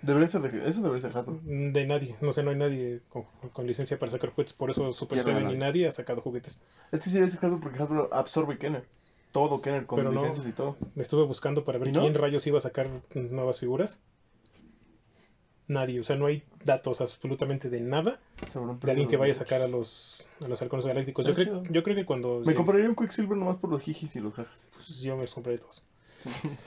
[0.01, 0.67] Debería ser de.
[0.67, 1.39] Eso debería ser Hasbro.
[1.43, 2.15] De nadie.
[2.21, 3.23] No sé, no hay nadie con,
[3.53, 4.53] con licencia para sacar juguetes.
[4.53, 5.53] Por eso Super Quiero Seven ganar.
[5.53, 6.61] ni nadie ha sacado juguetes.
[6.91, 8.85] Es que sí debe ser Hasbro porque Hasbro absorbe Kenner.
[9.31, 10.15] Todo Kenner con Pero no.
[10.19, 10.75] licencias y todo.
[10.95, 12.01] Estuve buscando para ver ¿Y no?
[12.01, 13.99] quién rayos iba a sacar nuevas figuras.
[15.67, 18.19] Nadie, o sea, no hay datos absolutamente de nada
[18.81, 21.25] de alguien que vaya a sacar a los, a los halcones galácticos.
[21.25, 24.19] Yo, creo, yo creo que cuando Me compraría un Quicksilver nomás por los jijis y
[24.19, 24.67] los jajas.
[24.73, 25.83] pues, yo me los compré todos.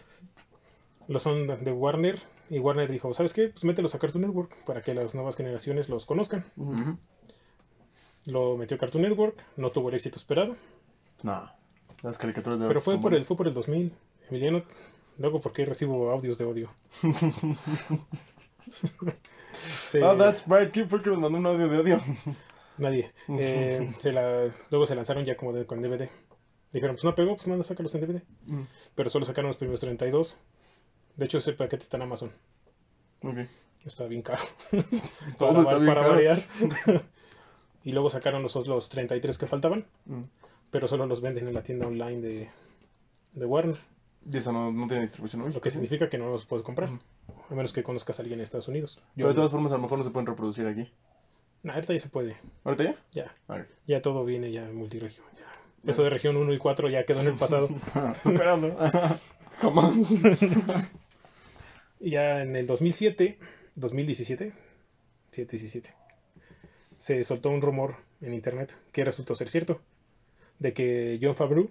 [1.09, 2.19] Los son de Warner
[2.51, 3.49] y Warner dijo, ¿sabes qué?
[3.49, 6.45] Pues mételos a Cartoon Network para que las nuevas generaciones los conozcan.
[8.27, 10.57] Lo metió a Cartoon Network, no tuvo el éxito esperado,
[11.23, 11.49] No.
[12.03, 13.93] Las caricaturas de pero fue por el, fue por el 2000.
[14.29, 14.63] Emiliano,
[15.19, 16.71] luego, ¿por qué recibo audios de odio?
[19.85, 20.71] Se- Oh, that's right.
[20.73, 22.01] ¿Quién fue que nos mandó un audio de odio?
[22.79, 23.13] Nadie.
[23.29, 26.09] Eh, se la, luego se lanzaron ya como de- con DVD.
[26.73, 28.23] Dijeron, pues no pegó, pues manda, sácalos en DVD.
[28.47, 28.63] Mm,
[28.95, 30.37] Pero solo sacaron los primeros 32.
[31.17, 32.33] De hecho, ese paquete está en Amazon.
[33.23, 33.39] ok.
[33.85, 34.43] Está bien caro.
[35.39, 36.09] Para está bien para caro.
[36.11, 36.43] variar.
[37.85, 39.87] y luego sacaron los, los 33 que faltaban.
[40.07, 40.23] Mm.
[40.71, 42.51] Pero solo los venden en la tienda online de,
[43.33, 43.77] de Warner.
[44.25, 45.53] Y eso no, no tiene distribución hoy.
[45.53, 46.91] Lo que significa que no los puedes comprar.
[47.51, 49.01] A menos que conozcas a alguien en Estados Unidos.
[49.15, 50.91] Pero de todas formas, a lo mejor no se pueden reproducir aquí.
[51.63, 52.37] Nah, ahorita ya se puede.
[52.65, 52.97] ¿Ahorita ya?
[53.49, 53.67] Ya.
[53.87, 55.27] Ya todo viene ya multiregión.
[55.37, 55.91] Ya.
[55.91, 57.69] Eso de región 1 y 4 ya quedó en el pasado.
[58.17, 58.77] Superando.
[59.61, 60.13] Jamás.
[62.01, 63.39] Y ya en el 2007,
[63.75, 64.53] 2017,
[65.31, 65.95] 7 y 17,
[66.99, 69.81] se soltó un rumor en internet que resultó ser cierto.
[70.59, 71.71] De que John Favreau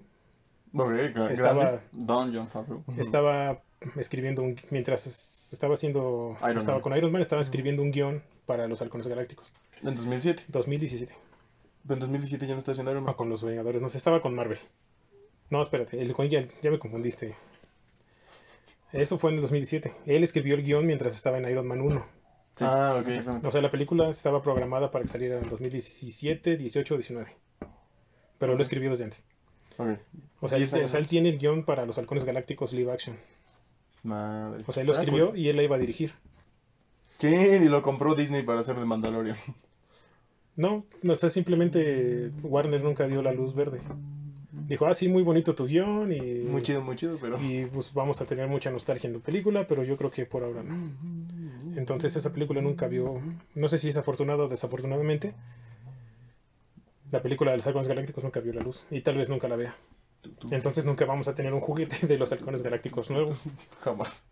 [1.31, 1.81] Estaba.
[1.91, 2.83] Don John Favreau.
[2.97, 3.61] Estaba
[3.97, 6.81] escribiendo un, mientras es- estaba haciendo Iron estaba Man.
[6.83, 9.51] con Iron Man estaba escribiendo un guion para los Halcones Galácticos
[9.83, 10.43] En 2007.
[10.47, 11.13] 2017
[11.87, 13.11] En 2017 ya no está haciendo Iron Man.
[13.13, 14.57] no con los Vengadores no se estaba con Marvel
[15.51, 17.35] no espérate el con- ya, ya me confundiste
[18.91, 22.05] eso fue en el 2017 él escribió el guion mientras estaba en Iron Man 1
[22.55, 23.07] Sí, Ah, ok.
[23.07, 23.47] exactamente.
[23.47, 27.35] o sea la película estaba programada para que saliera en 2017 18 19
[28.39, 29.23] pero él lo escribió desde antes
[30.39, 33.17] O sea, él, o sea, él tiene el guion para los Halcones Galácticos live action
[34.03, 34.63] Madre.
[34.67, 36.13] o sea él lo escribió y él la iba a dirigir
[37.17, 39.37] Sí, y lo compró Disney para hacer de Mandalorian.
[40.57, 43.81] No, no, o sea, simplemente Warner nunca dio la luz verde.
[44.51, 47.37] Dijo, ah, sí, muy bonito tu guion y, Muy chido, muy chido, pero.
[47.41, 50.43] y pues vamos a tener mucha nostalgia en tu película, pero yo creo que por
[50.43, 50.91] ahora no.
[51.75, 53.21] Entonces esa película nunca vio,
[53.53, 55.35] no sé si es afortunado o desafortunadamente,
[57.11, 59.55] la película de los Halcones Galácticos nunca vio la luz y tal vez nunca la
[59.55, 59.75] vea.
[60.49, 63.35] Entonces nunca vamos a tener un juguete de los Halcones Galácticos nuevo.
[63.83, 64.25] Jamás.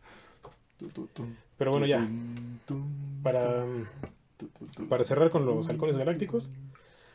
[1.58, 2.06] Pero bueno, ya,
[2.66, 2.84] tu,
[3.22, 3.64] para,
[5.04, 6.50] cerrar con los Halcones Galácticos,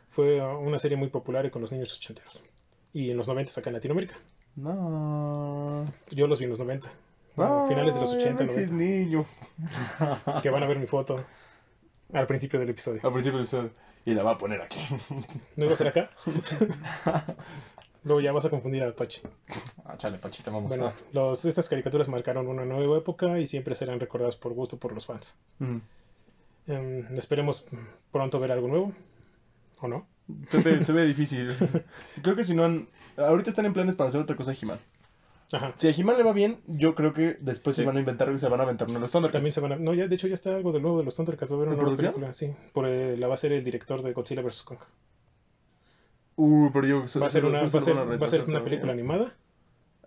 [0.09, 2.43] fue una serie muy popular con los niños ochenteros.
[2.95, 4.15] Y en los 90 acá en Latinoamérica.
[4.57, 5.85] No.
[6.11, 6.91] Yo los vi en los 90.
[7.37, 8.75] Bueno, finales de los Ay, 80, Alexis 90.
[8.75, 9.27] niño.
[10.43, 11.25] Que van a ver mi foto
[12.13, 13.01] al principio del episodio.
[13.03, 13.71] Al principio del episodio.
[14.05, 14.81] Y la va a poner aquí.
[15.57, 16.11] ¿No iba a ser acá?
[18.05, 19.23] Luego ya vas a confundir a Apache.
[19.85, 24.01] Ah, chale, Pachita, vamos Bueno, los, estas caricaturas marcaron una nueva época y siempre serán
[24.01, 25.37] recordadas por gusto por los fans.
[25.59, 25.77] Mm.
[26.69, 27.65] Em, esperemos
[28.13, 28.93] pronto ver algo nuevo.
[29.81, 30.07] ¿O no?
[30.49, 31.51] Se ve, se ve difícil.
[32.23, 32.89] Creo que si no han.
[33.17, 34.79] Ahorita están en planes para hacer otra cosa de.
[35.51, 35.73] Ajá.
[35.77, 37.83] Si a He-Man le va bien, yo creo que después Sí.
[37.83, 39.33] se van a inventar y se van a aventar unos Thundercats.
[39.33, 39.77] También se van a...
[39.77, 41.51] No, ya, de hecho ya está algo de nuevo de los Thundercats.
[41.51, 42.55] Va a haber una ¿En nueva película, sí.
[42.75, 44.63] Por, eh, la va a ser el director de Godzilla vs.
[44.63, 44.79] Kong.
[46.37, 46.99] Uh, pero yo.
[47.21, 49.35] Va a ser una, va ser, va a ser una película animada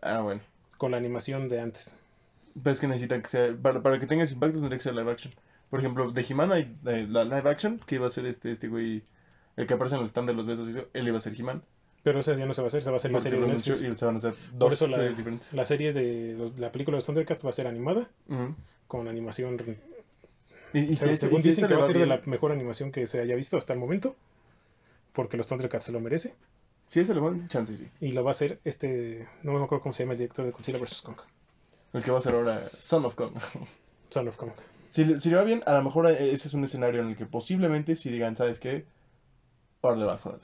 [0.02, 0.42] Ah, bueno.
[0.78, 1.98] con la animación de antes.
[2.62, 3.56] Pero es que necesitan que sea.
[3.62, 5.34] Para, para que tengas impacto, tendría que ser live action.
[5.70, 8.68] Por ejemplo, de He-Man hay eh, la live action, que iba a ser este, este
[8.68, 9.04] güey.
[9.58, 11.64] El que aparece en el stand de los besos, él iba a ser He-Man.
[12.04, 13.48] Pero esa ya no se va a hacer, se va a hacer la serie de
[13.48, 13.84] Netflix.
[13.84, 15.54] Y se van a hacer Por dos eso la, series diferentes.
[15.54, 18.10] la serie de la película de Thundercats va a ser animada
[18.88, 19.58] con animación.
[20.74, 23.36] Y, según y dicen que va a ser de la mejor animación que se haya
[23.36, 24.16] visto hasta el momento,
[25.14, 26.34] porque los Thundercats se lo merece.
[26.88, 27.88] Si ese le van, chance, sí.
[28.02, 30.52] Y lo va a hacer este, no me acuerdo cómo se llama el director de
[30.52, 31.02] Godzilla vs.
[31.04, 31.16] Kong,
[31.94, 33.34] El que va a ser ahora Son of Kong.
[34.10, 34.52] Son of Kong.
[34.90, 37.16] Si, si le va bien, a lo mejor eh, ese es un escenario en el
[37.16, 38.86] que posiblemente si digan, ¿sabes qué?
[39.82, 40.38] Ahora le vas a.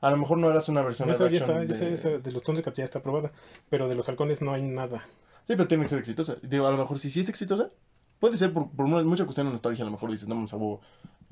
[0.00, 1.94] A lo mejor no eras una versión Esa live ya está, action de...
[1.94, 3.30] esa de los Thundercats ya está aprobada,
[3.68, 4.98] pero de los halcones no hay nada.
[5.46, 6.36] Sí, pero tiene que ser exitosa.
[6.42, 7.70] Digo, a lo mejor si sí es exitosa,
[8.18, 9.82] puede ser por, por una- mucha cuestión de nostalgia.
[9.82, 10.58] A lo mejor dices, no, vamos a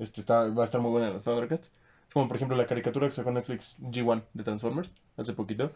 [0.03, 1.71] este está, va a estar muy buena los Thundercats.
[2.07, 5.71] Es como, por ejemplo, la caricatura que sacó Netflix G1 de Transformers hace poquito.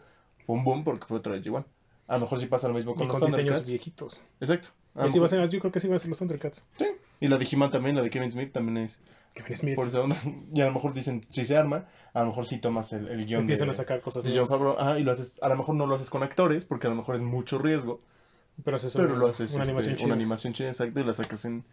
[0.46, 1.64] Fue un boom porque fue otra de G1.
[2.06, 3.68] A lo mejor sí pasa lo mismo con Y los con diseños Thundercats.
[3.68, 4.20] viejitos.
[4.40, 4.68] Exacto.
[4.96, 6.64] Va a ser, yo creo que sí va a ser los Thundercats.
[6.78, 6.86] Sí.
[7.20, 8.98] Y la de He-Man también, la de Kevin Smith también es
[9.34, 9.74] Kevin Smith.
[9.76, 10.16] por onda.
[10.54, 13.26] Y a lo mejor dicen, si se arma, a lo mejor sí tomas el, el
[13.26, 14.48] guion Empiezan de, a sacar cosas de nuevas.
[14.50, 14.78] Favreau.
[14.78, 16.96] Ajá, y lo haces, a lo mejor no lo haces con actores, porque a lo
[16.96, 18.00] mejor es mucho riesgo.
[18.62, 20.06] Pero haces Pero una, lo haces una este, animación chida.
[20.06, 21.64] una animación chida, exacto, y la sacas en...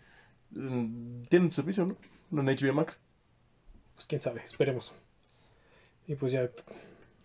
[0.56, 1.96] en- Tienen tu servicio,
[2.32, 2.42] ¿no?
[2.42, 3.00] En HBO Max.
[3.94, 4.92] Pues quién sabe, esperemos.
[6.08, 6.50] Y pues ya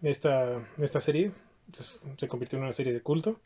[0.02, 1.32] esta, esta serie
[1.72, 1.84] se,
[2.18, 3.40] se convirtió en una serie de culto.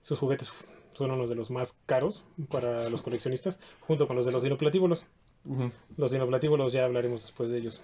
[0.00, 0.52] Sus juguetes
[0.92, 5.06] son unos de los más caros para los coleccionistas, junto con los de los dinoplatíbulos.
[5.44, 5.70] Ujú.
[5.96, 7.82] Los dinoplatíbulos ya hablaremos después de ellos.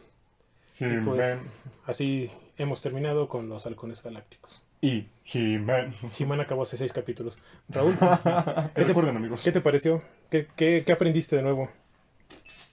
[0.81, 1.39] Y pues
[1.87, 4.61] así hemos terminado con los halcones galácticos.
[4.81, 5.95] Y He-Man.
[6.19, 7.39] He-Man acabó hace seis capítulos.
[7.69, 7.97] Raúl,
[8.75, 9.43] ¿Qué te amigos?
[9.43, 10.03] ¿qué te pareció?
[10.31, 11.71] ¿Qué, qué, qué aprendiste de nuevo?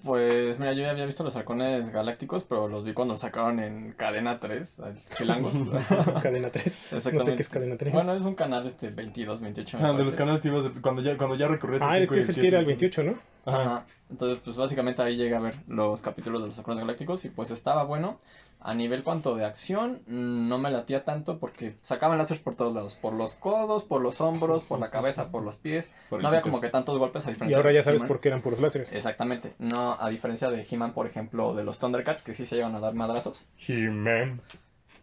[0.04, 3.60] Pues mira, yo ya había visto los halcones galácticos, pero los vi cuando los sacaron
[3.60, 5.54] en Cadena 3, al Chilangos.
[6.24, 6.66] Cadena 3.
[6.66, 7.36] No sé Exactamente.
[7.36, 7.94] qué es Cadena 3.
[7.94, 9.78] Bueno, es un canal este 22, 28.
[9.78, 12.02] me Ah, de los canales que ibas de- cuando ya, cuando ya recorrías ah, el
[12.04, 13.16] cinco que y es el que era el 28, ¿no?
[13.46, 13.62] Ajá.
[13.62, 13.86] Ajá.
[14.10, 17.52] Entonces, pues básicamente ahí llegué a ver los capítulos de los halcones galácticos y pues
[17.52, 18.20] estaba bueno.
[18.64, 22.94] A nivel cuanto de acción, no me latía tanto porque sacaban láseres por todos lados,
[22.94, 25.90] por los codos, por los hombros, por la cabeza, por los pies.
[26.12, 28.20] Por No había como que tantos golpes a Y diferencia ahora de ya sabes por
[28.20, 28.92] qué eran puros láseres.
[28.92, 29.54] Exactamente.
[29.58, 32.76] No, a diferencia de He-Man, por ejemplo, o de los Thundercats, que sí se llevan
[32.76, 33.48] a dar madrazos.
[33.68, 34.42] He-Man.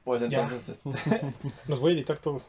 [0.04, 0.42] Pues Ya.
[0.44, 1.34] entonces, este,
[1.66, 2.48] Los voy a editar todos.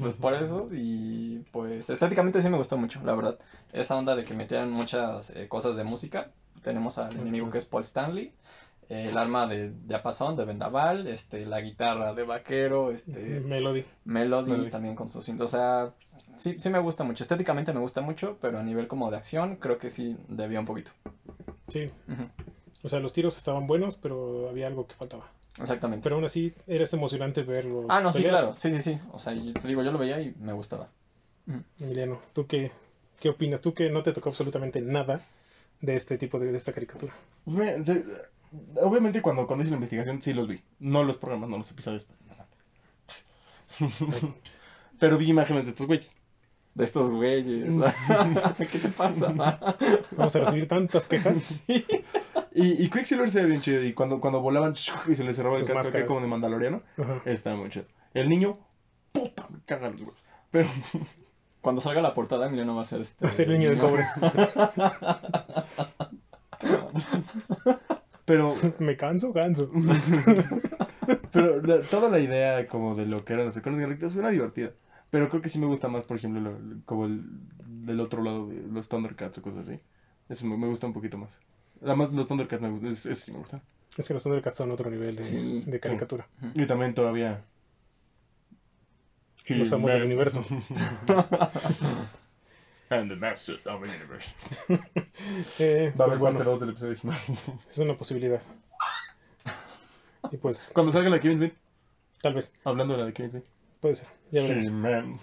[0.00, 0.68] pues por eso.
[0.72, 3.38] Y pues estéticamente sí me gustó mucho, la verdad.
[3.72, 6.30] Esa onda de que metieran muchas eh, cosas de música,
[6.62, 8.32] tenemos al enemigo que es Paul Stanley,
[8.88, 13.84] el arma de diapasón de Vendaval, este, la guitarra de vaquero, este, Melody.
[14.04, 14.70] Melody, Melody.
[14.70, 15.44] también con su cinta.
[15.44, 15.92] O sea,
[16.36, 17.22] sí, sí me gusta mucho.
[17.22, 20.66] Estéticamente me gusta mucho, pero a nivel como de acción, creo que sí debía un
[20.66, 20.90] poquito.
[21.68, 21.86] Sí.
[22.82, 25.30] O sea, los tiros estaban buenos, pero había algo que faltaba.
[25.60, 26.04] Exactamente.
[26.04, 27.86] Pero aún así, era emocionante verlo.
[27.88, 28.54] Ah, no, sí, claro.
[28.54, 28.98] Sí, sí, sí.
[29.12, 30.88] O sea, yo te digo, yo lo veía y me gustaba.
[31.80, 32.70] Emiliano, ¿tú qué,
[33.18, 33.60] qué opinas?
[33.60, 35.22] Tú que no te tocó absolutamente nada
[35.80, 37.14] de este tipo de, de esta caricatura.
[37.44, 37.90] Pues,
[38.82, 40.60] obviamente cuando, cuando hice la investigación sí los vi.
[40.78, 42.06] No los programas, no los episodios.
[44.98, 46.14] Pero vi imágenes de estos güeyes.
[46.74, 47.68] De estos güeyes.
[48.58, 49.32] ¿Qué te pasa?
[50.16, 51.42] Vamos a recibir tantas quejas.
[51.66, 51.84] Y,
[52.54, 53.82] y Quicksilver se ve bien chido.
[53.84, 54.74] Y cuando, cuando volaban
[55.08, 57.22] y se les cerraba el Sus casco acá como de Mandaloriano, Ajá.
[57.24, 57.86] estaba muy chido.
[58.14, 58.58] El niño,
[59.12, 60.22] puta, me cagan los huevos.
[60.50, 60.68] Pero,
[61.60, 63.24] Cuando salga la portada, Emiliano va a ser este.
[63.24, 64.06] Va a ser el niño de cobre.
[68.28, 69.68] Pero, Me canso, canso.
[71.32, 74.70] pero la- toda la idea como de lo que eran los iconos galácticos suena divertida.
[75.10, 77.22] Pero creo que sí me gusta más, por ejemplo, lo- lo- como el
[77.86, 79.80] del otro lado de los Thundercats o cosas así.
[80.28, 81.36] Eso me, me gusta un poquito más.
[81.82, 83.62] Además, los Thundercats me gustan, es- eso sí me gustan.
[83.96, 86.28] Es que los Thundercats son otro nivel de, Sí, de caricatura.
[86.54, 87.42] Y también todavía...
[89.48, 90.44] Los amos del universo.
[92.90, 94.28] And the Masters of the Universe.
[95.58, 97.18] Eh, Va a haber bueno, parte 2 del episodio de He-Man.
[97.68, 98.40] es una posibilidad.
[100.30, 101.54] Y pues, Cuando salga la de Kevin Smith,
[102.22, 103.44] tal vez, hablando de la de Kevin Smith.
[103.80, 104.06] puede ser.
[104.30, 105.20] Ya veremos.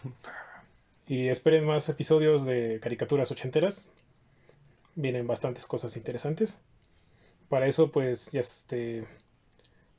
[1.07, 3.87] Y esperen más episodios de caricaturas ochenteras.
[4.95, 6.59] Vienen bastantes cosas interesantes.
[7.49, 9.05] Para eso, pues, ya este.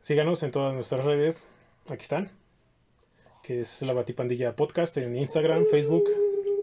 [0.00, 1.46] Síganos en todas nuestras redes.
[1.88, 2.30] Aquí están.
[3.42, 6.04] Que es la Batipandilla Podcast en Instagram, Facebook,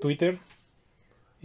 [0.01, 0.39] Twitter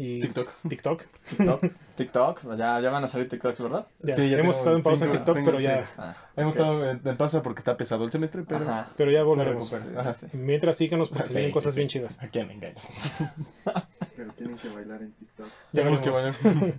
[0.01, 0.49] y TikTok.
[0.69, 1.03] TikTok.
[1.37, 1.65] TikTok.
[1.97, 2.57] TikTok.
[2.57, 3.87] Ya, ya van a salir TikToks, ¿verdad?
[3.99, 5.93] Ya, Sí, ya hemos estado en pausa en TikTok, tengo- pero ya, sí.
[5.99, 8.91] Ah, Hemos estado en, en pausa porque está pesado el semestre, pero Ajá.
[8.97, 9.73] pero ya volveremos.
[9.73, 10.15] Ajá.
[10.15, 10.27] Sí.
[10.35, 12.16] Mientras síganos porque se vienen cosas bien chidas.
[12.23, 12.77] ¿A quién engaño?
[14.16, 15.47] Pero tienen que bailar en TikTok.
[15.47, 16.35] Ya Tenemos que valer.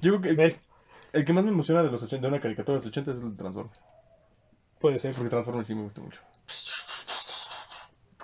[0.00, 0.56] Yo creo que
[1.12, 3.18] el que más me emociona de los 80, de una caricatura de los 80 es
[3.18, 3.80] el de Transformers.
[4.78, 5.14] puede ser.
[5.14, 6.20] Porque Transformers sí me gusta mucho.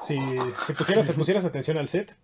[0.00, 0.18] Si,
[0.64, 2.16] si pusieras, si pusieras atención al set,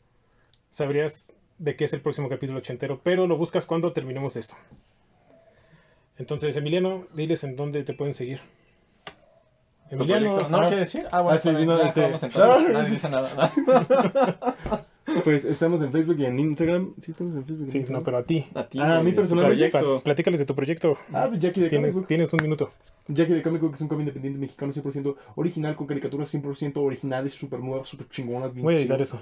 [0.71, 4.57] sabrías de qué es el próximo capítulo ochentero, pero lo buscas cuando terminemos esto.
[6.19, 8.41] Entonces, Emiliano, diles en dónde te pueden seguir.
[9.89, 10.37] ¿Tu Emiliano?
[10.51, 11.07] ¿No lo quiere decir?
[11.11, 12.37] Ah, bueno, Ah, no, este- entonces.
[12.73, 13.53] Nadie dice nada.
[15.25, 16.93] Pues estamos en Facebook y en Instagram.
[16.99, 17.61] Sí, estamos en Facebook.
[17.63, 18.05] y en sí, no, Instagram.
[18.05, 18.47] pero a ti.
[18.55, 19.73] A ti, Ah, a mí personalmente,
[20.05, 20.99] Platícales de tu proyecto.
[21.15, 22.07] Ah, pues Jackie de Comic Tienes, Book.
[22.07, 22.73] tienes un minuto.
[23.09, 27.33] Jackie de Comic Book es un cómic independiente mexicano 100% original, con caricaturas 100% originales,
[27.33, 28.53] súper nuevas, súper chingonas.
[28.53, 29.19] bien Voy a editar eso.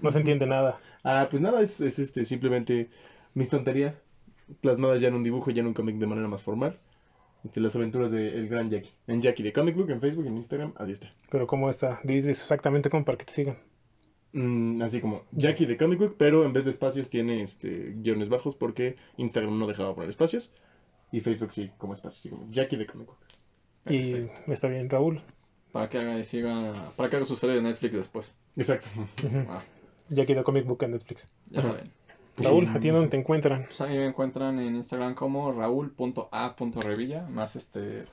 [0.00, 0.80] No se entiende nada.
[1.04, 2.90] Ah, pues nada, es, es este, simplemente
[3.34, 4.02] mis tonterías
[4.60, 6.78] plasmadas ya en un dibujo, ya en un cómic de manera más formal.
[7.44, 8.92] Este, las aventuras del gran Jackie.
[9.06, 11.12] En Jackie de Comic Book, en Facebook, en Instagram, así está.
[11.30, 12.00] Pero ¿cómo está?
[12.04, 13.58] Diles exactamente cómo para que te sigan.
[14.32, 18.28] Mm, así como Jackie de Comic Book, pero en vez de espacios tiene este, guiones
[18.28, 20.52] bajos porque Instagram no dejaba poner espacios.
[21.10, 23.18] Y Facebook sí, como espacios, así como Jackie de Comic Book.
[23.90, 25.20] Y está bien, Raúl.
[25.72, 28.34] Para que haga, siga, para que haga su serie de Netflix después.
[28.56, 28.88] Exacto.
[29.48, 29.62] Ah,
[30.12, 31.28] Ya quedó Comic Book en Netflix.
[31.50, 31.90] ya saben.
[32.38, 33.64] Raúl, ¿a ti dónde te encuentran?
[33.64, 38.06] Pues a mí me encuentran en Instagram como raúl.a.revilla, más este,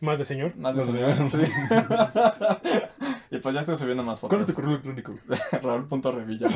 [0.00, 0.56] Más de señor.
[0.56, 1.42] más de señor, sí.
[3.30, 4.40] y pues ya estoy subiendo más ¿Cuál fotos.
[4.40, 5.14] es tu correo electrónico?
[5.62, 6.48] Raúl.revilla.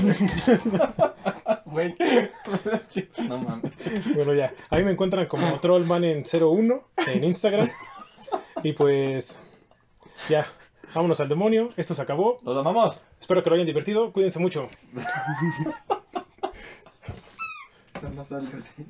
[1.67, 3.73] Güey, es que no mames.
[4.15, 4.55] Bueno, ya.
[4.71, 7.69] A mí me encuentran como Trollman en 01 en Instagram.
[8.63, 9.41] Y pues,
[10.31, 10.47] ya.
[10.95, 11.71] Vámonos al demonio.
[11.77, 12.37] Esto se acabó.
[12.45, 13.01] Los amamos.
[13.21, 14.13] Espero que lo hayan divertido.
[14.13, 14.69] Cuídense mucho.
[17.95, 18.87] Eso no sale así.